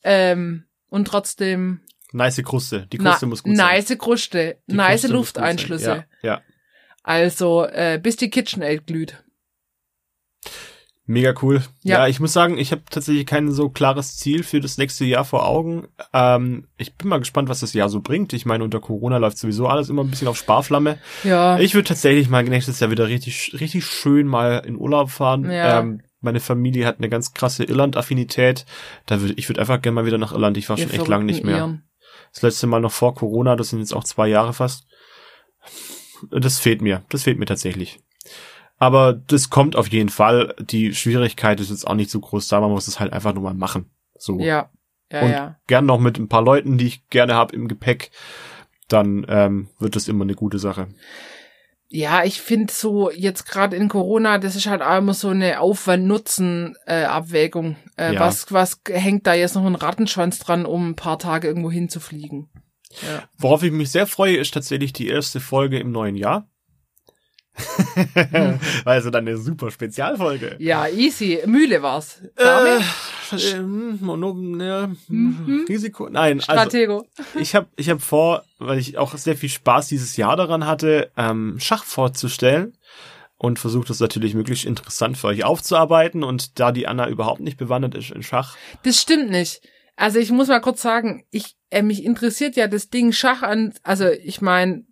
ähm, 0.02 0.64
und 0.88 1.06
trotzdem 1.08 1.80
nice 2.12 2.42
Kruste. 2.42 2.86
Die 2.92 2.98
Kruste 2.98 3.26
na, 3.26 3.28
muss 3.28 3.42
gut 3.42 3.56
sein. 3.56 3.66
nice 3.66 3.96
Kruste, 3.98 4.58
Die 4.66 4.74
nice 4.74 5.00
Kruste. 5.02 5.08
Lufteinschlüsse. 5.16 6.04
Ja, 6.22 6.28
ja. 6.30 6.40
Also 7.02 7.64
äh, 7.66 7.98
bis 8.02 8.16
die 8.16 8.30
KitchenAid 8.30 8.86
glüht. 8.86 9.22
Mega 11.10 11.32
cool. 11.40 11.62
Ja, 11.82 12.00
Ja. 12.00 12.06
ich 12.08 12.20
muss 12.20 12.34
sagen, 12.34 12.58
ich 12.58 12.70
habe 12.70 12.82
tatsächlich 12.90 13.24
kein 13.24 13.50
so 13.50 13.70
klares 13.70 14.18
Ziel 14.18 14.42
für 14.42 14.60
das 14.60 14.76
nächste 14.76 15.06
Jahr 15.06 15.24
vor 15.24 15.46
Augen. 15.48 15.88
Ähm, 16.12 16.68
ich 16.76 16.96
bin 16.96 17.08
mal 17.08 17.16
gespannt, 17.18 17.48
was 17.48 17.60
das 17.60 17.72
Jahr 17.72 17.88
so 17.88 18.02
bringt. 18.02 18.34
Ich 18.34 18.44
meine, 18.44 18.62
unter 18.62 18.78
Corona 18.78 19.16
läuft 19.16 19.38
sowieso 19.38 19.68
alles 19.68 19.88
immer 19.88 20.04
ein 20.04 20.10
bisschen 20.10 20.28
auf 20.28 20.36
Sparflamme. 20.36 20.98
Ja. 21.24 21.58
Ich 21.60 21.72
würde 21.74 21.88
tatsächlich 21.88 22.28
mal 22.28 22.42
nächstes 22.44 22.78
Jahr 22.80 22.90
wieder 22.90 23.08
richtig, 23.08 23.52
richtig 23.58 23.86
schön 23.86 24.26
mal 24.26 24.58
in 24.66 24.76
Urlaub 24.76 25.08
fahren. 25.10 25.50
Ja. 25.50 25.80
Ähm, 25.80 26.02
Meine 26.20 26.40
Familie 26.40 26.84
hat 26.84 26.98
eine 26.98 27.08
ganz 27.08 27.32
krasse 27.32 27.64
Irland-Affinität. 27.64 28.66
Da 29.06 29.22
würde 29.22 29.32
ich 29.38 29.48
würde 29.48 29.62
einfach 29.62 29.80
gerne 29.80 29.94
mal 29.94 30.04
wieder 30.04 30.18
nach 30.18 30.32
Irland. 30.32 30.58
Ich 30.58 30.68
war 30.68 30.76
Ihr 30.76 30.88
schon 30.88 30.92
echt 30.94 31.08
lange 31.08 31.24
nicht 31.24 31.42
mehr. 31.42 31.56
verrückten 31.56 31.87
Das 32.32 32.42
letzte 32.42 32.66
Mal 32.66 32.80
noch 32.80 32.92
vor 32.92 33.14
Corona, 33.14 33.56
das 33.56 33.70
sind 33.70 33.80
jetzt 33.80 33.94
auch 33.94 34.04
zwei 34.04 34.28
Jahre 34.28 34.52
fast. 34.52 34.86
Das 36.30 36.58
fehlt 36.58 36.82
mir. 36.82 37.04
Das 37.08 37.24
fehlt 37.24 37.38
mir 37.38 37.46
tatsächlich. 37.46 38.00
Aber 38.78 39.12
das 39.12 39.50
kommt 39.50 39.76
auf 39.76 39.88
jeden 39.88 40.08
Fall. 40.08 40.54
Die 40.60 40.94
Schwierigkeit 40.94 41.60
ist 41.60 41.70
jetzt 41.70 41.86
auch 41.86 41.94
nicht 41.94 42.10
so 42.10 42.20
groß 42.20 42.48
da. 42.48 42.60
Man 42.60 42.70
muss 42.70 42.88
es 42.88 43.00
halt 43.00 43.12
einfach 43.12 43.34
nur 43.34 43.42
mal 43.42 43.54
machen. 43.54 43.90
So. 44.16 44.38
Ja, 44.38 44.70
ja, 45.10 45.20
Und 45.22 45.30
ja. 45.30 45.56
gern 45.66 45.86
noch 45.86 45.98
mit 45.98 46.18
ein 46.18 46.28
paar 46.28 46.42
Leuten, 46.42 46.78
die 46.78 46.86
ich 46.86 47.08
gerne 47.08 47.34
habe 47.34 47.54
im 47.54 47.68
Gepäck. 47.68 48.10
Dann 48.88 49.26
ähm, 49.28 49.68
wird 49.78 49.96
das 49.96 50.08
immer 50.08 50.24
eine 50.24 50.34
gute 50.34 50.58
Sache. 50.58 50.88
Ja, 51.90 52.22
ich 52.22 52.42
finde 52.42 52.70
so 52.72 53.10
jetzt 53.10 53.46
gerade 53.46 53.74
in 53.74 53.88
Corona, 53.88 54.36
das 54.38 54.56
ist 54.56 54.66
halt 54.66 54.82
auch 54.82 54.98
immer 54.98 55.14
so 55.14 55.28
eine 55.28 55.60
Aufwand-Nutzen-Abwägung. 55.60 57.76
Äh, 57.96 58.14
Ja. 58.14 58.20
Was 58.20 58.52
was 58.52 58.80
hängt 58.88 59.26
da 59.26 59.34
jetzt 59.34 59.54
noch 59.54 59.64
ein 59.64 59.74
Rattenschwanz 59.74 60.38
dran, 60.38 60.66
um 60.66 60.90
ein 60.90 60.96
paar 60.96 61.18
Tage 61.18 61.48
irgendwo 61.48 61.70
hinzufliegen? 61.70 62.48
Ja. 63.06 63.24
Worauf 63.38 63.62
ich 63.62 63.72
mich 63.72 63.90
sehr 63.90 64.06
freue, 64.06 64.36
ist 64.36 64.54
tatsächlich 64.54 64.92
die 64.92 65.08
erste 65.08 65.40
Folge 65.40 65.78
im 65.78 65.92
neuen 65.92 66.16
Jahr. 66.16 66.48
also 68.84 69.10
dann 69.10 69.26
eine 69.26 69.36
super 69.36 69.70
Spezialfolge. 69.70 70.56
ja, 70.58 70.88
easy. 70.88 71.40
Mühle 71.46 71.82
war's. 71.82 72.22
Dame? 72.36 72.80
Äh, 73.32 73.50
ähm, 73.56 73.98
Mono, 74.00 74.32
ne, 74.34 74.96
Mhm. 75.08 75.66
Risiko. 75.68 76.08
Nein, 76.08 76.40
also 76.40 76.52
Stratego. 76.52 77.06
ich 77.38 77.54
habe 77.54 77.68
ich 77.76 77.90
hab 77.90 78.00
vor, 78.00 78.44
weil 78.58 78.78
ich 78.78 78.96
auch 78.98 79.16
sehr 79.16 79.36
viel 79.36 79.48
Spaß 79.48 79.88
dieses 79.88 80.16
Jahr 80.16 80.36
daran 80.36 80.66
hatte, 80.66 81.10
ähm, 81.16 81.56
Schach 81.58 81.84
vorzustellen 81.84 82.76
und 83.36 83.58
versucht 83.58 83.90
das 83.90 84.00
natürlich 84.00 84.34
möglichst 84.34 84.64
interessant 84.64 85.16
für 85.18 85.28
euch 85.28 85.44
aufzuarbeiten 85.44 86.24
und 86.24 86.58
da 86.58 86.72
die 86.72 86.86
Anna 86.86 87.08
überhaupt 87.08 87.40
nicht 87.40 87.56
bewandert 87.56 87.94
ist 87.94 88.10
in 88.10 88.22
Schach. 88.22 88.56
Das 88.82 89.00
stimmt 89.00 89.30
nicht. 89.30 89.60
Also 89.96 90.18
ich 90.18 90.30
muss 90.30 90.48
mal 90.48 90.60
kurz 90.60 90.80
sagen, 90.82 91.24
ich 91.30 91.56
äh, 91.70 91.82
mich 91.82 92.04
interessiert 92.04 92.56
ja 92.56 92.68
das 92.68 92.88
Ding 92.88 93.12
Schach 93.12 93.42
an. 93.42 93.74
Also 93.82 94.08
ich 94.08 94.40
meine, 94.40 94.84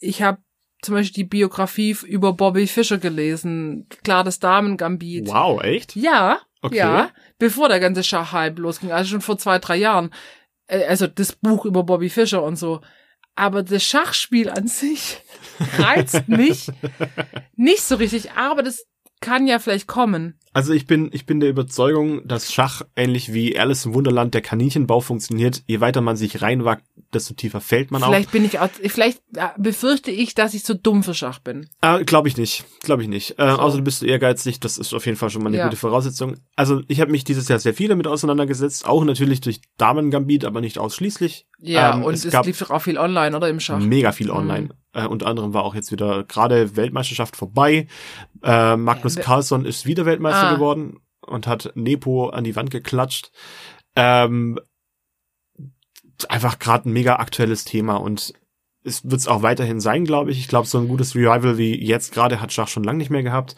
ich 0.00 0.22
habe 0.22 0.38
zum 0.82 0.94
Beispiel 0.96 1.24
die 1.24 1.28
Biografie 1.28 1.96
über 2.06 2.32
Bobby 2.34 2.66
Fischer 2.66 2.98
gelesen. 2.98 3.86
Klar, 4.04 4.24
das 4.24 4.38
Damen-Gambit. 4.40 5.28
Wow, 5.28 5.62
echt? 5.62 5.96
Ja, 5.96 6.40
Okay. 6.64 6.76
ja, 6.76 7.10
bevor 7.38 7.68
der 7.68 7.80
ganze 7.80 8.04
Schachhype 8.04 8.60
losging, 8.60 8.92
also 8.92 9.10
schon 9.10 9.20
vor 9.20 9.36
zwei, 9.36 9.58
drei 9.58 9.76
Jahren. 9.76 10.12
Äh, 10.68 10.84
Also 10.86 11.06
das 11.08 11.32
Buch 11.32 11.64
über 11.64 11.82
Bobby 11.82 12.08
Fischer 12.08 12.42
und 12.44 12.54
so. 12.56 12.80
Aber 13.34 13.62
das 13.62 13.82
Schachspiel 13.82 14.48
an 14.50 14.68
sich 14.68 15.18
reizt 15.78 16.28
mich 16.28 16.68
nicht 17.56 17.82
so 17.82 17.96
richtig, 17.96 18.32
aber 18.32 18.62
das 18.62 18.84
kann 19.22 19.46
ja 19.46 19.58
vielleicht 19.58 19.86
kommen. 19.86 20.34
Also 20.54 20.74
ich 20.74 20.86
bin, 20.86 21.08
ich 21.14 21.24
bin 21.24 21.40
der 21.40 21.48
Überzeugung, 21.48 22.28
dass 22.28 22.52
Schach 22.52 22.82
ähnlich 22.94 23.32
wie 23.32 23.58
Alice 23.58 23.86
im 23.86 23.94
Wunderland 23.94 24.34
der 24.34 24.42
Kaninchenbau 24.42 25.00
funktioniert. 25.00 25.62
Je 25.66 25.80
weiter 25.80 26.02
man 26.02 26.16
sich 26.16 26.42
reinwagt, 26.42 26.84
desto 27.14 27.32
tiefer 27.32 27.62
fällt 27.62 27.90
man 27.90 28.02
Vielleicht 28.02 28.32
bin 28.32 28.44
ich 28.44 28.58
auch, 28.58 28.68
vielleicht 28.68 29.22
äh, 29.34 29.46
befürchte 29.56 30.10
ich, 30.10 30.34
dass 30.34 30.52
ich 30.52 30.62
so 30.64 30.74
dumm 30.74 31.02
für 31.02 31.14
Schach 31.14 31.38
bin. 31.38 31.70
auch. 31.80 32.00
Äh, 32.00 32.04
glaube 32.04 32.28
ich 32.28 32.36
nicht. 32.36 32.64
Glaube 32.82 33.00
ich 33.00 33.08
nicht. 33.08 33.38
Äh, 33.38 33.44
Außer 33.44 33.80
bist 33.80 34.02
du 34.02 34.06
ehrgeizig, 34.06 34.60
das 34.60 34.76
ist 34.76 34.92
auf 34.92 35.06
jeden 35.06 35.16
Fall 35.16 35.30
schon 35.30 35.42
mal 35.42 35.48
eine 35.48 35.56
Ja. 35.56 35.64
gute 35.64 35.78
Voraussetzung. 35.78 36.34
Also 36.54 36.82
ich 36.86 37.00
habe 37.00 37.10
mich 37.12 37.24
dieses 37.24 37.48
Jahr 37.48 37.58
sehr 37.58 37.72
viel 37.72 37.88
damit 37.88 38.06
auseinandergesetzt, 38.06 38.84
auch 38.86 39.04
natürlich 39.04 39.40
durch 39.40 39.62
Damen-Gambit, 39.78 40.44
aber 40.44 40.60
nicht 40.60 40.76
ausschließlich. 40.76 41.46
Ja, 41.60 41.94
Ähm, 41.94 42.02
und 42.04 42.12
es 42.12 42.26
es, 42.26 42.32
gab- 42.32 42.44
lief 42.44 42.58
doch 42.58 42.70
auch 42.70 42.82
viel 42.82 42.98
online, 42.98 43.34
oder 43.34 43.48
im 43.48 43.58
Schach. 43.60 43.78
Mega 43.78 44.12
viel 44.12 44.30
online. 44.30 44.68
Äh, 44.94 45.06
unter 45.06 45.26
anderem 45.26 45.54
war 45.54 45.64
auch 45.64 45.74
jetzt 45.74 45.90
wieder 45.92 46.24
gerade 46.24 46.76
Weltmeisterschaft 46.76 47.36
vorbei. 47.36 47.86
Äh, 48.42 48.76
Magnus 48.76 49.16
Carlsson 49.16 49.64
ist 49.64 49.86
wieder 49.86 50.04
Weltmeister 50.06 50.50
Ah. 50.50 50.54
geworden 50.54 51.00
und 51.26 51.46
hat 51.46 51.72
Nepo 51.74 52.28
an 52.28 52.44
die 52.44 52.56
Wand 52.56 52.70
geklatscht. 52.70 53.30
Ähm, 53.96 54.58
einfach 56.28 56.58
gerade 56.58 56.88
ein 56.88 56.92
mega 56.92 57.16
aktuelles 57.16 57.64
Thema 57.64 57.96
und 57.96 58.32
es 58.84 59.04
wird 59.04 59.20
es 59.20 59.28
auch 59.28 59.42
weiterhin 59.42 59.78
sein, 59.80 60.04
glaube 60.04 60.32
ich. 60.32 60.38
Ich 60.40 60.48
glaube, 60.48 60.66
so 60.66 60.76
ein 60.78 60.88
gutes 60.88 61.14
Revival 61.14 61.56
wie 61.56 61.80
jetzt 61.84 62.12
gerade 62.12 62.40
hat 62.40 62.52
Schach 62.52 62.66
schon 62.66 62.82
lange 62.82 62.98
nicht 62.98 63.10
mehr 63.10 63.22
gehabt. 63.22 63.54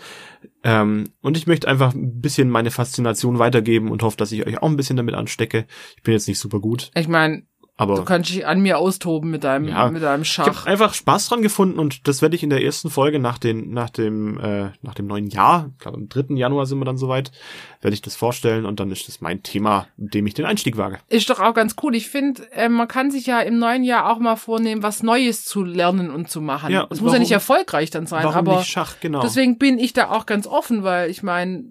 Ähm, 0.63 1.13
und 1.23 1.39
ich 1.39 1.47
möchte 1.47 1.67
einfach 1.67 1.95
ein 1.95 2.21
bisschen 2.21 2.51
meine 2.51 2.71
Faszination 2.71 3.39
weitergeben 3.39 3.91
und 3.91 4.03
hoffe, 4.03 4.19
dass 4.19 4.33
ich 4.33 4.47
euch 4.47 4.63
auch 4.63 4.69
ein 4.69 4.77
bisschen 4.77 4.99
damit 4.99 5.15
anstecke. 5.15 5.67
Ich 5.97 6.03
bin 6.03 6.13
jetzt 6.13 6.29
nicht 6.29 6.39
super 6.39 6.61
gut, 6.61 6.91
Ich 6.95 7.09
meine, 7.09 7.45
aber 7.77 7.97
du 7.97 8.05
kannst 8.05 8.31
dich 8.31 8.47
an 8.47 8.61
mir 8.61 8.79
austoben 8.79 9.31
mit 9.31 9.43
deinem, 9.43 9.67
Ja. 9.69 9.91
mit 9.91 10.03
deinem 10.03 10.23
ich 10.23 10.39
habe 10.39 10.53
Schach. 10.55 10.67
einfach 10.67 10.95
Spaß 10.95 11.29
dran 11.29 11.43
gefunden 11.43 11.79
und 11.81 12.07
das 12.07 12.23
werde 12.23 12.37
ich 12.37 12.43
in 12.45 12.51
der 12.51 12.63
ersten 12.63 12.89
Folge 12.89 13.19
nach, 13.19 13.39
den, 13.39 13.71
nach, 13.73 13.91
dem, 13.91 14.39
äh, 14.39 14.71
nach 14.83 14.95
dem 14.95 15.07
neuen 15.07 15.27
Jahr, 15.27 15.71
ich 15.73 15.79
glaube 15.79 15.97
am 15.99 16.09
3. 16.09 16.37
Januar 16.37 16.67
sind 16.67 16.79
wir 16.79 16.85
dann 16.85 16.97
soweit, 16.99 17.33
werde 17.81 17.95
ich 17.95 18.03
das 18.03 18.15
vorstellen 18.15 18.65
und 18.65 18.79
dann 18.79 18.91
ist 18.93 19.09
das 19.09 19.21
mein 19.21 19.43
Thema, 19.43 19.89
mit 19.97 20.15
dem 20.15 20.27
ich 20.27 20.35
den 20.35 20.45
Einstieg 20.45 20.77
wage. 20.77 20.99
Ist 21.09 21.29
doch 21.31 21.41
auch 21.41 21.55
ganz 21.55 21.75
cool. 21.83 21.95
Ich 21.97 22.09
finde, 22.09 22.43
äh, 22.53 22.69
man 22.69 22.87
kann 22.87 23.11
sich 23.11 23.27
ja 23.27 23.41
im 23.41 23.59
neuen 23.59 23.83
Jahr 23.83 24.11
auch 24.11 24.19
mal 24.21 24.37
vornehmen, 24.37 24.83
was 24.85 25.03
Neues 25.03 25.45
zu 25.45 25.65
lernen 25.65 26.11
und 26.11 26.31
zu 26.31 26.41
machen. 26.41 26.73
Ja, 26.73 26.87
es 26.91 27.01
muss 27.01 27.13
ja 27.13 27.19
nicht 27.19 27.33
erfolgreich 27.33 27.91
dann 27.91 28.07
sein, 28.07 28.25
Warum 28.25 28.37
aber 28.39 28.59
nicht 28.59 28.69
Schach, 28.71 29.01
genau. 29.01 29.21
deswegen 29.21 29.59
bin 29.59 29.79
ich 29.79 29.93
da 29.93 30.11
auch 30.11 30.27
ganz 30.27 30.47
offen, 30.47 30.85
weil 30.85 31.11
ich 31.11 31.23
meine, 31.25 31.65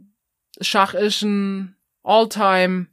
Schach 0.59 0.93
ist 0.93 1.21
ein 1.23 1.77
All-Time 2.03 2.87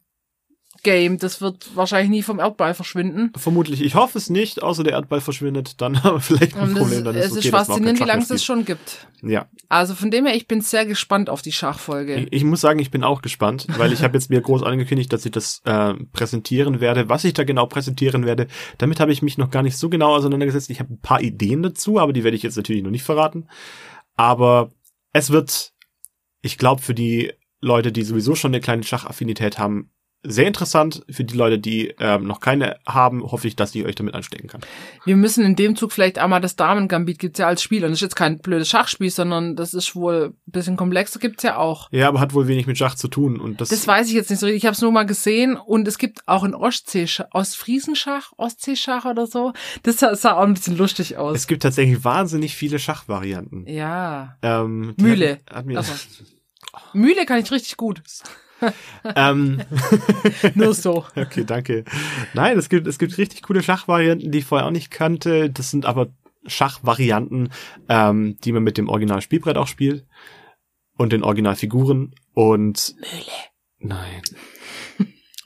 Game. 0.82 1.18
Das 1.18 1.40
wird 1.40 1.74
wahrscheinlich 1.76 2.10
nie 2.10 2.22
vom 2.22 2.38
Erdball 2.38 2.74
verschwinden. 2.74 3.32
Vermutlich, 3.36 3.82
ich 3.82 3.94
hoffe 3.94 4.18
es 4.18 4.30
nicht, 4.30 4.62
außer 4.62 4.82
der 4.84 4.94
Erdball 4.94 5.20
verschwindet, 5.20 5.80
dann 5.80 6.02
haben 6.04 6.16
wir 6.16 6.20
vielleicht 6.20 6.56
ein 6.56 6.74
Problem. 6.74 6.98
es, 6.98 7.04
Dann 7.04 7.14
es 7.16 7.26
ist, 7.26 7.32
ist 7.32 7.38
okay, 7.38 7.50
kein 7.50 7.64
faszinierend, 7.64 8.00
wie 8.00 8.04
lange 8.04 8.22
es 8.22 8.28
das 8.28 8.42
spielt. 8.42 8.58
schon 8.58 8.64
gibt. 8.64 9.06
Ja, 9.22 9.46
Also 9.68 9.94
von 9.94 10.10
dem 10.10 10.24
her, 10.26 10.34
ich 10.34 10.48
bin 10.48 10.60
sehr 10.62 10.86
gespannt 10.86 11.28
auf 11.28 11.42
die 11.42 11.52
Schachfolge. 11.52 12.14
ich, 12.14 12.32
ich 12.32 12.44
muss 12.44 12.60
sagen, 12.60 12.78
ich 12.78 12.90
bin 12.90 13.04
auch 13.04 13.20
gespannt, 13.22 13.66
weil 13.76 13.92
ich 13.92 14.02
habe 14.02 14.16
jetzt 14.16 14.30
mir 14.30 14.40
groß 14.40 14.62
angekündigt, 14.62 15.12
dass 15.12 15.26
ich 15.26 15.32
das 15.32 15.60
äh, 15.64 15.92
präsentieren 16.12 16.80
werde. 16.80 17.08
Was 17.08 17.24
ich 17.24 17.34
da 17.34 17.44
genau 17.44 17.66
präsentieren 17.66 18.24
werde, 18.24 18.46
damit 18.78 18.98
habe 19.00 19.12
ich 19.12 19.20
mich 19.22 19.36
noch 19.38 19.50
gar 19.50 19.62
nicht 19.62 19.76
so 19.76 19.88
genau 19.90 20.14
auseinandergesetzt. 20.16 20.70
Ich 20.70 20.80
habe 20.80 20.94
ein 20.94 21.00
paar 21.00 21.20
Ideen 21.20 21.62
dazu, 21.62 21.98
aber 21.98 22.12
die 22.12 22.24
werde 22.24 22.36
ich 22.36 22.42
jetzt 22.42 22.56
natürlich 22.56 22.82
noch 22.82 22.90
nicht 22.90 23.02
verraten. 23.04 23.48
Aber 24.16 24.70
es 25.12 25.30
wird, 25.30 25.72
ich 26.42 26.56
glaube, 26.58 26.82
für 26.82 26.94
die 26.94 27.32
Leute, 27.60 27.92
die 27.92 28.02
sowieso 28.02 28.34
schon 28.34 28.52
eine 28.52 28.60
kleine 28.60 28.82
Schachaffinität 28.84 29.58
haben, 29.58 29.90
sehr 30.22 30.46
interessant. 30.46 31.02
Für 31.10 31.24
die 31.24 31.36
Leute, 31.36 31.58
die 31.58 31.94
ähm, 31.98 32.26
noch 32.26 32.40
keine 32.40 32.76
haben, 32.86 33.22
hoffe 33.22 33.48
ich, 33.48 33.56
dass 33.56 33.74
ich 33.74 33.84
euch 33.84 33.94
damit 33.94 34.14
anstecken 34.14 34.48
kann. 34.48 34.60
Wir 35.04 35.16
müssen 35.16 35.44
in 35.44 35.56
dem 35.56 35.76
Zug 35.76 35.92
vielleicht 35.92 36.18
auch 36.20 36.28
mal 36.28 36.40
das 36.40 36.56
Damen-Gambit 36.56 37.18
gibt's 37.18 37.38
ja 37.38 37.46
als 37.46 37.62
Spiel. 37.62 37.84
Und 37.84 37.90
das 37.90 37.98
ist 37.98 38.02
jetzt 38.02 38.16
kein 38.16 38.38
blödes 38.38 38.68
Schachspiel, 38.68 39.10
sondern 39.10 39.56
das 39.56 39.72
ist 39.72 39.96
wohl 39.96 40.34
ein 40.46 40.50
bisschen 40.52 40.76
komplexer, 40.76 41.18
gibt's 41.20 41.42
ja 41.42 41.56
auch. 41.56 41.88
Ja, 41.90 42.08
aber 42.08 42.20
hat 42.20 42.34
wohl 42.34 42.48
wenig 42.48 42.66
mit 42.66 42.76
Schach 42.76 42.94
zu 42.94 43.08
tun. 43.08 43.40
Und 43.40 43.60
das, 43.60 43.70
Das 43.70 43.86
weiß 43.86 44.08
ich 44.08 44.14
jetzt 44.14 44.30
nicht 44.30 44.40
so 44.40 44.46
richtig. 44.46 44.62
Ich 44.62 44.66
habe 44.66 44.74
es 44.74 44.82
nur 44.82 44.92
mal 44.92 45.06
gesehen 45.06 45.56
und 45.56 45.88
es 45.88 45.96
gibt 45.98 46.20
auch 46.26 46.42
ein 46.42 46.54
Ostsee 46.54 47.06
Ostfriesenschach, 47.32 48.32
Ostseeschach 48.36 49.04
oder 49.06 49.26
so. 49.26 49.52
Das 49.82 49.98
sah, 49.98 50.32
auch 50.34 50.42
ein 50.42 50.54
bisschen 50.54 50.76
lustig 50.76 51.16
aus. 51.16 51.36
es 51.36 51.46
gibt 51.46 51.62
tatsächlich 51.62 52.04
wahnsinnig 52.04 52.54
viele 52.56 52.78
Schachvarianten. 52.78 53.66
ja. 53.66 54.36
Ähm, 54.42 54.94
Mühle. 54.98 55.40
Hat, 55.48 55.56
hat 55.56 55.66
mir, 55.66 55.78
Also. 55.78 55.92
Mühle 56.92 57.26
kann 57.26 57.40
ich 57.40 57.50
richtig 57.50 57.76
gut. 57.76 58.02
Ähm, 59.16 59.62
Nur 60.54 60.74
so. 60.74 61.04
okay, 61.16 61.44
danke. 61.44 61.84
Nein, 62.34 62.58
es 62.58 62.68
gibt, 62.68 62.86
es 62.86 62.98
gibt 62.98 63.16
richtig 63.18 63.42
coole 63.42 63.62
Schachvarianten, 63.62 64.30
die 64.30 64.38
ich 64.38 64.44
vorher 64.44 64.66
auch 64.66 64.70
nicht 64.72 64.90
kannte. 64.90 65.50
Das 65.50 65.70
sind 65.70 65.86
aber 65.86 66.08
Schachvarianten, 66.46 67.50
ähm, 67.88 68.36
die 68.44 68.52
man 68.52 68.62
mit 68.62 68.78
dem 68.78 68.88
Original-Spielbrett 68.88 69.56
auch 69.56 69.66
spielt. 69.68 70.06
Und 70.96 71.12
den 71.12 71.22
Originalfiguren. 71.22 72.14
Und. 72.34 72.94
Mühle. 72.98 73.24
Nein. 73.78 74.22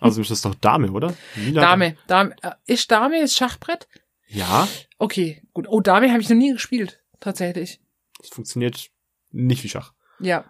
Also 0.01 0.21
ist 0.21 0.31
das 0.31 0.43
doch 0.43 0.55
Dame, 0.57 0.91
oder? 0.93 1.15
Mühle- 1.37 1.61
Dame. 1.61 1.97
Dame. 2.09 2.35
äh, 2.43 2.51
Ist 2.67 2.91
Dame 2.91 3.21
das 3.21 3.35
Schachbrett? 3.35 3.89
Ja, 4.27 4.69
Okay, 4.99 5.43
gut. 5.53 5.67
Oh, 5.69 5.81
Dame 5.81 6.11
habe 6.11 6.21
ich 6.21 6.29
noch 6.29 6.37
nie 6.37 6.53
gespielt. 6.53 7.03
Tatsächlich. 7.21 7.81
es 8.23 8.29
funktioniert 8.29 8.91
nicht 9.31 9.63
wie 9.65 9.69
Schach. 9.69 9.94
Ja. 10.21 10.45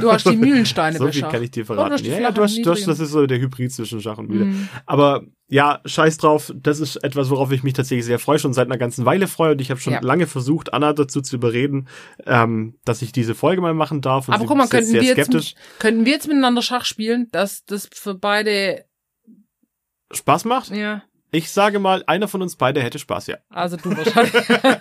Du 0.00 0.10
hast 0.10 0.24
die 0.28 0.36
Mühlensteine 0.36 0.96
so 0.98 1.08
viel 1.10 1.22
kann 1.22 1.42
ich 1.42 1.50
dir 1.50 1.64
Oh, 1.64 1.66
du 1.68 1.74
verraten. 1.74 1.96
die 2.04 2.08
ja, 2.10 2.20
ja, 2.20 2.30
du 2.30 2.42
hast, 2.42 2.56
du 2.64 2.70
hast, 2.70 2.86
das 2.86 3.00
ist 3.00 3.10
so 3.10 3.26
der 3.26 3.38
Hybrid 3.40 3.72
zwischen 3.72 4.00
Schach 4.00 4.18
und 4.18 4.28
Mühle. 4.28 4.44
Mhm. 4.46 4.68
Aber 4.86 5.22
ja, 5.48 5.80
scheiß 5.84 6.18
drauf, 6.18 6.52
das 6.54 6.78
ist 6.78 6.96
etwas, 7.02 7.28
worauf 7.28 7.50
ich 7.50 7.64
mich 7.64 7.72
tatsächlich 7.72 8.04
sehr 8.06 8.20
freue, 8.20 8.38
schon 8.38 8.52
seit 8.52 8.66
einer 8.68 8.78
ganzen 8.78 9.04
Weile 9.04 9.26
freue. 9.26 9.52
Und 9.52 9.60
ich 9.60 9.70
habe 9.70 9.80
schon 9.80 9.92
Ja. 9.94 10.00
lange 10.00 10.28
versucht, 10.28 10.72
Anna 10.72 10.92
dazu 10.92 11.20
zu 11.22 11.36
überreden, 11.36 11.88
ähm, 12.24 12.78
dass 12.84 13.02
ich 13.02 13.10
diese 13.10 13.34
Folge 13.34 13.60
mal 13.60 13.74
machen 13.74 14.00
darf. 14.00 14.28
Und 14.28 14.34
Aber 14.34 14.44
guck 14.46 14.56
mal, 14.56 14.68
könnten 14.68 14.92
wir, 14.92 15.02
jetzt, 15.02 15.56
könnten 15.80 16.04
wir 16.04 16.12
jetzt 16.12 16.28
miteinander 16.28 16.62
Schach 16.62 16.84
spielen, 16.84 17.26
dass 17.32 17.64
das 17.64 17.88
für 17.92 18.14
beide, 18.14 18.84
Spaß 20.12 20.44
macht. 20.44 20.70
ja, 20.70 21.02
Ich 21.32 21.50
sage 21.50 21.78
mal, 21.80 22.04
einer 22.06 22.28
von 22.28 22.42
uns 22.42 22.54
beide 22.56 22.80
hätte 22.80 22.98
Spaß, 23.00 23.26
ja. 23.26 23.38
also 23.48 23.76
du 23.76 23.90
wahrscheinlich. 23.96 24.34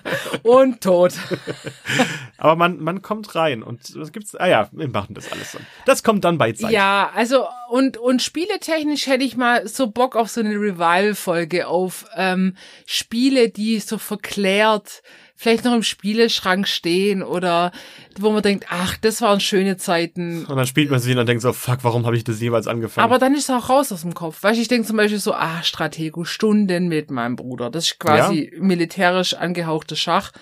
Und 0.44 0.82
tot. 0.82 1.14
Aber 2.40 2.56
man, 2.56 2.80
man 2.80 3.02
kommt 3.02 3.36
rein 3.36 3.64
und 3.64 3.96
was 3.96 4.12
gibt's? 4.12 4.36
Ah 4.36 4.48
ja, 4.48 4.70
wir 4.72 4.88
machen 4.88 5.14
das 5.14 5.32
alles 5.32 5.52
dann. 5.52 5.66
Das 5.86 6.04
kommt 6.04 6.24
dann 6.24 6.38
bei 6.38 6.54
Zeit. 6.54 6.72
Ja, 6.72 7.12
also 7.14 7.46
und 7.70 7.98
und 7.98 8.22
spieletechnisch 8.22 9.08
hätte 9.08 9.24
ich 9.24 9.38
mal 9.38 9.68
so 9.68 9.88
Bock 9.88 10.16
auf 10.16 10.30
so 10.30 10.40
eine 10.42 10.56
Revival-Folge 10.56 11.68
auf 11.68 12.06
ähm, 12.16 12.56
Spiele, 12.86 13.50
die 13.50 13.80
so 13.80 13.98
verklärt 13.98 15.02
vielleicht 15.40 15.64
noch 15.64 15.74
im 15.74 15.84
Spieleschrank 15.84 16.68
stehen 16.68 17.24
oder 17.24 17.72
wo 18.20 18.30
man 18.32 18.44
denkt, 18.44 18.66
ach, 18.68 18.98
das 18.98 19.22
waren 19.22 19.40
schöne 19.40 19.78
Zeiten. 19.78 20.46
Und 20.46 20.58
dann 20.58 20.68
spielt 20.68 20.92
man 20.92 21.00
sie 21.00 21.16
und 21.16 21.26
denkt 21.26 21.42
so, 21.42 21.54
fuck, 21.54 21.80
warum 21.84 22.06
habe 22.06 22.18
ich 22.18 22.26
das 22.26 22.42
jeweils 22.42 22.68
angefangen? 22.68 23.06
Aber 23.06 23.20
dann 23.20 23.34
ist 23.34 23.48
es 23.48 23.50
auch 23.50 23.70
raus 23.70 23.94
aus 23.94 24.02
dem 24.02 24.14
Kopf. 24.14 24.44
Weißt 24.44 24.58
du, 24.58 24.62
ich 24.62 24.68
denke 24.68 24.86
zum 24.86 24.98
Beispiel 24.98 25.18
so, 25.18 25.34
ah, 25.34 25.64
Stratego, 25.64 26.26
Stunden 26.26 26.90
mit 26.90 27.10
meinem 27.10 27.38
Bruder. 27.38 27.70
Das 27.70 27.86
ist 27.86 28.00
quasi 28.00 28.52
ja? 28.54 28.62
militärisch 28.62 29.34
angehauchter 29.34 29.96
Schach. 29.96 30.34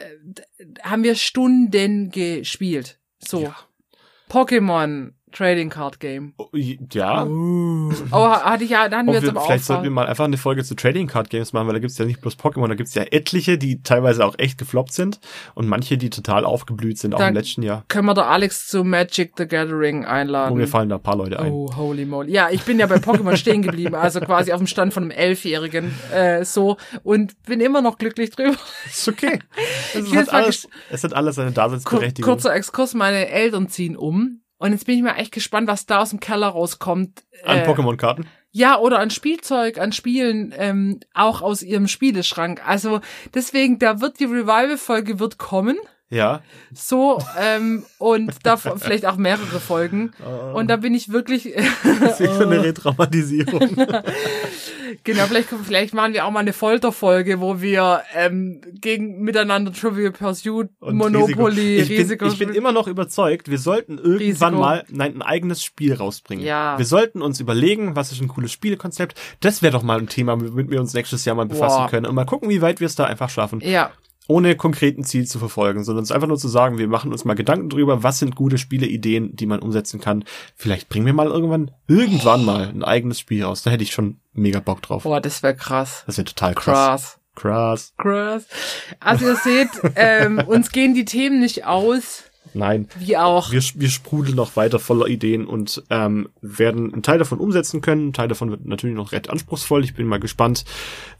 Äh, 0.00 0.64
haben 0.82 1.02
wir 1.04 1.14
Stunden 1.14 2.10
gespielt. 2.10 2.98
So. 3.18 3.42
Ja. 3.42 3.56
Pokémon, 4.28 5.12
Trading 5.32 5.70
Card 5.70 6.00
Game. 6.00 6.34
Oh, 6.36 6.48
ja. 6.52 7.24
Uh. 7.24 7.92
Oh, 8.10 8.28
hatte 8.28 8.64
ich 8.64 8.70
ja, 8.70 8.88
da 8.88 8.98
hatten 8.98 9.08
wir 9.08 9.14
jetzt 9.14 9.28
aber. 9.28 9.40
Vielleicht 9.42 9.64
sollten 9.64 9.84
wir 9.84 9.90
mal 9.90 10.06
einfach 10.06 10.24
eine 10.24 10.36
Folge 10.36 10.64
zu 10.64 10.74
Trading 10.74 11.06
Card 11.06 11.30
Games 11.30 11.52
machen, 11.52 11.66
weil 11.66 11.74
da 11.74 11.80
gibt's 11.80 11.98
ja 11.98 12.04
nicht 12.04 12.20
bloß 12.20 12.38
Pokémon, 12.38 12.68
da 12.68 12.74
gibt's 12.74 12.94
ja 12.94 13.02
etliche, 13.02 13.58
die 13.58 13.82
teilweise 13.82 14.24
auch 14.24 14.34
echt 14.38 14.58
gefloppt 14.58 14.92
sind 14.92 15.20
und 15.54 15.68
manche, 15.68 15.98
die 15.98 16.10
total 16.10 16.44
aufgeblüht 16.44 16.98
sind, 16.98 17.14
auch 17.14 17.20
im 17.20 17.34
letzten 17.34 17.62
Jahr. 17.62 17.84
Können 17.88 18.06
wir 18.06 18.14
da 18.14 18.26
Alex 18.26 18.68
zu 18.68 18.84
Magic 18.84 19.32
the 19.36 19.46
Gathering 19.46 20.04
einladen? 20.04 20.52
Oh, 20.52 20.56
mir 20.56 20.68
fallen 20.68 20.88
da 20.88 20.96
ein 20.96 21.02
paar 21.02 21.16
Leute 21.16 21.38
ein. 21.38 21.52
Oh, 21.52 21.70
holy 21.76 22.04
moly. 22.04 22.32
Ja, 22.32 22.48
ich 22.50 22.62
bin 22.62 22.78
ja 22.78 22.86
bei 22.86 22.96
Pokémon 22.96 23.36
stehen 23.36 23.62
geblieben, 23.62 23.94
also 23.94 24.20
quasi 24.20 24.52
auf 24.52 24.58
dem 24.58 24.66
Stand 24.66 24.92
von 24.92 25.04
einem 25.04 25.12
Elfjährigen, 25.12 25.92
äh, 26.12 26.44
so, 26.44 26.76
und 27.02 27.40
bin 27.44 27.60
immer 27.60 27.82
noch 27.82 27.98
glücklich 27.98 28.30
drüber. 28.30 28.56
Ist 28.86 29.08
okay. 29.08 29.38
Es, 29.92 30.14
hat 30.14 30.32
alles, 30.32 30.68
es 30.90 31.04
hat 31.04 31.12
alles 31.14 31.36
seine 31.36 31.52
Daseinsberechtigung. 31.52 32.30
Kurzer 32.30 32.54
Exkurs, 32.54 32.94
meine 32.94 33.28
Eltern 33.28 33.68
ziehen 33.68 33.96
um 33.96 34.39
und 34.60 34.72
jetzt 34.72 34.84
bin 34.84 34.96
ich 34.96 35.02
mal 35.02 35.14
echt 35.16 35.32
gespannt, 35.32 35.68
was 35.68 35.86
da 35.86 36.00
aus 36.00 36.10
dem 36.10 36.20
Keller 36.20 36.48
rauskommt. 36.48 37.24
An 37.44 37.58
äh, 37.58 37.66
Pokémon-Karten? 37.66 38.26
Ja, 38.50 38.78
oder 38.78 38.98
an 38.98 39.08
Spielzeug, 39.08 39.78
an 39.78 39.92
Spielen, 39.92 40.52
ähm, 40.54 41.00
auch 41.14 41.40
aus 41.40 41.62
ihrem 41.62 41.88
Spieleschrank. 41.88 42.60
Also 42.68 43.00
deswegen, 43.32 43.78
da 43.78 44.02
wird 44.02 44.20
die 44.20 44.26
Revival-Folge 44.26 45.18
wird 45.18 45.38
kommen. 45.38 45.78
Ja. 46.10 46.42
So, 46.74 47.22
ähm, 47.38 47.84
und 47.98 48.34
da 48.42 48.56
vielleicht 48.56 49.06
auch 49.06 49.16
mehrere 49.16 49.60
Folgen. 49.60 50.10
Oh. 50.24 50.58
Und 50.58 50.68
da 50.68 50.76
bin 50.76 50.92
ich 50.92 51.12
wirklich. 51.12 51.42
Sicher 52.18 52.40
eine 52.40 52.64
Retraumatisierung. 52.64 53.76
genau, 55.04 55.24
vielleicht, 55.26 55.48
vielleicht 55.64 55.94
machen 55.94 56.12
wir 56.12 56.26
auch 56.26 56.32
mal 56.32 56.40
eine 56.40 56.52
Folterfolge, 56.52 57.40
wo 57.40 57.60
wir 57.60 58.02
ähm, 58.16 58.60
gegen 58.80 59.20
miteinander 59.20 59.72
Trivial 59.72 60.10
Pursuit, 60.10 60.70
und 60.80 60.96
Monopoly, 60.96 61.78
Risiko. 61.78 61.92
Ich, 61.92 62.00
Risiko 62.00 62.24
bin, 62.24 62.32
ich 62.32 62.38
bin 62.40 62.48
immer 62.54 62.72
noch 62.72 62.88
überzeugt, 62.88 63.48
wir 63.48 63.58
sollten 63.58 63.98
irgendwann 63.98 64.18
Risiko. 64.18 64.60
mal 64.60 64.84
nein, 64.88 65.14
ein 65.14 65.22
eigenes 65.22 65.62
Spiel 65.62 65.94
rausbringen. 65.94 66.44
Ja. 66.44 66.76
Wir 66.76 66.86
sollten 66.86 67.22
uns 67.22 67.38
überlegen, 67.38 67.94
was 67.94 68.10
ist 68.10 68.20
ein 68.20 68.28
cooles 68.28 68.50
Spielekonzept. 68.50 69.16
Das 69.38 69.62
wäre 69.62 69.72
doch 69.72 69.84
mal 69.84 70.00
ein 70.00 70.08
Thema, 70.08 70.40
womit 70.40 70.70
wir 70.70 70.80
uns 70.80 70.92
nächstes 70.92 71.24
Jahr 71.24 71.36
mal 71.36 71.46
befassen 71.46 71.82
Boah. 71.82 71.88
können 71.88 72.06
und 72.06 72.16
mal 72.16 72.26
gucken, 72.26 72.48
wie 72.48 72.62
weit 72.62 72.80
wir 72.80 72.86
es 72.86 72.96
da 72.96 73.04
einfach 73.04 73.30
schaffen. 73.30 73.60
Ja 73.60 73.92
ohne 74.30 74.54
konkreten 74.54 75.02
Ziel 75.02 75.26
zu 75.26 75.40
verfolgen, 75.40 75.82
sondern 75.82 76.04
es 76.04 76.12
einfach 76.12 76.28
nur 76.28 76.38
zu 76.38 76.48
sagen, 76.48 76.78
wir 76.78 76.86
machen 76.86 77.10
uns 77.10 77.24
mal 77.24 77.34
Gedanken 77.34 77.68
drüber, 77.68 78.04
was 78.04 78.20
sind 78.20 78.36
gute 78.36 78.58
Spieleideen, 78.58 79.34
die 79.34 79.46
man 79.46 79.58
umsetzen 79.60 80.00
kann. 80.00 80.24
Vielleicht 80.54 80.88
bringen 80.88 81.04
wir 81.04 81.12
mal 81.12 81.26
irgendwann, 81.26 81.72
irgendwann 81.88 82.44
mal 82.44 82.68
ein 82.68 82.84
eigenes 82.84 83.18
Spiel 83.18 83.44
raus. 83.44 83.62
Da 83.62 83.70
hätte 83.70 83.82
ich 83.82 83.92
schon 83.92 84.20
mega 84.32 84.60
Bock 84.60 84.82
drauf. 84.82 85.02
Boah, 85.02 85.20
das 85.20 85.42
wäre 85.42 85.56
krass. 85.56 86.04
Das 86.06 86.16
wäre 86.16 86.26
total 86.26 86.54
krass. 86.54 86.64
Krass. 86.64 87.16
Krass. 87.34 87.94
Krass. 87.96 88.46
Also 89.00 89.26
ihr 89.26 89.36
seht, 89.36 89.68
ähm, 89.96 90.38
uns 90.46 90.70
gehen 90.70 90.94
die 90.94 91.04
Themen 91.04 91.40
nicht 91.40 91.64
aus. 91.66 92.24
Nein. 92.54 92.88
Wie 92.98 93.16
auch. 93.16 93.50
Wir, 93.50 93.62
wir 93.74 93.88
sprudeln 93.88 94.36
noch 94.36 94.56
weiter 94.56 94.78
voller 94.78 95.06
Ideen 95.06 95.46
und 95.46 95.82
ähm, 95.90 96.28
werden 96.40 96.92
einen 96.92 97.02
Teil 97.02 97.18
davon 97.18 97.38
umsetzen 97.38 97.80
können. 97.80 98.08
Ein 98.08 98.12
Teil 98.12 98.28
davon 98.28 98.50
wird 98.50 98.64
natürlich 98.64 98.96
noch 98.96 99.12
recht 99.12 99.30
anspruchsvoll. 99.30 99.84
Ich 99.84 99.94
bin 99.94 100.06
mal 100.06 100.20
gespannt, 100.20 100.64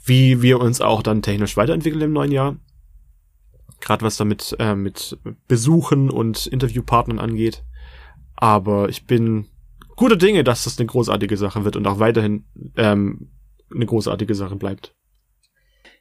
wie 0.05 0.43
wir 0.43 0.61
uns 0.61 0.81
auch 0.81 1.03
dann 1.03 1.23
technisch 1.23 1.57
weiterentwickeln 1.57 2.03
im 2.03 2.13
neuen 2.13 2.33
Jahr 2.33 2.57
gerade 3.81 4.05
was 4.05 4.17
damit 4.17 4.57
äh, 4.59 4.75
mit 4.75 5.19
Besuchen 5.49 6.11
und 6.11 6.47
Interviewpartnern 6.47 7.19
angeht. 7.19 7.65
Aber 8.37 8.89
ich 8.89 9.07
bin 9.07 9.47
guter 9.97 10.17
Dinge, 10.17 10.45
dass 10.45 10.65
das 10.65 10.79
eine 10.79 10.87
großartige 10.87 11.37
Sache 11.37 11.65
wird 11.65 11.77
und 11.77 11.87
auch 11.87 11.99
weiterhin 11.99 12.45
ähm, 12.77 13.31
eine 13.73 13.87
großartige 13.87 14.35
Sache 14.35 14.57
bleibt. 14.57 14.95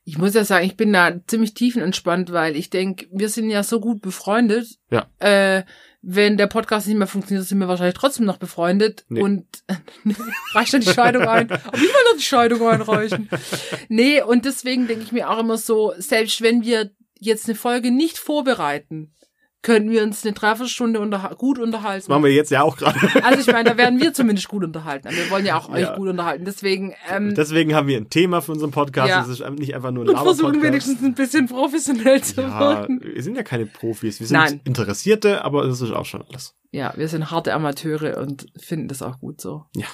Ich 0.06 0.18
muss 0.18 0.34
ja 0.34 0.44
sagen, 0.44 0.66
ich 0.66 0.78
bin 0.78 0.94
da 0.94 1.20
ziemlich 1.28 1.54
tiefenentspannt, 1.54 2.32
weil 2.32 2.56
ich 2.56 2.70
denke, 2.70 3.06
wir 3.12 3.30
sind 3.30 3.50
ja 3.50 3.62
so 3.62 3.80
gut 3.80 4.02
befreundet. 4.02 4.80
Ja. 4.90 5.08
Äh, 5.20 5.66
wenn 6.02 6.38
der 6.38 6.48
Podcast 6.48 6.88
nicht 6.88 6.98
mehr 6.98 7.08
funktioniert, 7.08 7.46
sind 7.46 7.60
wir 7.60 7.68
wahrscheinlich 7.68 7.96
trotzdem 7.96 8.26
noch 8.26 8.38
befreundet. 8.38 9.06
Nee. 9.10 9.22
Und 9.22 9.46
reicht 10.54 10.74
dann 10.74 10.82
die 10.82 10.88
Scheidung 10.88 11.24
ein. 11.24 11.52
Aber 11.52 11.76
ich 11.76 11.82
will 11.82 11.90
noch 11.90 12.18
die 12.18 12.24
Scheidung 12.24 12.68
einreichen. 12.68 13.30
nee, 13.90 14.22
und 14.22 14.46
deswegen 14.46 14.88
denke 14.88 15.04
ich 15.04 15.12
mir 15.12 15.30
auch 15.30 15.40
immer 15.40 15.58
so, 15.58 15.94
selbst 15.98 16.42
wenn 16.42 16.64
wir 16.64 16.92
jetzt 17.20 17.48
eine 17.48 17.56
Folge 17.56 17.92
nicht 17.92 18.18
vorbereiten, 18.18 19.14
können 19.62 19.90
wir 19.90 20.04
uns 20.04 20.24
eine 20.24 20.34
Dreiviertelstunde 20.34 21.02
unterha 21.02 21.34
gut 21.34 21.60
unterhalten. 21.60 22.04
Das 22.04 22.08
machen 22.08 22.24
wir 22.24 22.32
jetzt 22.32 22.50
ja 22.50 22.62
auch 22.62 22.78
gerade. 22.78 22.98
Also 23.24 23.42
ich 23.42 23.48
meine, 23.48 23.70
da 23.70 23.78
werden 23.78 24.00
wir 24.00 24.14
zumindest 24.14 24.48
gut 24.48 24.64
unterhalten. 24.64 25.08
Also 25.08 25.20
wir 25.20 25.30
wollen 25.30 25.46
ja 25.46 25.58
auch 25.58 25.70
ja. 25.70 25.76
euch 25.92 25.96
gut 25.98 26.08
unterhalten. 26.08 26.46
Deswegen. 26.46 26.96
Ähm, 27.12 27.36
Deswegen 27.36 27.76
haben 27.76 27.88
wir 27.88 27.98
ein 27.98 28.10
Thema 28.10 28.42
für 28.42 28.54
unseren 28.54 28.72
Podcast. 28.72 29.10
Ja. 29.10 29.22
Es 29.22 29.28
ist 29.28 29.50
nicht 29.52 29.76
einfach 29.76 29.92
nur 29.92 30.06
ein 30.06 30.10
Und 30.10 30.18
versuchen 30.18 30.62
wenigstens 30.62 31.04
ein 31.04 31.14
bisschen 31.14 31.48
professionell 31.48 32.22
zu 32.22 32.42
ja, 32.42 32.60
wirken. 32.60 33.02
Wir 33.04 33.22
sind 33.22 33.36
ja 33.36 33.44
keine 33.44 33.66
Profis. 33.66 34.20
Wir 34.20 34.28
sind 34.28 34.38
Nein. 34.38 34.62
Interessierte, 34.64 35.44
aber 35.44 35.68
das 35.68 35.82
ist 35.82 35.92
auch 35.92 36.06
schon 36.06 36.24
alles. 36.30 36.56
Ja, 36.72 36.94
wir 36.96 37.08
sind 37.08 37.30
harte 37.30 37.54
Amateure 37.54 38.18
und 38.18 38.46
finden 38.58 38.88
das 38.88 39.02
auch 39.02 39.20
gut 39.20 39.42
so. 39.42 39.66
Ja. 39.76 39.88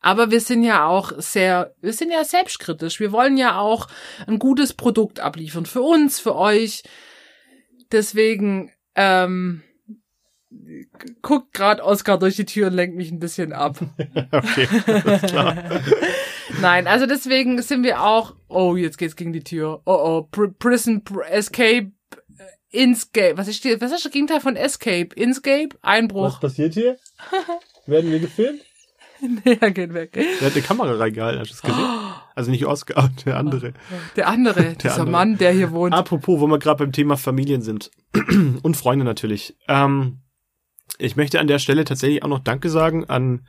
Aber 0.00 0.30
wir 0.30 0.40
sind 0.40 0.62
ja 0.62 0.86
auch 0.86 1.12
sehr, 1.18 1.74
wir 1.80 1.92
sind 1.92 2.10
ja 2.10 2.24
selbstkritisch. 2.24 3.00
Wir 3.00 3.12
wollen 3.12 3.36
ja 3.36 3.58
auch 3.58 3.88
ein 4.26 4.38
gutes 4.38 4.72
Produkt 4.72 5.20
abliefern. 5.20 5.66
Für 5.66 5.82
uns, 5.82 6.20
für 6.20 6.36
euch. 6.36 6.84
Deswegen, 7.90 8.70
ähm, 8.94 9.62
guckt 11.22 11.52
gerade 11.52 11.82
Oskar 11.84 12.18
durch 12.18 12.36
die 12.36 12.44
Tür 12.44 12.68
und 12.68 12.74
lenkt 12.74 12.96
mich 12.96 13.10
ein 13.10 13.18
bisschen 13.18 13.52
ab. 13.52 13.78
okay, 14.32 14.68
alles 14.86 15.22
klar. 15.22 15.82
Nein, 16.60 16.86
also 16.86 17.06
deswegen 17.06 17.60
sind 17.60 17.82
wir 17.82 18.02
auch, 18.02 18.34
oh, 18.48 18.76
jetzt 18.76 18.98
geht's 18.98 19.16
gegen 19.16 19.32
die 19.32 19.44
Tür. 19.44 19.82
Oh, 19.84 19.92
oh, 19.92 20.22
Pr 20.30 20.48
Prison, 20.58 21.04
Pr 21.04 21.30
Escape, 21.30 21.92
äh, 22.38 22.44
Inscape. 22.70 23.36
Was 23.36 23.48
ist, 23.48 23.64
was 23.64 23.92
ist 23.92 24.04
das 24.04 24.12
Gegenteil 24.12 24.40
von 24.40 24.56
Escape? 24.56 25.08
Inscape? 25.14 25.70
Einbruch. 25.82 26.24
Was 26.24 26.40
passiert 26.40 26.74
hier? 26.74 26.98
Werden 27.86 28.10
wir 28.10 28.20
gefilmt? 28.20 28.62
nee, 29.44 29.58
er 29.60 29.70
geht 29.70 29.94
weg. 29.94 30.12
Der 30.12 30.46
hat 30.46 30.52
eine 30.52 30.62
Kamera 30.62 30.92
reingehalten, 30.92 31.40
hast 31.40 31.50
du 31.50 31.54
das 31.54 31.62
gesehen? 31.62 31.88
Also 32.34 32.52
nicht 32.52 32.66
Oscar, 32.66 33.10
der 33.26 33.36
andere. 33.36 33.72
Der 34.14 34.28
andere, 34.28 34.62
der 34.62 34.74
dieser 34.74 34.92
andere. 34.92 35.10
Mann, 35.10 35.38
der 35.38 35.50
hier 35.50 35.72
wohnt. 35.72 35.92
Apropos, 35.92 36.38
wo 36.38 36.46
wir 36.46 36.60
gerade 36.60 36.84
beim 36.84 36.92
Thema 36.92 37.16
Familien 37.16 37.62
sind. 37.62 37.90
Und 38.62 38.76
Freunde 38.76 39.04
natürlich. 39.04 39.56
Ähm, 39.66 40.20
ich 40.98 41.16
möchte 41.16 41.40
an 41.40 41.48
der 41.48 41.58
Stelle 41.58 41.84
tatsächlich 41.84 42.22
auch 42.22 42.28
noch 42.28 42.38
Danke 42.38 42.70
sagen 42.70 43.06
an 43.06 43.44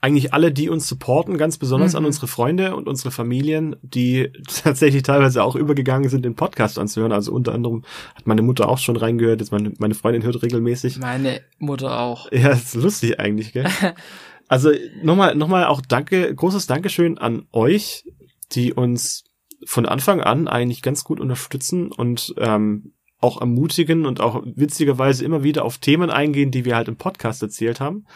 eigentlich 0.00 0.32
alle, 0.32 0.50
die 0.50 0.70
uns 0.70 0.88
supporten, 0.88 1.36
ganz 1.36 1.58
besonders 1.58 1.92
mhm. 1.92 1.98
an 1.98 2.04
unsere 2.06 2.26
Freunde 2.26 2.74
und 2.74 2.88
unsere 2.88 3.10
Familien, 3.10 3.76
die 3.82 4.32
tatsächlich 4.62 5.02
teilweise 5.02 5.44
auch 5.44 5.56
übergegangen 5.56 6.08
sind, 6.08 6.24
den 6.24 6.34
Podcast 6.34 6.78
anzuhören. 6.78 7.12
Also 7.12 7.32
unter 7.32 7.52
anderem 7.52 7.84
hat 8.14 8.26
meine 8.26 8.42
Mutter 8.42 8.68
auch 8.68 8.78
schon 8.78 8.96
reingehört, 8.96 9.40
jetzt 9.40 9.52
meine, 9.52 9.72
meine 9.78 9.94
Freundin 9.94 10.22
hört 10.22 10.42
regelmäßig. 10.42 10.98
Meine 10.98 11.42
Mutter 11.58 12.00
auch. 12.00 12.32
Ja, 12.32 12.50
ist 12.50 12.74
lustig 12.74 13.20
eigentlich, 13.20 13.52
gell? 13.52 13.66
Also 14.50 14.72
nochmal, 15.00 15.36
nochmal 15.36 15.66
auch 15.66 15.80
danke, 15.80 16.34
großes 16.34 16.66
Dankeschön 16.66 17.18
an 17.18 17.46
euch, 17.52 18.04
die 18.50 18.72
uns 18.72 19.22
von 19.64 19.86
Anfang 19.86 20.20
an 20.20 20.48
eigentlich 20.48 20.82
ganz 20.82 21.04
gut 21.04 21.20
unterstützen 21.20 21.92
und 21.92 22.34
ähm, 22.36 22.92
auch 23.20 23.40
ermutigen 23.40 24.06
und 24.06 24.20
auch 24.20 24.42
witzigerweise 24.44 25.24
immer 25.24 25.44
wieder 25.44 25.64
auf 25.64 25.78
Themen 25.78 26.10
eingehen, 26.10 26.50
die 26.50 26.64
wir 26.64 26.74
halt 26.74 26.88
im 26.88 26.96
Podcast 26.96 27.40
erzählt 27.44 27.78
haben. 27.78 28.06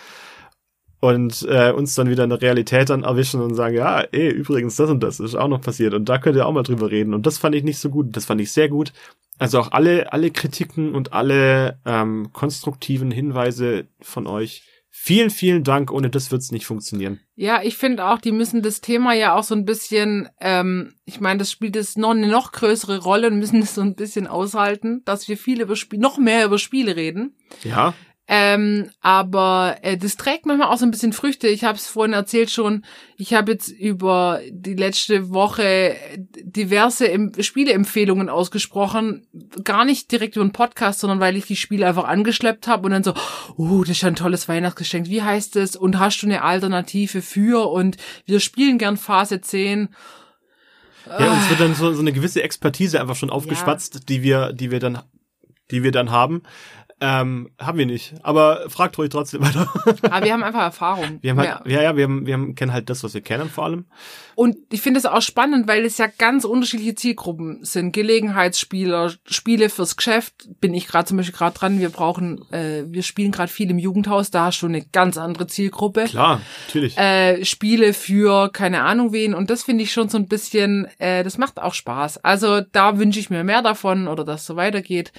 Und 0.98 1.46
äh, 1.48 1.70
uns 1.70 1.94
dann 1.94 2.10
wieder 2.10 2.24
in 2.24 2.30
der 2.30 2.42
Realität 2.42 2.90
dann 2.90 3.04
erwischen 3.04 3.40
und 3.40 3.54
sagen, 3.54 3.76
ja, 3.76 4.00
ey, 4.00 4.28
übrigens, 4.30 4.74
das 4.74 4.90
und 4.90 5.04
das 5.04 5.20
ist 5.20 5.36
auch 5.36 5.46
noch 5.46 5.60
passiert 5.60 5.94
und 5.94 6.08
da 6.08 6.18
könnt 6.18 6.34
ihr 6.34 6.48
auch 6.48 6.52
mal 6.52 6.64
drüber 6.64 6.90
reden. 6.90 7.14
Und 7.14 7.26
das 7.26 7.38
fand 7.38 7.54
ich 7.54 7.62
nicht 7.62 7.78
so 7.78 7.90
gut, 7.90 8.16
das 8.16 8.24
fand 8.24 8.40
ich 8.40 8.50
sehr 8.50 8.68
gut. 8.68 8.92
Also 9.38 9.60
auch 9.60 9.70
alle, 9.70 10.12
alle 10.12 10.32
Kritiken 10.32 10.96
und 10.96 11.12
alle 11.12 11.78
ähm, 11.84 12.30
konstruktiven 12.32 13.12
Hinweise 13.12 13.86
von 14.00 14.26
euch 14.26 14.64
Vielen, 14.96 15.30
vielen 15.30 15.64
Dank. 15.64 15.90
Ohne 15.90 16.08
das 16.08 16.30
wird's 16.30 16.52
nicht 16.52 16.66
funktionieren. 16.66 17.18
Ja, 17.34 17.60
ich 17.62 17.76
finde 17.76 18.06
auch, 18.06 18.18
die 18.18 18.30
müssen 18.30 18.62
das 18.62 18.80
Thema 18.80 19.12
ja 19.12 19.34
auch 19.34 19.42
so 19.42 19.54
ein 19.56 19.64
bisschen, 19.64 20.28
ähm, 20.40 20.94
ich 21.04 21.20
meine, 21.20 21.40
das 21.40 21.50
spielt 21.50 21.74
jetzt 21.74 21.98
noch 21.98 22.12
eine 22.12 22.28
noch 22.28 22.52
größere 22.52 23.02
Rolle 23.02 23.26
und 23.26 23.40
müssen 23.40 23.60
es 23.60 23.74
so 23.74 23.80
ein 23.80 23.96
bisschen 23.96 24.28
aushalten, 24.28 25.02
dass 25.04 25.26
wir 25.28 25.36
viel 25.36 25.60
über 25.60 25.74
Spiele, 25.74 26.00
noch 26.00 26.16
mehr 26.16 26.46
über 26.46 26.58
Spiele 26.58 26.94
reden. 26.94 27.36
Ja. 27.64 27.92
Ähm, 28.26 28.90
aber 29.02 29.76
äh, 29.82 29.98
das 29.98 30.16
trägt 30.16 30.46
manchmal 30.46 30.68
auch 30.68 30.78
so 30.78 30.86
ein 30.86 30.90
bisschen 30.90 31.12
Früchte. 31.12 31.46
Ich 31.46 31.62
habe 31.64 31.76
es 31.76 31.86
vorhin 31.86 32.14
erzählt 32.14 32.50
schon. 32.50 32.84
Ich 33.18 33.34
habe 33.34 33.52
jetzt 33.52 33.68
über 33.68 34.40
die 34.50 34.74
letzte 34.74 35.28
Woche 35.30 35.94
diverse 36.16 37.06
em 37.06 37.32
Spieleempfehlungen 37.38 38.30
ausgesprochen. 38.30 39.26
Gar 39.62 39.84
nicht 39.84 40.10
direkt 40.10 40.36
über 40.36 40.42
einen 40.42 40.52
Podcast, 40.52 41.00
sondern 41.00 41.20
weil 41.20 41.36
ich 41.36 41.44
die 41.44 41.56
Spiele 41.56 41.86
einfach 41.86 42.04
angeschleppt 42.04 42.66
habe 42.66 42.86
und 42.86 42.92
dann 42.92 43.04
so, 43.04 43.12
uh, 43.58 43.82
das 43.82 43.90
ist 43.90 44.02
ja 44.02 44.08
ein 44.08 44.16
tolles 44.16 44.48
Weihnachtsgeschenk. 44.48 45.08
Wie 45.08 45.22
heißt 45.22 45.56
es? 45.56 45.76
Und 45.76 45.98
hast 45.98 46.22
du 46.22 46.26
eine 46.26 46.42
Alternative 46.42 47.20
für? 47.20 47.70
Und 47.70 47.98
wir 48.24 48.40
spielen 48.40 48.78
gern 48.78 48.96
Phase 48.96 49.42
10. 49.42 49.90
Ja, 51.06 51.30
uns 51.30 51.50
wird 51.50 51.60
dann 51.60 51.74
so, 51.74 51.92
so 51.92 52.00
eine 52.00 52.12
gewisse 52.12 52.42
Expertise 52.42 52.98
einfach 52.98 53.16
schon 53.16 53.28
aufgeschwatzt, 53.28 54.08
die 54.08 54.22
wir, 54.22 54.54
die 54.54 54.70
wir 54.70 54.80
dann, 54.80 55.00
die 55.70 55.82
wir 55.82 55.92
dann 55.92 56.10
haben. 56.10 56.42
Ähm, 57.06 57.50
haben 57.58 57.76
wir 57.76 57.84
nicht. 57.84 58.14
Aber 58.22 58.70
fragt 58.70 58.96
ruhig 58.96 59.10
trotzdem 59.10 59.42
weiter. 59.42 59.70
Aber 60.10 60.24
wir 60.24 60.32
haben 60.32 60.42
einfach 60.42 60.62
Erfahrung. 60.62 61.18
Wir 61.20 61.32
haben 61.32 61.38
halt, 61.38 61.66
ja, 61.66 61.82
ja, 61.82 61.96
wir 61.96 62.04
haben, 62.04 62.26
wir 62.26 62.32
haben, 62.32 62.54
kennen 62.54 62.72
halt 62.72 62.88
das, 62.88 63.04
was 63.04 63.12
wir 63.12 63.20
kennen 63.20 63.50
vor 63.50 63.64
allem. 63.64 63.84
Und 64.36 64.56
ich 64.72 64.80
finde 64.80 64.98
es 64.98 65.04
auch 65.04 65.20
spannend, 65.20 65.68
weil 65.68 65.84
es 65.84 65.98
ja 65.98 66.06
ganz 66.06 66.44
unterschiedliche 66.44 66.94
Zielgruppen 66.94 67.62
sind. 67.62 67.92
Gelegenheitsspieler, 67.92 69.12
Spiele 69.26 69.68
fürs 69.68 69.96
Geschäft, 69.96 70.48
bin 70.60 70.72
ich 70.72 70.86
gerade 70.86 71.06
zum 71.06 71.18
Beispiel 71.18 71.36
gerade 71.36 71.58
dran. 71.58 71.78
Wir 71.78 71.90
brauchen, 71.90 72.50
äh, 72.50 72.84
wir 72.86 73.02
spielen 73.02 73.32
gerade 73.32 73.52
viel 73.52 73.70
im 73.70 73.78
Jugendhaus, 73.78 74.30
da 74.30 74.46
hast 74.46 74.62
du 74.62 74.66
eine 74.66 74.82
ganz 74.82 75.18
andere 75.18 75.46
Zielgruppe. 75.46 76.04
Klar, 76.04 76.40
natürlich. 76.66 76.96
Äh, 76.96 77.44
Spiele 77.44 77.92
für 77.92 78.48
keine 78.50 78.82
Ahnung 78.82 79.12
wen 79.12 79.34
und 79.34 79.50
das 79.50 79.62
finde 79.62 79.84
ich 79.84 79.92
schon 79.92 80.08
so 80.08 80.16
ein 80.16 80.26
bisschen, 80.26 80.88
äh, 80.98 81.22
das 81.22 81.36
macht 81.36 81.60
auch 81.60 81.74
Spaß. 81.74 82.24
Also 82.24 82.62
da 82.62 82.98
wünsche 82.98 83.20
ich 83.20 83.28
mir 83.28 83.44
mehr 83.44 83.60
davon 83.60 84.08
oder 84.08 84.24
dass 84.24 84.46
so 84.46 84.56
weitergeht. 84.56 85.12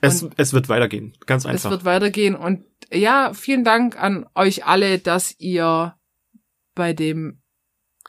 Es, 0.00 0.24
es 0.36 0.52
wird 0.52 0.68
weitergehen, 0.68 1.12
ganz 1.28 1.46
einfach. 1.46 1.66
Es 1.66 1.70
wird 1.70 1.84
weitergehen 1.84 2.34
und 2.34 2.64
ja, 2.90 3.32
vielen 3.34 3.62
Dank 3.62 4.00
an 4.02 4.26
euch 4.34 4.64
alle, 4.64 4.98
dass 4.98 5.38
ihr 5.38 5.94
bei 6.74 6.92
dem 6.92 7.40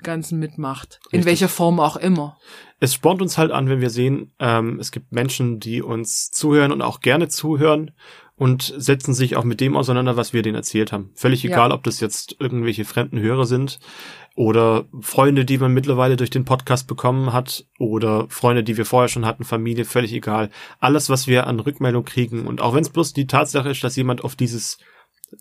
Ganzen 0.02 0.40
mitmacht. 0.40 1.00
In 1.12 1.18
Richtig. 1.20 1.26
welcher 1.26 1.50
Form 1.50 1.80
auch 1.80 1.98
immer. 1.98 2.38
Es 2.80 2.94
spornt 2.94 3.22
uns 3.22 3.38
halt 3.38 3.52
an, 3.52 3.68
wenn 3.68 3.82
wir 3.82 3.90
sehen, 3.90 4.34
ähm, 4.40 4.80
es 4.80 4.92
gibt 4.92 5.12
Menschen, 5.12 5.60
die 5.60 5.82
uns 5.82 6.32
zuhören 6.32 6.72
und 6.72 6.82
auch 6.82 7.02
gerne 7.02 7.28
zuhören 7.28 7.92
und 8.38 8.74
setzen 8.78 9.14
sich 9.14 9.36
auch 9.36 9.44
mit 9.44 9.60
dem 9.60 9.76
auseinander, 9.76 10.16
was 10.16 10.32
wir 10.32 10.42
denen 10.42 10.56
erzählt 10.56 10.94
haben. 10.94 11.12
Völlig 11.14 11.44
Ja. 11.44 11.52
egal, 11.52 11.74
ob 11.74 11.84
das 11.84 12.00
jetzt 12.00 12.38
irgendwelche 12.40 12.86
fremden 12.86 13.20
Hörer 13.20 13.46
sind 13.46 13.80
oder 14.40 14.86
Freunde, 15.02 15.44
die 15.44 15.58
man 15.58 15.74
mittlerweile 15.74 16.16
durch 16.16 16.30
den 16.30 16.46
Podcast 16.46 16.88
bekommen 16.88 17.34
hat 17.34 17.66
oder 17.78 18.26
Freunde, 18.30 18.64
die 18.64 18.78
wir 18.78 18.86
vorher 18.86 19.10
schon 19.10 19.26
hatten, 19.26 19.44
Familie, 19.44 19.84
völlig 19.84 20.14
egal. 20.14 20.50
Alles, 20.80 21.10
was 21.10 21.28
wir 21.28 21.46
an 21.46 21.60
Rückmeldung 21.60 22.06
kriegen 22.06 22.48
und 22.48 22.62
auch 22.62 22.74
wenn 22.74 22.82
es 22.84 22.90
bloß 22.90 23.12
die 23.12 23.28
Tatsache 23.28 23.70
ist, 23.72 23.84
dass 23.84 23.98
jemand 23.98 24.24
auf 24.24 24.38
dieses 24.38 24.78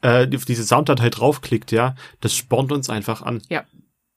äh, 0.02 0.26
auf 0.34 0.44
diese 0.44 0.64
Sounddatei 0.64 1.10
draufklickt, 1.10 1.70
ja, 1.70 1.94
das 2.20 2.34
spornt 2.34 2.72
uns 2.72 2.90
einfach 2.90 3.22
an. 3.22 3.40
Ja. 3.48 3.64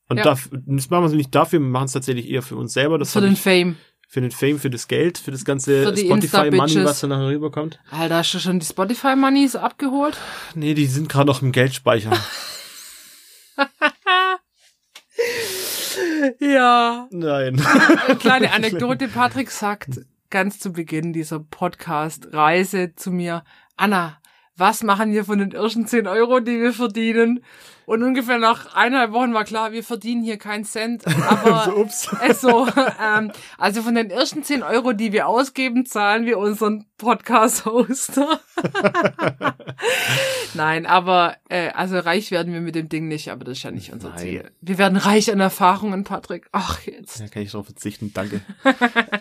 Und 0.10 0.18
Ja. 0.18 0.24
das 0.24 0.50
machen 0.90 1.04
wir 1.04 1.06
es 1.06 1.14
nicht 1.14 1.36
dafür, 1.36 1.60
wir 1.60 1.68
machen 1.68 1.86
es 1.86 1.92
tatsächlich 1.94 2.28
eher 2.28 2.42
für 2.42 2.56
uns 2.56 2.74
selber. 2.74 2.98
Das 2.98 3.14
Für 3.14 3.22
den 3.22 3.34
ich- 3.34 3.42
Fame. 3.42 3.76
für 4.10 4.20
den 4.22 4.32
Fame, 4.32 4.58
für 4.58 4.72
das 4.72 4.88
Geld, 4.88 5.20
für 5.20 5.30
das 5.32 5.46
ganze 5.46 5.96
Spotify-Money, 5.96 6.84
was 6.86 7.02
da 7.02 7.08
nachher 7.08 7.28
rüberkommt. 7.28 7.80
Alter, 7.92 8.16
hast 8.18 8.34
du 8.34 8.40
schon 8.40 8.60
die 8.60 8.66
Spotify-Moneys 8.66 9.56
abgeholt? 9.56 10.18
Nee, 10.56 10.74
die 10.74 10.88
sind 10.88 11.08
gerade 11.08 11.28
noch 11.28 11.44
im 11.44 11.52
Geldspeicher. 11.52 12.12
Ja. 16.40 17.08
Nein. 17.12 17.62
Kleine 18.20 18.52
Anekdote. 18.54 19.08
Patrick 19.08 19.52
sagt 19.52 20.02
ganz 20.30 20.60
zu 20.60 20.72
Beginn 20.72 21.14
dieser 21.14 21.40
Podcast-Reise 21.40 22.96
zu 22.96 23.12
mir, 23.12 23.44
Anna, 23.78 24.18
was 24.56 24.84
machen 24.84 25.12
wir 25.12 25.26
von 25.26 25.40
den 25.40 25.52
ersten 25.52 25.88
10 25.88 26.08
Euro, 26.08 26.40
die 26.40 26.60
wir 26.62 26.74
verdienen? 26.74 27.44
Und 27.92 28.04
ungefähr 28.04 28.38
nach 28.38 28.74
eineinhalb 28.74 29.12
Wochen 29.12 29.34
war 29.34 29.44
klar, 29.44 29.74
wir 29.74 29.84
verdienen 29.84 30.24
hier 30.24 30.38
keinen 30.38 30.64
Cent. 30.64 31.04
Aber 31.28 31.76
ups. 31.78 32.10
so, 32.40 32.66
ähm, 33.04 33.34
also 33.58 33.82
von 33.82 33.96
den 33.96 34.10
ersten 34.10 34.44
10 34.44 34.64
Euro, 34.64 34.94
die 34.94 35.12
wir 35.12 35.28
ausgeben, 35.28 35.86
zahlen 35.86 36.26
wir 36.26 36.38
unseren 36.38 36.86
Podcast-Hoster. 37.02 38.40
Nein, 40.54 40.86
aber 40.86 41.36
äh, 41.50 41.70
also 41.72 41.98
reich 41.98 42.32
werden 42.32 42.54
wir 42.54 42.62
mit 42.62 42.76
dem 42.76 42.88
Ding 42.88 43.08
nicht, 43.08 43.30
aber 43.30 43.44
das 43.44 43.58
ist 43.58 43.64
ja 43.64 43.72
nicht 43.72 43.92
unser 43.92 44.10
Nein. 44.10 44.20
Ziel. 44.20 44.52
Wir 44.62 44.78
werden 44.78 44.98
reich 44.98 45.32
an 45.32 45.40
Erfahrungen, 45.40 46.04
Patrick. 46.04 46.48
Ach, 46.52 46.80
jetzt. 46.84 47.20
Da 47.20 47.28
kann 47.28 47.42
ich 47.42 47.52
drauf 47.52 47.66
verzichten, 47.66 48.12
danke. 48.14 48.42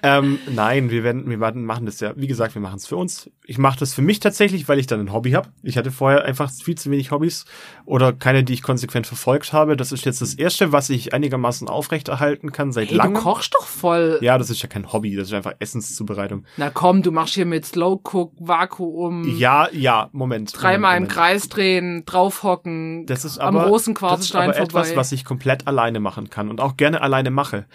ähm, 0.02 0.38
nein, 0.48 0.90
wir 0.90 1.02
werden, 1.02 1.28
wir 1.28 1.38
machen 1.38 1.86
das 1.86 1.98
ja, 2.00 2.12
wie 2.16 2.26
gesagt, 2.26 2.54
wir 2.54 2.62
machen 2.62 2.76
es 2.76 2.86
für 2.86 2.96
uns. 2.96 3.30
Ich 3.44 3.58
mache 3.58 3.78
das 3.80 3.94
für 3.94 4.02
mich 4.02 4.20
tatsächlich, 4.20 4.68
weil 4.68 4.78
ich 4.78 4.86
dann 4.86 5.00
ein 5.00 5.12
Hobby 5.12 5.32
habe. 5.32 5.48
Ich 5.62 5.78
hatte 5.78 5.90
vorher 5.90 6.24
einfach 6.24 6.50
viel 6.52 6.76
zu 6.76 6.90
wenig 6.90 7.10
Hobbys 7.10 7.46
oder 7.86 8.12
keine, 8.12 8.44
die 8.44 8.52
ich 8.52 8.59
konsequent 8.62 9.06
verfolgt 9.06 9.52
habe. 9.52 9.76
Das 9.76 9.92
ist 9.92 10.04
jetzt 10.04 10.20
das 10.20 10.34
erste, 10.34 10.72
was 10.72 10.90
ich 10.90 11.12
einigermaßen 11.12 11.68
aufrechterhalten 11.68 12.52
kann 12.52 12.72
seit 12.72 12.88
Hey, 12.88 12.92
du 12.96 12.98
langem. 12.98 13.14
kochst 13.22 13.54
doch 13.54 13.66
voll. 13.66 14.18
Ja, 14.22 14.38
das 14.38 14.50
ist 14.50 14.62
ja 14.62 14.68
kein 14.68 14.92
Hobby, 14.92 15.16
das 15.16 15.28
ist 15.28 15.34
einfach 15.34 15.54
Essenszubereitung. 15.58 16.44
Na 16.56 16.70
komm, 16.70 17.02
du 17.02 17.10
machst 17.12 17.34
hier 17.34 17.46
mit 17.46 17.64
Slow 17.66 18.00
Cook, 18.02 18.32
Vakuum, 18.38 19.36
Ja, 19.38 19.68
ja, 19.72 20.08
Moment. 20.12 20.52
dreimal 20.54 20.96
im. 20.96 21.08
Kreis 21.08 21.48
drehen, 21.48 22.04
draufhocken, 22.06 23.06
Das 23.06 23.24
ist 23.24 23.38
am 23.38 23.56
aber, 23.56 23.66
Rosenquarzstein 23.68 24.48
das 24.48 24.56
ist 24.56 24.60
aber 24.62 24.70
vorbei. 24.70 24.88
etwas, 24.88 24.96
was 24.96 25.12
ich 25.12 25.24
komplett 25.24 25.66
alleine 25.66 26.00
machen 26.00 26.30
kann 26.30 26.48
und 26.48 26.60
auch 26.60 26.76
gerne 26.76 27.00
alleine 27.02 27.30
mache. 27.30 27.66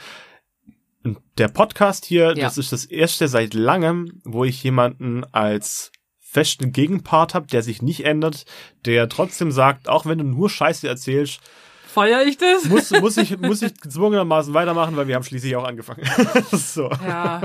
Und 1.03 1.19
der 1.37 1.49
Podcast 1.49 2.05
hier, 2.05 2.29
Ja. 2.35 2.45
das 2.45 2.57
ist 2.57 2.71
das 2.71 2.85
erste 2.85 3.27
seit 3.27 3.53
langem, 3.53 4.21
wo 4.23 4.43
ich 4.43 4.63
jemanden 4.63 5.23
als 5.33 5.91
festen 6.35 6.73
Gegenpart 6.73 7.33
habe, 7.33 7.47
der 7.47 7.61
sich 7.63 7.81
nicht 7.81 8.05
ändert, 8.05 8.45
der 8.85 9.07
trotzdem 9.07 9.51
sagt, 9.53 9.87
auch 9.87 10.05
wenn 10.05 10.17
du 10.17 10.25
nur 10.25 10.49
Scheiße 10.49 10.85
erzählst, 10.87 11.39
Feier 11.87 12.23
ich 12.25 12.37
das? 12.37 12.65
muss, 12.65 12.91
muss 12.91 13.15
ich, 13.15 13.37
muss 13.39 13.61
ich 13.61 13.79
gezwungenermaßen 13.79 14.53
weitermachen, 14.53 14.97
weil 14.97 15.07
wir 15.07 15.15
haben 15.15 15.23
schließlich 15.23 15.55
auch 15.55 15.63
angefangen. 15.63 16.03
so. 16.51 16.89
ja. 17.07 17.41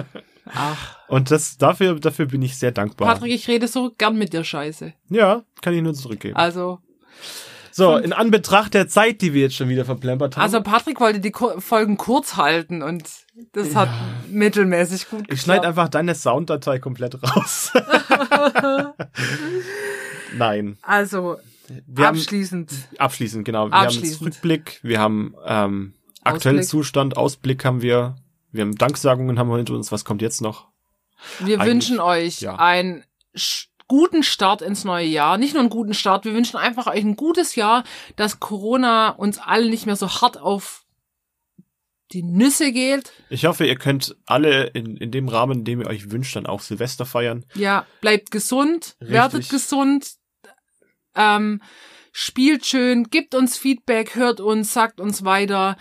Ach, 0.53 0.97
Und 1.07 1.30
das, 1.30 1.57
dafür, 1.57 2.01
dafür 2.01 2.26
bin 2.26 2.43
ich 2.43 2.59
sehr 2.59 2.72
dankbar. 2.72 3.07
Patrick, 3.07 3.30
ich 3.30 3.47
rede 3.47 3.68
so 3.68 3.93
gern 3.97 4.18
mit 4.18 4.32
dir 4.32 4.43
Scheiße. 4.43 4.93
Ja, 5.09 5.45
kann 5.62 5.72
ich 5.74 5.82
nur 5.82 5.95
zurückgeben. 5.95 6.34
Also, 6.34 6.80
So, 7.70 7.97
in 7.97 8.12
Anbetracht 8.12 8.74
der 8.74 8.88
Zeit, 8.88 9.20
die 9.22 9.32
wir 9.34 9.43
jetzt 9.43 9.55
schon 9.55 9.68
wieder 9.68 9.84
verplempert 9.84 10.36
haben. 10.36 10.43
also 10.43 10.61
Patrick 10.62 10.99
wollte 10.99 11.20
die 11.20 11.32
Folgen 11.59 11.97
kurz 11.97 12.36
halten 12.36 12.82
und 12.82 13.05
das 13.53 13.76
hat 13.76 13.88
mittelmäßig 14.28 15.09
gut 15.09 15.26
Ich 15.32 15.43
schneide 15.43 15.61
geklappt. 15.61 15.78
einfach 15.78 15.88
deine 15.91 16.16
Sounddatei 16.16 16.80
komplett 16.80 17.22
raus. 17.22 17.70
Nein. 20.37 20.79
Also, 20.83 21.39
Wir 21.87 22.09
abschließend. 22.09 22.71
haben 22.71 22.99
abschließend, 22.99 23.45
genau. 23.45 23.68
Wir 23.68 23.75
Abschließend. 23.75 24.21
haben 24.21 24.27
Rückblick, 24.27 24.81
wir 24.83 25.01
haben 25.01 25.35
ähm, 25.45 25.95
aktuellen 26.23 26.59
Ausblick. 26.61 26.71
Zustand, 26.71 27.16
Ausblick 27.16 27.64
haben 27.64 27.83
wir, 27.83 28.16
wir 28.53 28.62
haben 28.62 28.77
Danksagungen 28.77 29.39
haben 29.39 29.49
wir 29.49 29.57
hinter 29.57 29.75
uns, 29.75 29.91
was 29.93 30.05
kommt 30.05 30.23
jetzt 30.23 30.41
noch? 30.41 30.68
Wir 31.39 31.61
Eigentlich, 31.61 31.68
wünschen 31.68 32.01
euch 32.01 32.41
ja. 32.41 32.57
einen 32.57 33.05
guten 33.89 34.23
Start 34.23 34.62
ins 34.62 34.85
neue 34.85 35.07
Jahr. 35.07 35.37
Nicht 35.37 35.55
nur 35.55 35.62
einen 35.62 35.71
guten 35.71 35.95
Start, 35.95 36.25
wir 36.25 36.33
wünschen 36.35 36.57
einfach 36.57 36.87
euch 36.87 37.03
ein 37.03 37.16
gutes 37.16 37.57
Jahr, 37.57 37.85
dass 38.16 38.41
Corona 38.41 39.11
uns 39.11 39.39
alle 39.39 39.68
nicht 39.68 39.87
mehr 39.87 39.97
so 39.97 40.09
hart 40.09 40.39
auf 40.39 40.80
die 42.12 42.22
Nüsse 42.22 42.72
geht. 42.72 43.12
Ich 43.28 43.44
hoffe, 43.44 43.66
ihr 43.66 43.76
könnt 43.76 44.16
alle 44.26 44.66
in, 44.68 44.96
in 44.96 45.11
dem 45.11 45.28
Rahmen, 45.28 45.58
in 45.61 45.64
dem 45.64 45.80
ihr 45.80 45.86
euch 45.86 46.11
wünscht, 46.11 46.34
dann 46.36 46.46
auch 46.46 46.61
Silvester 46.61 47.06
feiern. 47.06 47.44
Ja, 47.54 47.86
bleibt 48.00 48.30
gesund, 48.30 48.96
Richtig. 49.00 49.08
werdet 49.11 49.48
gesund, 49.48 50.11
ähm, 51.14 51.62
spielt 52.12 52.66
schön, 52.66 53.04
gebt 53.04 53.34
uns 53.34 53.56
Feedback, 53.56 54.14
hört 54.16 54.40
uns, 54.40 54.72
sagt 54.72 55.00
uns 55.00 55.24
weiter. 55.24 55.76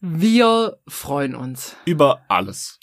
Wir 0.00 0.78
freuen 0.86 1.34
uns. 1.34 1.76
Über 1.84 2.22
alles. 2.28 2.78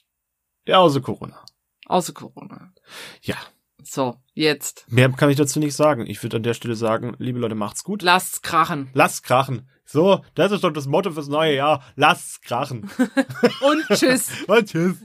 Ja, 0.66 0.78
außer 0.80 1.02
Corona. 1.02 1.44
Außer 1.86 2.14
Corona. 2.14 2.74
Ja, 3.22 3.36
So, 3.84 4.18
jetzt. 4.34 4.86
mehr 4.88 5.10
kann 5.12 5.30
ich 5.30 5.38
dazu 5.38 5.60
nicht 5.60 5.76
sagen. 5.76 6.06
Ich 6.08 6.22
würde 6.24 6.38
an 6.38 6.44
der 6.44 6.54
Stelle 6.54 6.76
sagen, 6.76 7.16
liebe 7.20 7.40
Leute, 7.40 7.56
macht's 7.56 7.84
gut. 7.84 8.02
Lasst's 8.02 8.42
krachen. 8.42 8.90
Lasst 8.94 9.24
krachen. 9.24 9.70
So, 9.94 10.22
das 10.34 10.52
ist 10.52 10.64
doch 10.64 10.72
das 10.74 10.88
Motto 10.88 11.12
fürs 11.12 11.28
neue 11.28 11.54
Jahr. 11.54 11.84
Lasst's 11.96 12.42
krachen. 12.42 12.90
Und 13.62 13.86
tschüss. 13.96 14.32
Und 14.48 14.68
tschüss. 14.68 14.96